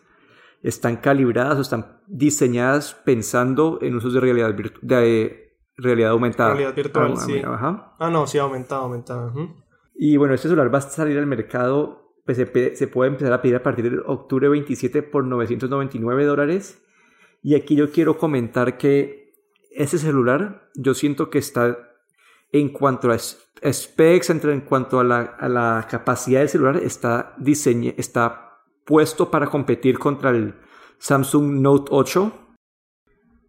están 0.65 0.97
calibradas 0.97 1.59
o 1.59 1.61
están 1.61 2.01
diseñadas 2.07 2.95
pensando 3.05 3.79
en 3.83 3.95
usos 3.95 4.15
de 4.15 4.21
realidad, 4.21 4.55
de 4.55 5.59
realidad 5.77 6.13
aumentada. 6.13 6.55
Realidad 6.55 6.75
virtual, 6.75 7.13
ah, 7.15 7.21
sí. 7.21 7.43
Ah, 7.45 8.11
no, 8.11 8.27
sí, 8.27 8.39
aumentada, 8.39 8.81
aumentada. 8.81 9.31
Y 9.95 10.17
bueno, 10.17 10.33
este 10.33 10.49
celular 10.49 10.75
va 10.75 10.79
a 10.79 10.81
salir 10.81 11.19
al 11.19 11.27
mercado, 11.27 12.15
pues 12.25 12.39
se, 12.39 12.77
se, 12.77 12.89
puede 12.89 13.11
empezar 13.11 13.35
a 13.35 13.43
pedir 13.43 13.57
a 13.57 13.63
partir 13.63 13.91
de 13.91 13.99
octubre 14.07 14.49
27 14.49 15.03
por 15.03 15.25
999 15.25 16.25
dólares. 16.25 16.83
Y 17.43 17.57
aquí 17.57 17.77
yo 17.77 17.93
quiero 17.93 18.17
comentar 18.17 18.79
que 18.79 19.35
ese 19.71 19.99
celular, 19.99 20.71
yo 20.75 20.95
siento 20.95 21.29
que 21.29 21.39
está 21.39 21.77
en 22.53 22.71
cuanto 22.71 23.11
a 23.11 23.19
specs, 23.19 24.31
en 24.31 24.61
cuanto 24.63 24.99
a 24.99 25.05
la, 25.05 25.21
a 25.21 25.47
la 25.51 25.87
capacidad 25.91 26.41
del 26.41 26.49
celular, 26.49 26.79
está, 26.79 27.35
diseño, 27.37 27.93
está 27.99 28.54
puesto 28.85 29.31
para 29.31 29.47
competir 29.47 29.99
contra 29.99 30.31
el 30.31 30.55
Samsung 30.99 31.61
Note 31.61 31.91
8. 31.91 32.33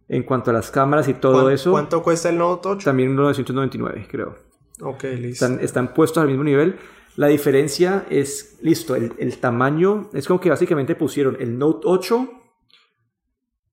En 0.08 0.22
cuanto 0.22 0.50
a 0.50 0.54
las 0.54 0.70
cámaras 0.70 1.08
y 1.08 1.14
todo 1.14 1.50
eso. 1.50 1.72
¿Cuánto 1.72 2.02
cuesta 2.02 2.28
el 2.28 2.38
Note 2.38 2.68
8? 2.68 2.84
También 2.84 3.16
999, 3.16 4.06
creo. 4.08 4.38
Ok, 4.80 5.04
listo. 5.04 5.46
Están, 5.46 5.60
están 5.60 5.94
puestos 5.94 6.22
al 6.22 6.28
mismo 6.28 6.44
nivel. 6.44 6.78
La 7.16 7.26
diferencia 7.26 8.06
es, 8.10 8.58
listo, 8.60 8.94
el, 8.94 9.14
el, 9.18 9.38
tamaño, 9.38 10.10
es 10.12 10.26
como 10.28 10.38
que 10.38 10.50
básicamente 10.50 10.94
pusieron 10.94 11.36
el 11.40 11.58
Note 11.58 11.80
8 11.84 12.28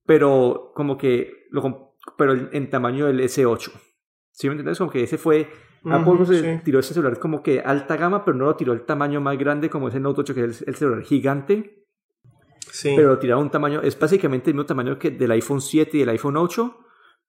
pero 0.05 0.71
como 0.75 0.97
que 0.97 1.47
lo, 1.49 1.95
pero 2.17 2.33
en 2.51 2.69
tamaño 2.69 3.07
del 3.07 3.21
S8. 3.21 3.71
¿Sí 4.31 4.47
me 4.47 4.53
entiendes? 4.53 4.77
Como 4.77 4.91
que 4.91 5.03
ese 5.03 5.17
fue 5.17 5.49
Apple 5.85 6.25
se 6.25 6.57
tiró 6.59 6.79
ese 6.79 6.93
celular 6.93 7.19
como 7.19 7.43
que 7.43 7.59
alta 7.59 7.97
gama, 7.97 8.23
pero 8.23 8.37
no 8.37 8.45
lo 8.45 8.55
tiró 8.55 8.73
el 8.73 8.85
tamaño 8.85 9.19
más 9.19 9.37
grande 9.37 9.69
como 9.69 9.89
ese 9.89 9.99
Note 9.99 10.21
8 10.21 10.33
que 10.33 10.45
es 10.45 10.61
el, 10.61 10.75
celular 10.75 11.03
gigante. 11.03 11.85
Sí. 12.71 12.93
Pero 12.95 13.09
lo 13.09 13.19
tiró 13.19 13.39
un 13.39 13.49
tamaño, 13.49 13.81
es 13.81 13.99
básicamente 13.99 14.49
el 14.49 14.55
mismo 14.55 14.65
tamaño 14.65 14.97
que 14.97 15.11
del 15.11 15.31
iPhone 15.31 15.61
7 15.61 15.97
y 15.97 16.01
el 16.01 16.09
iPhone 16.09 16.37
8, 16.37 16.77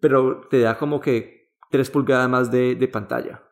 pero 0.00 0.42
te 0.48 0.60
da 0.60 0.78
como 0.78 1.00
que 1.00 1.52
3 1.70 1.90
pulgadas 1.90 2.28
más 2.30 2.50
de, 2.50 2.76
de 2.76 2.88
pantalla. 2.88 3.42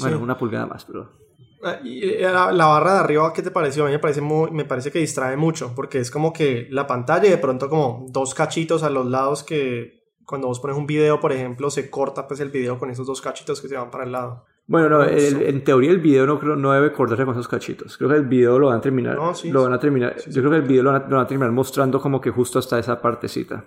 Bueno, 0.00 0.18
una 0.18 0.36
pulgada 0.36 0.66
más, 0.66 0.84
pero... 0.84 1.16
Ah, 1.62 1.80
y 1.82 2.18
la, 2.18 2.50
barra 2.52 2.94
de 2.94 3.00
arriba, 3.00 3.32
¿qué 3.32 3.42
te 3.42 3.50
pareció? 3.50 3.84
A 3.84 3.86
mí 3.86 3.92
me 3.92 3.98
parece, 3.98 4.20
muy, 4.20 4.50
me 4.50 4.64
parece 4.64 4.92
que 4.92 4.98
distrae 4.98 5.36
mucho, 5.36 5.72
porque 5.74 5.98
es 5.98 6.10
como 6.10 6.32
que 6.32 6.68
la 6.70 6.86
pantalla 6.86 7.26
y 7.26 7.30
de 7.30 7.38
pronto 7.38 7.68
como 7.68 8.06
dos 8.10 8.34
cachitos 8.34 8.82
a 8.82 8.90
los 8.90 9.06
lados 9.06 9.42
que 9.42 9.95
cuando 10.26 10.48
vos 10.48 10.60
pones 10.60 10.76
un 10.76 10.86
video, 10.86 11.20
por 11.20 11.32
ejemplo, 11.32 11.70
se 11.70 11.88
corta 11.88 12.26
pues 12.26 12.40
el 12.40 12.50
video 12.50 12.78
con 12.78 12.90
esos 12.90 13.06
dos 13.06 13.20
cachitos 13.20 13.60
que 13.60 13.68
se 13.68 13.76
van 13.76 13.90
para 13.90 14.04
el 14.04 14.12
lado. 14.12 14.44
Bueno, 14.66 14.88
no, 14.88 15.04
en 15.04 15.62
teoría 15.62 15.92
el 15.92 16.00
video 16.00 16.26
no, 16.26 16.40
no 16.56 16.72
debe 16.72 16.92
cortarse 16.92 17.24
con 17.24 17.34
esos 17.34 17.46
cachitos. 17.46 17.96
Creo 17.96 18.10
que 18.10 18.16
el 18.16 18.26
video 18.26 18.58
lo 18.58 18.66
van 18.66 18.78
a 18.78 18.80
terminar. 18.80 19.16
lo 19.44 19.62
van 19.62 19.72
a 19.72 19.78
terminar. 19.78 20.16
yo 20.26 20.42
creo 20.42 20.50
que 20.50 20.56
el 20.56 20.62
video 20.62 20.82
lo 20.82 20.92
van, 20.92 21.14
a, 21.14 21.26
terminar 21.26 21.52
mostrando 21.52 22.00
como 22.00 22.20
que 22.20 22.30
justo 22.30 22.58
hasta 22.58 22.78
esa 22.78 23.00
partecita. 23.00 23.64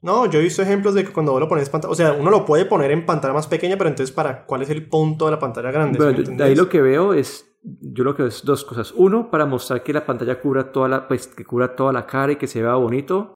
No, 0.00 0.24
yo 0.30 0.38
he 0.38 0.42
visto 0.42 0.62
ejemplos 0.62 0.94
de 0.94 1.04
que 1.04 1.12
cuando 1.12 1.32
vos 1.32 1.40
lo 1.42 1.48
pones 1.48 1.68
pantalla, 1.68 1.92
o 1.92 1.94
sea, 1.94 2.14
uno 2.14 2.30
lo 2.30 2.46
puede 2.46 2.64
poner 2.64 2.90
en 2.90 3.04
pantalla 3.04 3.34
más 3.34 3.46
pequeña, 3.46 3.76
pero 3.76 3.90
entonces 3.90 4.14
para 4.14 4.46
cuál 4.46 4.62
es 4.62 4.70
el 4.70 4.88
punto 4.88 5.26
de 5.26 5.32
la 5.32 5.38
pantalla 5.38 5.70
grande. 5.70 5.98
de 5.98 6.42
ahí 6.42 6.54
lo 6.54 6.70
que 6.70 6.80
veo 6.80 7.12
es, 7.12 7.54
yo 7.62 8.02
lo 8.02 8.16
que 8.16 8.22
veo 8.22 8.30
es 8.30 8.42
dos 8.42 8.64
cosas. 8.64 8.94
Uno, 8.96 9.30
para 9.30 9.44
mostrar 9.44 9.82
que 9.82 9.92
la 9.92 10.06
pantalla 10.06 10.40
cubra 10.40 10.72
toda 10.72 10.88
la, 10.88 11.06
pues, 11.06 11.26
que 11.26 11.44
cubra 11.44 11.76
toda 11.76 11.92
la 11.92 12.06
cara 12.06 12.32
y 12.32 12.36
que 12.36 12.46
se 12.46 12.62
vea 12.62 12.76
bonito. 12.76 13.34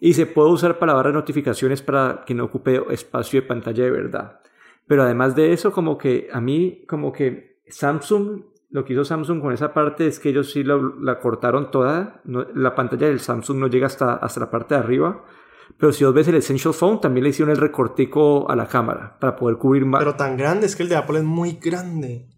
Y 0.00 0.14
se 0.14 0.26
puede 0.26 0.50
usar 0.50 0.78
para 0.78 0.94
barra 0.94 1.10
de 1.10 1.14
notificaciones 1.14 1.82
para 1.82 2.24
que 2.26 2.34
no 2.34 2.44
ocupe 2.44 2.82
espacio 2.90 3.40
de 3.40 3.46
pantalla 3.46 3.84
de 3.84 3.90
verdad. 3.90 4.40
Pero 4.86 5.02
además 5.02 5.34
de 5.34 5.52
eso, 5.52 5.72
como 5.72 5.96
que 5.96 6.28
a 6.32 6.40
mí, 6.40 6.84
como 6.86 7.12
que 7.12 7.60
Samsung, 7.68 8.42
lo 8.70 8.84
que 8.84 8.92
hizo 8.92 9.04
Samsung 9.04 9.40
con 9.40 9.52
esa 9.52 9.72
parte 9.72 10.06
es 10.06 10.18
que 10.18 10.30
ellos 10.30 10.50
sí 10.52 10.62
la 10.64 11.18
cortaron 11.20 11.70
toda. 11.70 12.20
la 12.24 12.74
pantalla 12.74 13.06
del 13.06 13.20
Samsung 13.20 13.58
no 13.58 13.66
llega 13.68 13.86
hasta, 13.86 14.14
hasta 14.14 14.40
la 14.40 14.50
parte 14.50 14.74
de 14.74 14.80
arriba 14.80 15.24
pero 15.78 15.92
si 15.92 16.04
vos 16.04 16.14
ves 16.14 16.28
el 16.28 16.36
Essential 16.36 16.74
Phone, 16.74 17.00
también 17.00 17.24
le 17.24 17.30
hicieron 17.30 17.50
el 17.50 17.60
recortico 17.60 18.48
a 18.50 18.56
la 18.56 18.66
cámara 18.66 19.16
para 19.18 19.36
poder 19.36 19.56
cubrir 19.56 19.84
más. 19.84 20.00
Pero 20.00 20.14
tan 20.14 20.36
grande, 20.36 20.66
es 20.66 20.76
que 20.76 20.82
el 20.82 20.88
de 20.88 20.96
Apple 20.96 21.18
es 21.18 21.24
muy 21.24 21.52
grande. 21.52 22.28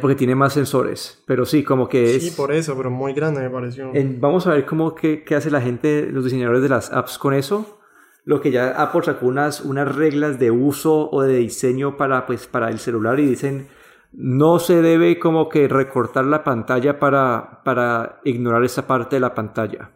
Porque 0.00 0.16
tiene 0.16 0.34
más 0.34 0.52
sensores. 0.52 1.22
Pero 1.26 1.46
sí, 1.46 1.62
como 1.62 1.88
que 1.88 2.16
es. 2.16 2.24
Sí, 2.24 2.30
por 2.36 2.52
eso, 2.52 2.76
pero 2.76 2.90
muy 2.90 3.12
grande 3.12 3.40
me 3.40 3.50
pareció. 3.50 3.92
vamos 4.18 4.46
a 4.46 4.50
ver 4.50 4.66
cómo 4.66 4.94
qué, 4.94 5.22
qué, 5.22 5.36
hace 5.36 5.50
la 5.50 5.60
gente, 5.60 6.08
los 6.10 6.24
diseñadores 6.24 6.62
de 6.62 6.68
las 6.68 6.92
apps 6.92 7.18
con 7.18 7.34
eso. 7.34 7.78
Lo 8.24 8.40
que 8.40 8.50
ya 8.50 8.70
Apple 8.82 9.02
sacó 9.04 9.26
unas, 9.26 9.60
unas 9.60 9.94
reglas 9.94 10.40
de 10.40 10.50
uso 10.50 11.08
o 11.10 11.22
de 11.22 11.36
diseño 11.36 11.96
para, 11.96 12.26
pues, 12.26 12.48
para 12.48 12.70
el 12.70 12.80
celular 12.80 13.20
y 13.20 13.26
dicen 13.26 13.68
no 14.16 14.58
se 14.58 14.80
debe 14.80 15.18
como 15.18 15.48
que 15.50 15.68
recortar 15.68 16.24
la 16.24 16.42
pantalla 16.42 16.98
para, 16.98 17.62
para 17.64 18.20
ignorar 18.24 18.64
esa 18.64 18.86
parte 18.86 19.16
de 19.16 19.20
la 19.20 19.34
pantalla. 19.34 19.92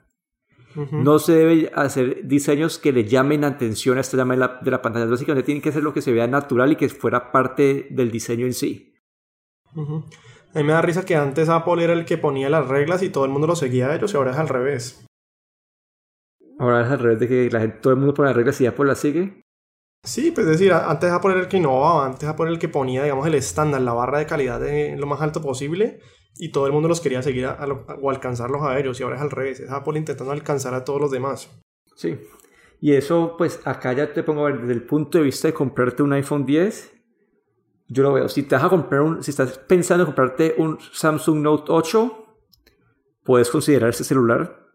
No 0.93 1.19
se 1.19 1.33
debe 1.33 1.73
hacer 1.75 2.29
diseños 2.29 2.79
que 2.79 2.93
le 2.93 3.05
llamen 3.05 3.45
atención 3.45 3.99
a 3.99 4.03
esta 4.03 4.17
llama 4.17 4.35
de 4.35 4.41
la, 4.41 4.61
de 4.63 4.71
la 4.71 4.81
pantalla. 4.81 5.07
Básicamente 5.07 5.45
tiene 5.45 5.61
que 5.61 5.73
ser 5.73 5.83
lo 5.83 5.93
que 5.93 6.01
se 6.01 6.13
vea 6.13 6.29
natural 6.29 6.73
y 6.73 6.77
que 6.77 6.89
fuera 6.89 7.33
parte 7.33 7.89
del 7.91 8.11
diseño 8.11 8.47
en 8.47 8.53
sí. 8.53 8.90
A 9.75 10.59
mí 10.59 10.65
me 10.65 10.73
da 10.73 10.83
risa 10.83 11.05
que 11.05 11.17
antes 11.17 11.49
Apple 11.49 11.83
era 11.83 11.93
el 11.93 12.05
que 12.05 12.19
ponía 12.19 12.51
las 12.51 12.67
reglas 12.67 13.03
y 13.03 13.11
todo 13.11 13.25
el 13.25 13.31
mundo 13.31 13.47
lo 13.47 13.57
seguía 13.57 13.89
a 13.89 13.97
ellos 13.97 14.13
y 14.13 14.17
ahora 14.17 14.33
es 14.33 14.39
al 14.39 14.49
revés. 14.49 15.05
Ahora 16.59 16.83
es 16.83 16.91
al 16.91 16.99
revés 16.99 17.21
de 17.21 17.29
que 17.29 17.51
la 17.51 17.61
gente, 17.61 17.79
todo 17.81 17.93
el 17.93 17.99
mundo 17.99 18.15
pone 18.15 18.29
las 18.29 18.37
reglas 18.37 18.61
y 18.61 18.67
Apple 18.67 18.87
las 18.87 18.99
sigue. 18.99 19.43
Sí, 20.05 20.31
pues 20.31 20.47
es 20.47 20.59
decir, 20.59 20.73
antes 20.73 21.11
Apple 21.11 21.33
era 21.33 21.41
el 21.41 21.49
que 21.49 21.59
innovaba, 21.59 22.07
antes 22.07 22.29
Apple 22.29 22.47
era 22.47 22.53
el 22.53 22.59
que 22.59 22.69
ponía, 22.69 23.03
digamos, 23.03 23.27
el 23.27 23.35
estándar, 23.35 23.83
la 23.83 23.93
barra 23.93 24.19
de 24.19 24.27
calidad 24.27 24.59
de 24.59 24.97
lo 24.97 25.07
más 25.07 25.21
alto 25.21 25.43
posible 25.43 26.01
y 26.39 26.53
todo 26.53 26.67
el 26.67 26.73
mundo 26.73 26.89
los 26.89 27.01
quería 27.01 27.23
seguir 27.23 27.47
o 27.47 28.11
alcanzarlos 28.11 28.63
a 28.63 28.79
ellos 28.79 28.99
y 28.99 29.03
ahora 29.03 29.17
es 29.17 29.23
al 29.23 29.31
revés, 29.31 29.61
es 29.61 29.71
Apple 29.71 29.99
intentando 29.99 30.33
alcanzar 30.33 30.75
a 30.75 30.85
todos 30.85 31.01
los 31.01 31.11
demás. 31.11 31.51
Sí, 31.97 32.19
y 32.81 32.95
eso 32.95 33.35
pues 33.37 33.61
acá 33.67 33.93
ya 33.93 34.13
te 34.13 34.23
pongo 34.23 34.47
a 34.47 34.51
ver 34.51 34.61
desde 34.63 34.73
el 34.73 34.85
punto 34.85 35.19
de 35.19 35.25
vista 35.25 35.49
de 35.49 35.55
comprarte 35.55 36.03
un 36.03 36.15
iPhone 36.15 36.47
10, 36.47 36.93
yo 37.93 38.05
lo 38.05 38.13
veo, 38.13 38.29
si 38.29 38.45
te 38.45 38.55
vas 38.55 38.65
a 38.65 38.69
comprar 38.69 39.01
un, 39.03 39.21
si 39.21 39.33
estás 39.33 39.59
pensando 39.59 40.05
en 40.05 40.07
comprarte 40.07 40.55
un 40.59 40.79
Samsung 40.93 41.41
Note 41.41 41.73
8, 41.73 42.27
puedes 43.25 43.51
considerar 43.51 43.91
ese 43.91 44.05
celular. 44.05 44.69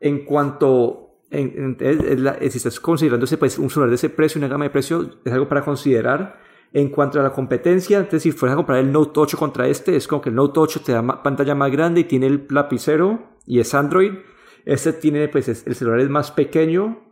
En 0.00 0.24
cuanto, 0.24 1.20
en, 1.30 1.76
si 1.78 2.58
estás 2.58 2.80
considerando 2.80 3.24
pues, 3.38 3.58
un 3.58 3.70
celular 3.70 3.90
de 3.90 3.94
ese 3.94 4.10
precio, 4.10 4.40
una 4.40 4.48
gama 4.48 4.64
de 4.64 4.70
precio, 4.70 5.20
es 5.24 5.32
algo 5.32 5.48
para 5.48 5.64
considerar 5.64 6.40
en 6.72 6.88
cuanto 6.88 7.20
a 7.20 7.22
la 7.22 7.30
competencia, 7.30 7.98
entonces 7.98 8.24
si 8.24 8.32
fueras 8.32 8.54
a 8.54 8.56
comprar 8.56 8.80
el 8.80 8.90
Note 8.90 9.20
8 9.20 9.38
contra 9.38 9.68
este, 9.68 9.94
es 9.94 10.08
como 10.08 10.20
que 10.20 10.30
el 10.30 10.34
Note 10.34 10.58
8 10.58 10.80
te 10.84 10.90
da 10.90 11.22
pantalla 11.22 11.54
más 11.54 11.70
grande 11.70 12.00
y 12.00 12.04
tiene 12.04 12.26
el 12.26 12.46
lapicero 12.50 13.38
y 13.46 13.60
es 13.60 13.72
Android. 13.74 14.12
Este 14.64 14.92
tiene, 14.92 15.28
pues, 15.28 15.46
el 15.48 15.74
celular 15.76 16.00
es 16.00 16.10
más 16.10 16.32
pequeño 16.32 17.05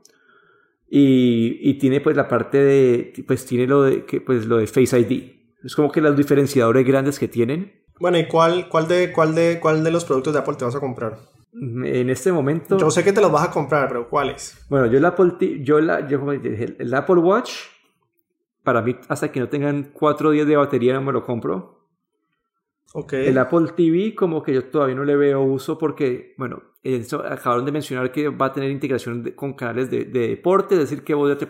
y, 0.96 1.58
y, 1.60 1.74
tiene, 1.74 2.00
pues, 2.00 2.14
la 2.14 2.28
parte 2.28 2.58
de, 2.58 3.24
pues, 3.26 3.44
tiene 3.44 3.66
lo 3.66 3.82
de, 3.82 4.04
que, 4.04 4.20
pues, 4.20 4.46
lo 4.46 4.58
de 4.58 4.68
Face 4.68 4.96
ID. 4.96 5.24
Es 5.64 5.74
como 5.74 5.90
que 5.90 6.00
los 6.00 6.16
diferenciadores 6.16 6.86
grandes 6.86 7.18
que 7.18 7.26
tienen. 7.26 7.72
Bueno, 7.98 8.16
¿y 8.16 8.28
cuál, 8.28 8.68
cuál, 8.68 8.86
de, 8.86 9.10
cuál, 9.10 9.34
de, 9.34 9.58
cuál 9.60 9.82
de 9.82 9.90
los 9.90 10.04
productos 10.04 10.32
de 10.34 10.38
Apple 10.38 10.54
te 10.54 10.64
vas 10.64 10.76
a 10.76 10.78
comprar? 10.78 11.18
En 11.52 12.10
este 12.10 12.30
momento... 12.30 12.78
Yo 12.78 12.92
sé 12.92 13.02
que 13.02 13.12
te 13.12 13.20
los 13.20 13.32
vas 13.32 13.48
a 13.48 13.50
comprar, 13.50 13.88
pero 13.88 14.08
¿cuáles? 14.08 14.56
Bueno, 14.68 14.86
yo 14.86 14.98
el 14.98 15.04
Apple, 15.04 15.32
yo 15.64 15.80
la, 15.80 16.06
yo, 16.06 16.20
el 16.30 16.94
Apple 16.94 17.16
Watch 17.16 17.50
para 18.62 18.80
mí, 18.80 18.96
hasta 19.08 19.32
que 19.32 19.40
no 19.40 19.48
tengan 19.48 19.90
cuatro 19.92 20.30
días 20.30 20.46
de 20.46 20.54
batería, 20.54 20.94
no 20.94 21.02
me 21.02 21.12
lo 21.12 21.24
compro. 21.24 21.88
Okay. 22.92 23.26
El 23.26 23.38
Apple 23.38 23.72
TV, 23.76 24.14
como 24.14 24.44
que 24.44 24.54
yo 24.54 24.64
todavía 24.66 24.94
no 24.94 25.02
le 25.02 25.16
veo 25.16 25.42
uso 25.42 25.76
porque, 25.76 26.34
bueno, 26.38 26.62
acabaron 27.24 27.64
de 27.64 27.72
mencionar 27.72 28.12
que 28.12 28.28
va 28.28 28.46
a 28.46 28.52
tener 28.52 28.70
integración 28.70 29.32
con 29.34 29.54
canales 29.54 29.90
de, 29.90 30.04
deporte, 30.04 30.74
es 30.74 30.80
decir, 30.80 31.02
que 31.02 31.14
vos 31.14 31.28
ya 31.28 31.38
te 31.38 31.46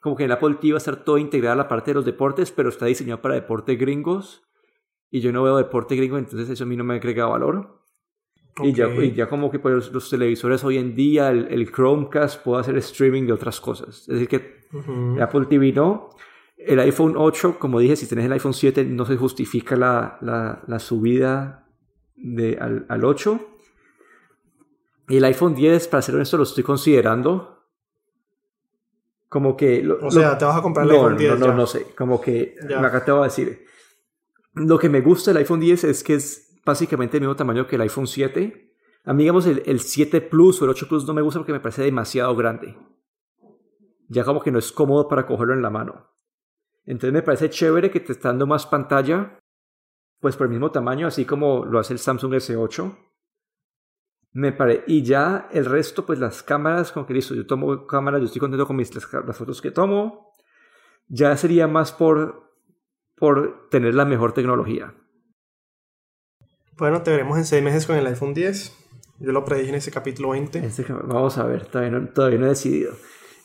como 0.00 0.16
que 0.16 0.24
el 0.24 0.32
Apple 0.32 0.56
TV 0.60 0.72
va 0.72 0.76
a 0.76 0.78
estar 0.78 1.02
todo 1.02 1.16
integrado 1.16 1.54
a 1.54 1.56
la 1.62 1.68
parte 1.68 1.92
de 1.92 1.94
los 1.94 2.04
deportes, 2.04 2.50
pero 2.50 2.68
está 2.68 2.86
diseñado 2.86 3.22
para 3.22 3.36
deporte 3.36 3.76
gringos 3.76 4.42
y 5.10 5.20
yo 5.20 5.32
no 5.32 5.42
veo 5.42 5.56
deporte 5.56 5.96
gringo, 5.96 6.18
entonces 6.18 6.50
eso 6.50 6.64
a 6.64 6.66
mí 6.66 6.76
no 6.76 6.84
me 6.84 6.94
agrega 6.94 7.26
valor. 7.26 7.80
Y, 8.62 8.72
ya, 8.72 8.88
ya, 9.14 9.28
como 9.28 9.50
que 9.50 9.58
pues, 9.58 9.92
los, 9.92 10.10
televisores 10.10 10.62
hoy 10.62 10.78
en 10.78 10.94
día, 10.94 11.30
el, 11.30 11.72
Chromecast 11.72 12.42
puede 12.42 12.60
hacer 12.60 12.76
streaming 12.78 13.26
de 13.26 13.32
otras 13.32 13.60
cosas. 13.60 14.00
Es 14.00 14.06
decir, 14.08 14.28
que 14.28 14.66
el 15.16 15.22
Apple 15.22 15.46
TV 15.46 15.72
no. 15.72 16.10
El 16.56 16.78
iPhone 16.80 17.14
8, 17.16 17.58
como 17.58 17.80
dije, 17.80 17.96
si 17.96 18.08
tenés 18.08 18.26
el 18.26 18.32
iPhone 18.32 18.54
7 18.54 18.84
no 18.84 19.04
se 19.04 19.16
justifica 19.16 19.76
la, 19.76 20.18
la, 20.66 20.78
subida 20.78 21.68
de, 22.16 22.58
al, 22.60 22.86
al 22.88 23.04
8. 23.04 23.53
Y 25.08 25.16
el 25.18 25.24
iPhone 25.24 25.54
10, 25.54 25.88
para 25.88 26.02
ser 26.02 26.14
honesto, 26.14 26.36
lo 26.36 26.42
estoy 26.44 26.64
considerando. 26.64 27.62
Como 29.28 29.56
que... 29.56 29.82
lo- 29.82 29.98
O 30.06 30.10
sea, 30.10 30.32
lo- 30.32 30.38
te 30.38 30.44
vas 30.44 30.56
a 30.58 30.62
comprar 30.62 30.86
el 30.86 30.92
no, 30.92 30.98
iPhone 30.98 31.16
10 31.18 31.30
No, 31.32 31.38
no, 31.38 31.46
ya. 31.48 31.54
no 31.54 31.66
sé. 31.66 31.86
Como 31.96 32.20
que... 32.20 32.56
Ya. 32.68 32.80
Acá 32.84 33.04
te 33.04 33.10
voy 33.12 33.20
a 33.22 33.24
decir. 33.24 33.64
Lo 34.54 34.78
que 34.78 34.88
me 34.88 35.00
gusta 35.00 35.30
del 35.32 35.38
iPhone 35.38 35.60
10 35.60 35.84
es 35.84 36.04
que 36.04 36.14
es 36.14 36.60
básicamente 36.64 37.16
el 37.16 37.22
mismo 37.22 37.36
tamaño 37.36 37.66
que 37.66 37.76
el 37.76 37.82
iPhone 37.82 38.06
7. 38.06 38.72
A 39.04 39.12
mí, 39.12 39.24
digamos, 39.24 39.46
el, 39.46 39.62
el 39.66 39.80
7 39.80 40.20
Plus 40.22 40.62
o 40.62 40.64
el 40.64 40.70
8 40.70 40.86
Plus 40.88 41.06
no 41.06 41.12
me 41.14 41.22
gusta 41.22 41.40
porque 41.40 41.52
me 41.52 41.60
parece 41.60 41.82
demasiado 41.82 42.34
grande. 42.36 42.76
Ya 44.08 44.24
como 44.24 44.40
que 44.40 44.52
no 44.52 44.58
es 44.58 44.70
cómodo 44.72 45.08
para 45.08 45.26
cogerlo 45.26 45.54
en 45.54 45.62
la 45.62 45.70
mano. 45.70 46.10
Entonces 46.86 47.12
me 47.12 47.22
parece 47.22 47.50
chévere 47.50 47.90
que 47.90 48.00
te 48.00 48.12
está 48.12 48.28
dando 48.28 48.46
más 48.46 48.66
pantalla, 48.66 49.38
pues 50.20 50.36
por 50.36 50.46
el 50.46 50.50
mismo 50.50 50.70
tamaño, 50.70 51.06
así 51.06 51.24
como 51.24 51.64
lo 51.64 51.78
hace 51.78 51.94
el 51.94 51.98
Samsung 51.98 52.34
S8. 52.34 52.96
Me 54.34 54.52
pare... 54.52 54.84
Y 54.88 55.02
ya 55.02 55.48
el 55.52 55.64
resto, 55.64 56.04
pues 56.04 56.18
las 56.18 56.42
cámaras, 56.42 56.92
como 56.92 57.06
que 57.06 57.14
listo, 57.14 57.34
yo 57.34 57.46
tomo 57.46 57.86
cámaras, 57.86 58.20
yo 58.20 58.26
estoy 58.26 58.40
contento 58.40 58.66
con 58.66 58.76
mis, 58.76 58.92
las, 58.94 59.08
las 59.12 59.36
fotos 59.36 59.62
que 59.62 59.70
tomo. 59.70 60.32
Ya 61.06 61.36
sería 61.36 61.66
más 61.68 61.92
por, 61.92 62.52
por 63.16 63.68
tener 63.70 63.94
la 63.94 64.04
mejor 64.04 64.32
tecnología. 64.32 64.92
Bueno, 66.76 67.02
te 67.02 67.10
veremos 67.12 67.38
en 67.38 67.44
seis 67.44 67.62
meses 67.62 67.86
con 67.86 67.96
el 67.96 68.06
iPhone 68.06 68.34
10. 68.34 68.76
Yo 69.20 69.30
lo 69.32 69.44
predije 69.44 69.68
en 69.68 69.74
ese 69.76 69.92
capítulo 69.92 70.30
20. 70.30 70.58
Este 70.66 70.84
que- 70.84 70.92
vamos 70.92 71.38
a 71.38 71.46
ver, 71.46 71.66
todavía 71.66 71.96
no, 71.98 72.08
todavía 72.08 72.38
no 72.40 72.46
he 72.46 72.50
decidido. 72.50 72.94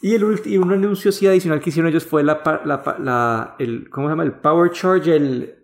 Y, 0.01 0.15
el, 0.15 0.41
y 0.45 0.57
un 0.57 0.71
anuncio 0.71 1.11
sí 1.11 1.27
adicional 1.27 1.59
que 1.59 1.69
hicieron 1.69 1.89
ellos 1.91 2.05
fue 2.05 2.23
la, 2.23 2.41
la, 2.65 2.95
la- 2.99 3.55
el, 3.59 3.89
¿cómo 3.91 4.07
se 4.07 4.11
llama? 4.13 4.23
El 4.23 4.31
Power 4.33 4.71
Charge, 4.71 5.15
el, 5.15 5.58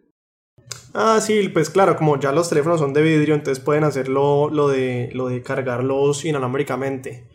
Ah, 0.97 1.19
sí, 1.19 1.49
pues 1.49 1.69
claro, 1.69 1.97
como 1.97 2.17
ya 2.19 2.31
los 2.31 2.47
teléfonos 2.47 2.79
son 2.79 2.93
de 2.93 3.01
vidrio, 3.01 3.35
entonces 3.35 3.61
pueden 3.63 3.83
hacer 3.83 4.07
lo, 4.07 4.49
de, 4.69 5.09
lo 5.13 5.27
de 5.27 5.41
cargarlos 5.43 6.23
inalámbricamente. 6.23 7.27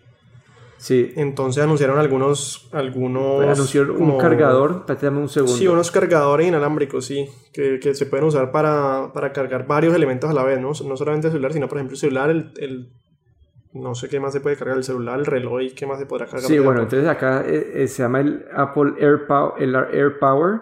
sí, 0.78 1.12
Entonces 1.16 1.62
anunciaron 1.62 1.98
algunos... 1.98 2.70
algunos 2.72 3.44
anunció 3.44 3.82
un 3.82 3.98
como- 3.98 4.18
cargador, 4.18 4.86
un 5.12 5.28
segundo. 5.28 5.56
Sí, 5.56 5.68
unos 5.68 5.90
cargadores 5.90 6.48
inalámbricos, 6.48 7.04
sí, 7.04 7.28
que, 7.52 7.78
que 7.80 7.94
se 7.94 8.06
pueden 8.06 8.24
usar 8.26 8.50
para, 8.50 9.12
para 9.12 9.30
cargar 9.32 9.66
varios 9.66 9.94
elementos 9.94 10.30
a 10.30 10.32
la 10.32 10.42
vez, 10.42 10.58
¿no? 10.58 10.68
No 10.86 10.96
solamente 10.96 11.26
el 11.26 11.32
celular, 11.32 11.52
sino 11.52 11.68
por 11.68 11.76
ejemplo 11.78 11.94
el 11.94 12.00
celular, 12.00 12.30
el, 12.30 12.52
el- 12.56 12.92
no 13.74 13.94
sé 13.94 14.08
qué 14.08 14.18
más 14.20 14.32
se 14.32 14.40
puede 14.40 14.56
cargar, 14.56 14.78
el 14.78 14.84
celular, 14.84 15.18
el 15.20 15.26
reloj 15.26 15.60
y 15.60 15.70
qué 15.72 15.86
más 15.86 15.98
se 15.98 16.06
podrá 16.06 16.24
cargar. 16.24 16.42
Sí, 16.44 16.58
bueno, 16.58 16.80
Apple. 16.82 16.98
entonces 16.98 17.08
acá 17.08 17.44
eh, 17.46 17.72
eh, 17.84 17.88
se 17.88 18.02
llama 18.02 18.20
el 18.20 18.46
Apple 18.56 18.94
Air 18.98 19.26
Power, 19.28 19.62
el 19.62 19.74
Air 19.76 20.18
Power, 20.18 20.60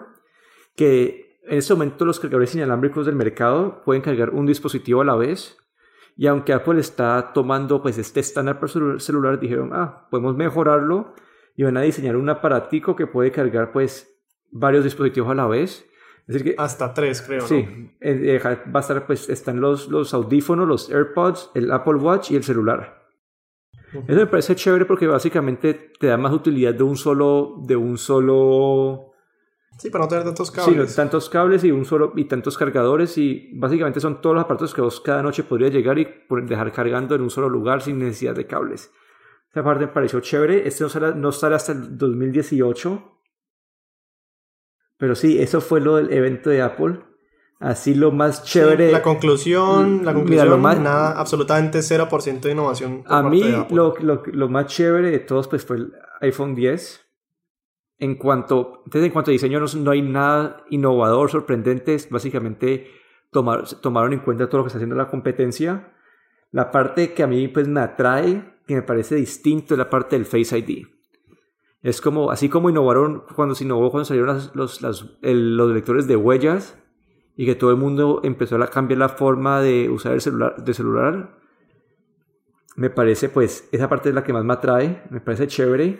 que 0.75 1.28
en 1.49 1.57
este 1.57 1.73
momento 1.73 2.05
los 2.05 2.19
cargadores 2.19 2.55
inalámbricos 2.55 3.05
del 3.05 3.15
mercado 3.15 3.81
pueden 3.83 4.01
cargar 4.01 4.29
un 4.31 4.45
dispositivo 4.45 5.01
a 5.01 5.05
la 5.05 5.15
vez. 5.15 5.57
Y 6.15 6.27
aunque 6.27 6.53
Apple 6.53 6.79
está 6.79 7.31
tomando 7.33 7.81
pues 7.81 7.97
este 7.97 8.19
estándar 8.19 8.59
para 8.59 8.67
su 8.67 8.99
celular, 8.99 9.39
dijeron, 9.39 9.71
ah, 9.73 10.07
podemos 10.11 10.35
mejorarlo 10.35 11.13
y 11.55 11.63
van 11.63 11.77
a 11.77 11.81
diseñar 11.81 12.15
un 12.17 12.29
aparatico 12.29 12.95
que 12.95 13.07
puede 13.07 13.31
cargar 13.31 13.71
pues 13.71 14.13
varios 14.51 14.83
dispositivos 14.83 15.29
a 15.31 15.35
la 15.35 15.47
vez. 15.47 15.85
Es 16.27 16.33
decir, 16.35 16.55
que 16.55 16.61
Hasta 16.61 16.93
tres, 16.93 17.21
creo, 17.21 17.41
Sí, 17.41 17.63
¿no? 17.63 17.89
eh, 18.01 18.35
eh, 18.35 18.39
va 18.43 18.79
a 18.79 18.81
estar, 18.81 19.07
pues, 19.07 19.29
están 19.29 19.59
los, 19.61 19.87
los 19.87 20.13
audífonos, 20.13 20.67
los 20.67 20.91
AirPods, 20.91 21.51
el 21.55 21.71
Apple 21.71 21.95
Watch 21.95 22.31
y 22.31 22.35
el 22.35 22.43
celular. 22.43 22.99
Eso 23.91 24.19
me 24.19 24.27
parece 24.27 24.55
chévere 24.55 24.85
porque 24.85 25.07
básicamente 25.07 25.73
te 25.73 26.07
da 26.07 26.17
más 26.17 26.31
utilidad 26.31 26.75
de 26.75 26.83
un 26.83 26.95
solo, 26.95 27.55
de 27.65 27.75
un 27.75 27.97
solo, 27.97 29.08
Sí, 29.79 29.89
para 29.89 30.03
no 30.03 30.09
tener 30.09 30.25
tantos 30.25 30.49
sí, 30.49 30.53
cables. 30.53 30.89
no, 30.89 30.95
tantos 30.95 31.29
cables 31.29 31.63
y 31.63 31.71
un 31.71 31.85
solo 31.85 32.11
y 32.15 32.25
tantos 32.25 32.57
cargadores 32.57 33.17
y 33.17 33.49
básicamente 33.53 33.99
son 34.01 34.19
todos 34.21 34.35
los 34.35 34.43
aparatos 34.43 34.73
que 34.73 34.81
vos 34.81 34.99
cada 34.99 35.23
noche 35.23 35.43
podrías 35.43 35.71
llegar 35.71 35.97
y 35.97 36.07
dejar 36.43 36.71
cargando 36.73 37.15
en 37.15 37.21
un 37.21 37.29
solo 37.29 37.47
lugar 37.49 37.81
sin 37.81 37.97
necesidad 37.97 38.35
de 38.35 38.45
cables. 38.45 38.91
Esta 39.47 39.63
parte 39.63 39.85
me 39.87 39.91
pareció 39.91 40.19
chévere. 40.19 40.67
Este 40.67 40.83
no 40.83 40.89
sale, 40.89 41.15
no 41.15 41.31
sale 41.31 41.55
hasta 41.55 41.71
el 41.71 41.97
2018. 41.97 43.01
Pero 44.97 45.15
sí, 45.15 45.39
eso 45.39 45.61
fue 45.61 45.79
lo 45.81 45.95
del 45.95 46.11
evento 46.11 46.49
de 46.49 46.61
Apple. 46.61 46.99
Así 47.59 47.93
lo 47.95 48.11
más 48.11 48.37
Sí, 48.43 48.53
chévere. 48.59 48.91
la 48.91 49.01
conclusión, 49.01 49.97
la 50.05 50.11
Mira, 50.11 50.13
conclusión, 50.13 50.49
lo 50.49 50.57
más- 50.57 50.79
nada, 50.79 51.19
absolutamente 51.19 51.81
0% 51.81 52.47
de 52.47 52.53
innovación. 52.53 53.03
por 53.03 53.13
A 53.13 53.21
parte 53.23 53.29
mí 53.29 53.43
de 53.43 53.55
Apple. 53.55 53.75
lo, 53.75 53.95
lo, 53.99 54.23
lo 54.25 54.49
más 54.49 54.67
chévere 54.67 55.11
de 55.11 55.19
todos 55.19 55.47
pues 55.47 55.65
fue 55.65 55.77
el 55.77 55.93
iPhone 56.21 56.53
10. 56.55 57.05
En 57.99 58.15
cuanto, 58.15 58.81
entonces, 58.85 59.07
en 59.07 59.11
cuanto 59.11 59.29
a 59.31 59.33
diseño 59.33 59.59
no, 59.59 59.65
no 59.77 59.91
hay 59.91 60.01
nada 60.01 60.63
innovador, 60.69 61.29
sorprendente. 61.29 61.93
es 61.95 62.09
Básicamente 62.09 62.87
tomar, 63.31 63.67
tomaron 63.81 64.13
en 64.13 64.19
cuenta 64.19 64.47
todo 64.47 64.59
lo 64.59 64.63
que 64.63 64.67
está 64.69 64.77
haciendo 64.77 64.95
la 64.95 65.09
competencia. 65.09 65.93
La 66.51 66.71
parte 66.71 67.13
que 67.13 67.23
a 67.23 67.27
mí 67.27 67.47
pues 67.49 67.67
me 67.67 67.81
atrae, 67.81 68.55
que 68.65 68.75
me 68.75 68.81
parece 68.81 69.15
distinto, 69.15 69.73
es 69.73 69.77
la 69.77 69.89
parte 69.89 70.15
del 70.15 70.25
Face 70.25 70.57
ID. 70.57 70.87
Es 71.81 72.01
como, 72.01 72.31
así 72.31 72.49
como 72.49 72.69
innovaron 72.69 73.23
cuando 73.35 73.53
se 73.55 73.63
innovó 73.65 73.91
cuando 73.91 74.05
salieron 74.05 74.35
las- 74.35 74.55
los, 74.55 74.81
las- 74.81 75.05
los 75.21 75.71
lectores 75.71 76.07
de 76.07 76.15
huellas 76.15 76.77
y 77.35 77.45
que 77.45 77.55
todo 77.55 77.71
el 77.71 77.77
mundo 77.77 78.21
empezó 78.23 78.55
a 78.61 78.67
cambiar 78.67 78.97
la 78.99 79.09
forma 79.09 79.61
de 79.61 79.89
usar 79.89 80.13
el 80.13 80.21
celular, 80.21 80.55
de 80.63 80.73
celular. 80.73 81.37
Me 82.75 82.89
parece, 82.89 83.29
pues, 83.29 83.67
esa 83.71 83.89
parte 83.89 84.09
es 84.09 84.15
la 84.15 84.23
que 84.23 84.33
más 84.33 84.43
me 84.45 84.53
atrae, 84.53 85.03
me 85.09 85.19
parece 85.21 85.47
chévere. 85.47 85.99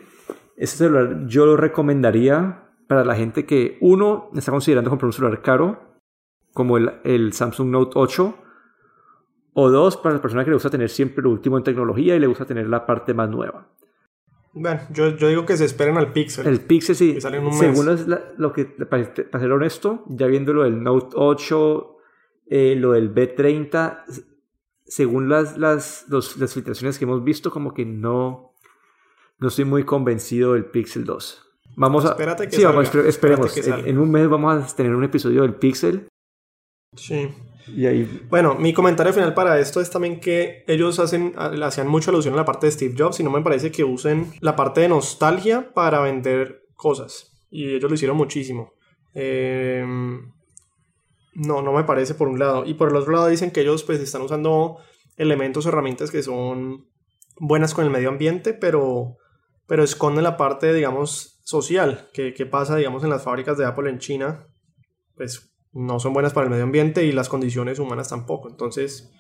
Este 0.60 0.78
celular 0.78 1.26
yo 1.28 1.46
lo 1.46 1.58
recomendaría 1.58 2.66
para 2.88 3.04
la 3.06 3.16
gente 3.16 3.46
que, 3.46 3.78
uno, 3.82 4.30
está 4.36 4.52
considerando 4.52 4.90
comprar 4.90 5.08
un 5.08 5.14
celular 5.14 5.42
caro, 5.42 5.80
como 6.54 6.78
el, 6.78 6.92
el 7.04 7.34
Samsung 7.34 7.70
Note 7.70 7.94
8, 7.96 8.36
o 9.54 9.70
dos, 9.70 9.98
para 9.98 10.16
la 10.16 10.22
persona 10.22 10.44
que 10.44 10.50
le 10.52 10.56
gusta 10.56 10.70
tener 10.70 10.90
siempre 10.90 11.24
lo 11.24 11.32
último 11.32 11.58
en 11.58 11.64
tecnología 11.64 12.16
y 12.16 12.20
le 12.20 12.28
gusta 12.28 12.46
tener 12.46 12.68
la 12.68 12.86
parte 12.86 13.14
más 13.14 13.30
nueva. 13.30 13.68
Bueno, 14.54 14.82
yo, 14.92 15.16
yo 15.16 15.28
digo 15.28 15.46
que 15.46 15.56
se 15.58 15.66
esperen 15.66 15.98
al 15.98 16.12
Pixel. 16.12 16.48
El 16.48 16.60
Pixel, 16.62 16.96
sí, 16.96 17.14
Que 17.16 17.22
sale 17.22 17.38
en 17.38 17.46
un 17.46 17.54
según 17.54 17.86
mes. 17.86 18.08
la- 18.08 18.22
lo 18.38 18.52
que, 18.52 18.66
para, 18.66 19.14
para 19.14 19.40
ser 19.44 19.52
honesto, 19.52 20.04
ya 20.08 20.28
viendo 20.28 20.54
lo 20.54 20.64
del 20.64 20.82
Note 20.84 21.16
8, 21.16 21.96
eh, 22.48 22.76
lo 22.76 22.94
del 22.94 23.14
B30, 23.14 24.04
s- 24.10 24.24
según 24.86 25.30
las, 25.30 25.58
las, 25.58 26.06
los- 26.10 26.36
las 26.38 26.54
filtraciones 26.54 26.98
que 26.98 27.06
hemos 27.06 27.24
visto, 27.24 27.52
como 27.52 27.74
que 27.74 27.86
no, 27.86 28.49
no 29.40 29.48
estoy 29.48 29.66
muy 29.66 29.84
convencido 29.84 30.54
del 30.54 30.66
Pixel 30.66 31.06
2. 31.06 31.46
Vamos 31.76 32.06
a... 32.06 32.10
Espérate 32.10 32.48
que 32.48 32.56
sí, 32.56 32.64
vamos, 32.64 32.88
salga, 32.88 33.08
esperemos. 33.08 33.54
que 33.54 33.62
En, 33.62 33.98
un 33.98 34.12
mes 34.12 34.28
vamos 34.28 34.72
a 34.72 34.76
tener 34.76 34.94
un 34.94 35.04
episodio 35.04 35.44
del 35.44 35.56
Pixel 35.56 36.08
Sí. 36.96 37.30
y 37.68 37.86
ahí... 37.86 38.28
Bueno, 38.30 38.56
mi 38.56 38.74
comentario 38.74 39.14
final 39.14 39.34
para 39.34 39.60
esto 39.60 39.80
es 39.80 39.90
también 39.90 40.20
que 40.20 40.64
ellos 40.68 41.00
hacen, 41.00 41.34
hacían 41.38 41.88
mucha 41.88 42.12
alusión 42.12 42.34
a 42.34 42.38
la 42.38 42.46
parte 42.46 42.66
de 42.66 42.72
Steve 42.72 42.96
Jobs 42.98 43.20
y 43.20 43.24
no 43.24 43.32
me 43.32 43.42
parece 43.42 43.72
que 43.72 43.84
usen 43.84 44.34
la 44.42 44.56
parte 44.56 44.82
de 44.82 44.90
nostalgia 44.90 45.74
para 45.74 46.02
vender 46.02 46.64
cosas. 46.76 47.32
Y 47.50 47.76
ellos 47.76 47.90
lo 47.90 47.96
hicieron 47.96 48.18
muchísimo. 48.18 48.74
Eh, 49.14 49.86
no, 51.36 51.62
no 51.62 51.72
me 51.72 51.84
parece 51.84 52.16
por 52.16 52.28
un 52.28 52.40
lado. 52.40 52.66
Y 52.66 52.74
por 52.74 52.90
el 52.90 52.96
otro 52.96 53.14
lado 53.14 53.28
dicen 53.28 53.52
que 53.52 53.62
ellos 53.62 53.84
pues 53.84 54.00
están 54.00 54.22
usando 54.22 54.78
elementos 55.16 55.66
o 55.66 55.70
herramientas 55.70 56.12
que 56.12 56.24
son 56.24 56.88
buenas 57.40 57.74
con 57.74 57.86
el 57.86 57.92
medio 57.92 58.10
ambiente, 58.10 58.54
pero, 58.54 59.18
pero 59.70 59.84
esconden 59.84 60.24
la 60.26 60.36
parte, 60.36 60.74
digamos, 60.74 61.40
social. 61.46 62.10
Que, 62.14 62.34
que 62.34 62.46
pasa, 62.46 62.76
digamos, 62.76 63.04
en 63.06 63.10
las 63.12 63.24
fábricas 63.24 63.58
de 63.58 63.66
Apple 63.66 63.90
en 63.90 64.00
China. 64.00 64.48
Pues 65.16 65.54
no 65.72 66.00
son 66.00 66.12
buenas 66.14 66.34
para 66.34 66.46
el 66.46 66.50
medio 66.52 66.64
ambiente 66.66 67.06
y 67.06 67.12
las 67.14 67.30
condiciones 67.30 67.80
humanas 67.80 68.10
tampoco. 68.10 68.50
Entonces, 68.50 69.12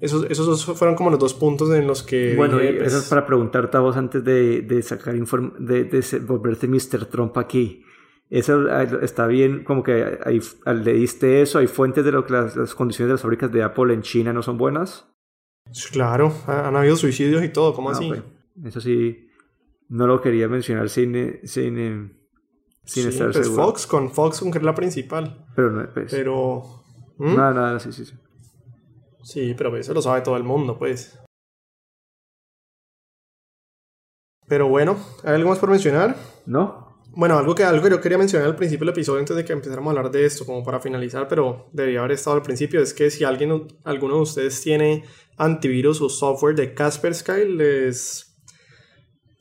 esos, 0.00 0.26
esos 0.30 0.46
dos 0.46 0.64
fueron 0.78 0.94
como 0.96 1.10
los 1.10 1.18
dos 1.18 1.34
puntos 1.34 1.70
en 1.74 1.86
los 1.86 2.02
que... 2.02 2.36
Bueno, 2.36 2.58
dije, 2.58 2.72
y 2.74 2.76
pues, 2.76 2.88
eso 2.88 2.98
es 2.98 3.08
para 3.08 3.24
preguntarte 3.26 3.76
a 3.76 3.80
vos 3.80 3.96
antes 3.96 4.22
de, 4.22 4.60
de 4.62 4.82
sacar 4.82 5.16
inform 5.16 5.54
de, 5.64 5.84
de 5.84 6.18
volverte 6.20 6.68
Mr. 6.68 7.06
Trump 7.06 7.36
aquí. 7.38 7.82
Eso 8.30 8.66
ah, 8.70 8.82
está 9.02 9.26
bien, 9.26 9.64
como 9.64 9.82
que 9.82 10.18
ahí, 10.24 10.40
ah, 10.66 10.72
le 10.74 10.92
diste 10.94 11.40
eso, 11.42 11.58
hay 11.58 11.66
fuentes 11.66 12.04
de 12.04 12.12
lo 12.12 12.26
que 12.26 12.32
las, 12.32 12.56
las 12.56 12.74
condiciones 12.74 13.08
de 13.08 13.14
las 13.14 13.22
fábricas 13.22 13.50
de 13.52 13.62
Apple 13.62 13.94
en 13.94 14.02
China 14.02 14.32
no 14.32 14.42
son 14.42 14.58
buenas. 14.58 15.06
Claro, 15.92 16.32
ha- 16.46 16.68
han 16.68 16.76
habido 16.76 16.96
suicidios 16.96 17.42
y 17.44 17.48
todo, 17.48 17.74
¿cómo 17.74 17.90
Ah, 17.90 17.92
así? 17.92 18.12
Eso 18.64 18.80
sí, 18.80 19.23
no 19.94 20.08
lo 20.08 20.20
quería 20.20 20.48
mencionar 20.48 20.88
sin, 20.88 21.14
eh, 21.14 21.40
sin, 21.44 21.78
eh, 21.78 22.10
sin 22.84 23.02
Sí, 23.04 23.08
estar 23.10 23.30
pues 23.30 23.46
seguro. 23.46 23.66
Fox, 23.66 23.86
con 23.86 24.10
Fox, 24.10 24.40
que 24.40 24.58
es 24.58 24.64
la 24.64 24.74
principal. 24.74 25.46
Pero 25.54 25.70
no, 25.70 25.88
pues. 25.94 26.10
Pero... 26.10 26.84
¿Mm? 27.16 27.36
Nada, 27.36 27.54
nada, 27.54 27.78
sí, 27.78 27.92
sí, 27.92 28.04
sí. 28.04 28.14
Sí, 29.22 29.54
pero 29.56 29.74
eso 29.76 29.94
lo 29.94 30.02
sabe 30.02 30.22
todo 30.22 30.36
el 30.36 30.42
mundo, 30.42 30.76
pues. 30.76 31.16
Pero 34.48 34.68
bueno, 34.68 34.98
¿hay 35.22 35.34
algo 35.34 35.50
más 35.50 35.60
por 35.60 35.70
mencionar? 35.70 36.16
¿No? 36.44 36.98
Bueno, 37.12 37.38
algo 37.38 37.54
que, 37.54 37.62
algo 37.62 37.84
que 37.84 37.90
yo 37.90 38.00
quería 38.00 38.18
mencionar 38.18 38.48
al 38.48 38.56
principio 38.56 38.86
del 38.86 38.94
episodio 38.94 39.20
antes 39.20 39.36
de 39.36 39.44
que 39.44 39.52
empezáramos 39.52 39.94
a 39.94 39.96
hablar 39.96 40.10
de 40.12 40.24
esto, 40.26 40.44
como 40.44 40.64
para 40.64 40.80
finalizar, 40.80 41.28
pero 41.28 41.70
debería 41.72 42.00
haber 42.00 42.12
estado 42.12 42.34
al 42.34 42.42
principio, 42.42 42.80
es 42.80 42.92
que 42.92 43.12
si 43.12 43.22
alguien, 43.22 43.68
alguno 43.84 44.16
de 44.16 44.22
ustedes 44.22 44.60
tiene 44.60 45.04
antivirus 45.36 46.00
o 46.00 46.08
software 46.08 46.56
de 46.56 46.74
Kaspersky, 46.74 47.44
les, 47.46 48.33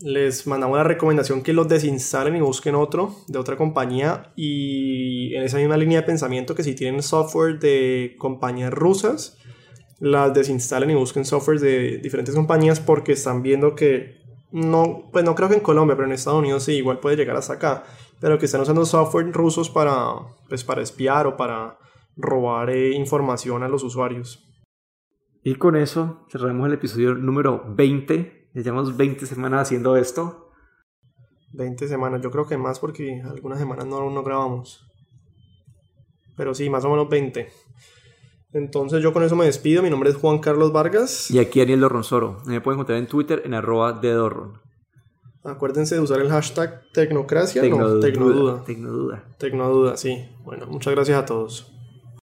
les 0.04 0.46
mandamos 0.48 0.78
la 0.78 0.84
recomendación 0.84 1.42
que 1.42 1.54
los 1.54 1.70
desinstalen 1.70 2.36
y 2.36 2.42
busquen 2.42 2.76
otro 2.76 3.16
de 3.28 3.40
otra 3.40 3.56
compañía. 3.56 4.34
Y 4.36 5.34
en 5.34 5.44
esa 5.44 5.58
misma 5.58 5.78
línea 5.78 6.02
de 6.02 6.06
pensamiento, 6.06 6.56
que 6.56 6.64
si 6.64 6.76
tienen 6.76 7.02
software 7.02 7.58
de 7.58 8.16
compañías 8.20 8.74
rusas, 8.74 9.38
las 10.00 10.34
desinstalen 10.34 10.90
y 10.90 10.96
busquen 10.96 11.24
software 11.24 11.60
de 11.60 12.00
diferentes 12.00 12.36
compañías 12.36 12.82
porque 12.82 13.14
están 13.14 13.42
viendo 13.42 13.76
que 13.76 14.22
no, 14.52 15.10
pues 15.12 15.24
no 15.24 15.36
creo 15.36 15.48
que 15.48 15.56
en 15.56 15.62
Colombia, 15.62 15.96
pero 15.96 16.06
en 16.06 16.14
Estados 16.14 16.40
Unidos 16.40 16.64
sí, 16.64 16.74
igual 16.74 17.00
puede 17.00 17.16
llegar 17.16 17.38
hasta 17.38 17.54
acá, 17.54 17.86
pero 18.20 18.38
que 18.38 18.46
están 18.46 18.62
usando 18.62 18.86
software 18.86 19.32
rusos 19.32 19.70
para, 19.70 20.16
pues, 20.50 20.64
para 20.66 20.82
espiar 20.82 21.28
o 21.28 21.38
para 21.38 21.78
robar 22.18 22.70
eh, 22.70 22.92
información 22.92 23.64
a 23.64 23.70
los 23.70 23.84
usuarios. 23.84 24.48
Y 25.44 25.56
con 25.56 25.78
eso 25.78 26.26
cerramos 26.30 26.68
el 26.68 26.74
episodio 26.74 27.16
número 27.16 27.64
20. 27.70 28.43
Ya 28.54 28.62
llevamos 28.62 28.96
20 28.96 29.26
semanas 29.26 29.64
haciendo 29.64 29.98
esto. 29.98 30.52
20 31.54 31.88
semanas, 31.88 32.22
yo 32.22 32.32
creo 32.32 32.48
que 32.48 32.58
más 32.58 32.80
porque 32.80 33.22
algunas 33.26 33.60
semanas 33.60 33.86
no, 33.86 34.10
no 34.10 34.24
grabamos. 34.24 34.86
Pero 36.36 36.54
sí, 36.54 36.70
más 36.70 36.84
o 36.86 36.90
menos 36.90 37.10
20. 37.10 37.48
Entonces 38.54 39.02
yo 39.02 39.14
con 39.14 39.24
eso 39.24 39.36
me 39.36 39.46
despido. 39.46 39.82
Mi 39.82 39.90
nombre 39.90 40.10
es 40.10 40.16
Juan 40.16 40.40
Carlos 40.40 40.72
Vargas. 40.72 41.30
Y 41.32 41.40
aquí 41.40 41.62
Ariel 41.62 41.82
Dorronzoro. 41.82 42.42
Me 42.46 42.62
pueden 42.62 42.78
encontrar 42.78 43.00
en 43.00 43.08
Twitter 43.08 43.42
en 43.46 43.54
arroba 43.54 43.94
de 43.94 44.12
Dorron. 44.12 44.62
Acuérdense 45.44 45.96
de 45.96 46.02
usar 46.02 46.22
el 46.22 46.30
hashtag 46.30 46.84
Tecnocracia. 46.94 47.62
Tecnoduda. 47.62 47.96
no, 47.96 48.00
Tecnoduda. 48.00 48.64
Tecnoduda. 48.64 49.24
Tecnoduda, 49.38 49.98
sí. 49.98 50.30
Bueno, 50.44 50.68
muchas 50.68 50.94
gracias 50.94 51.18
a 51.20 51.26
todos. 51.26 51.73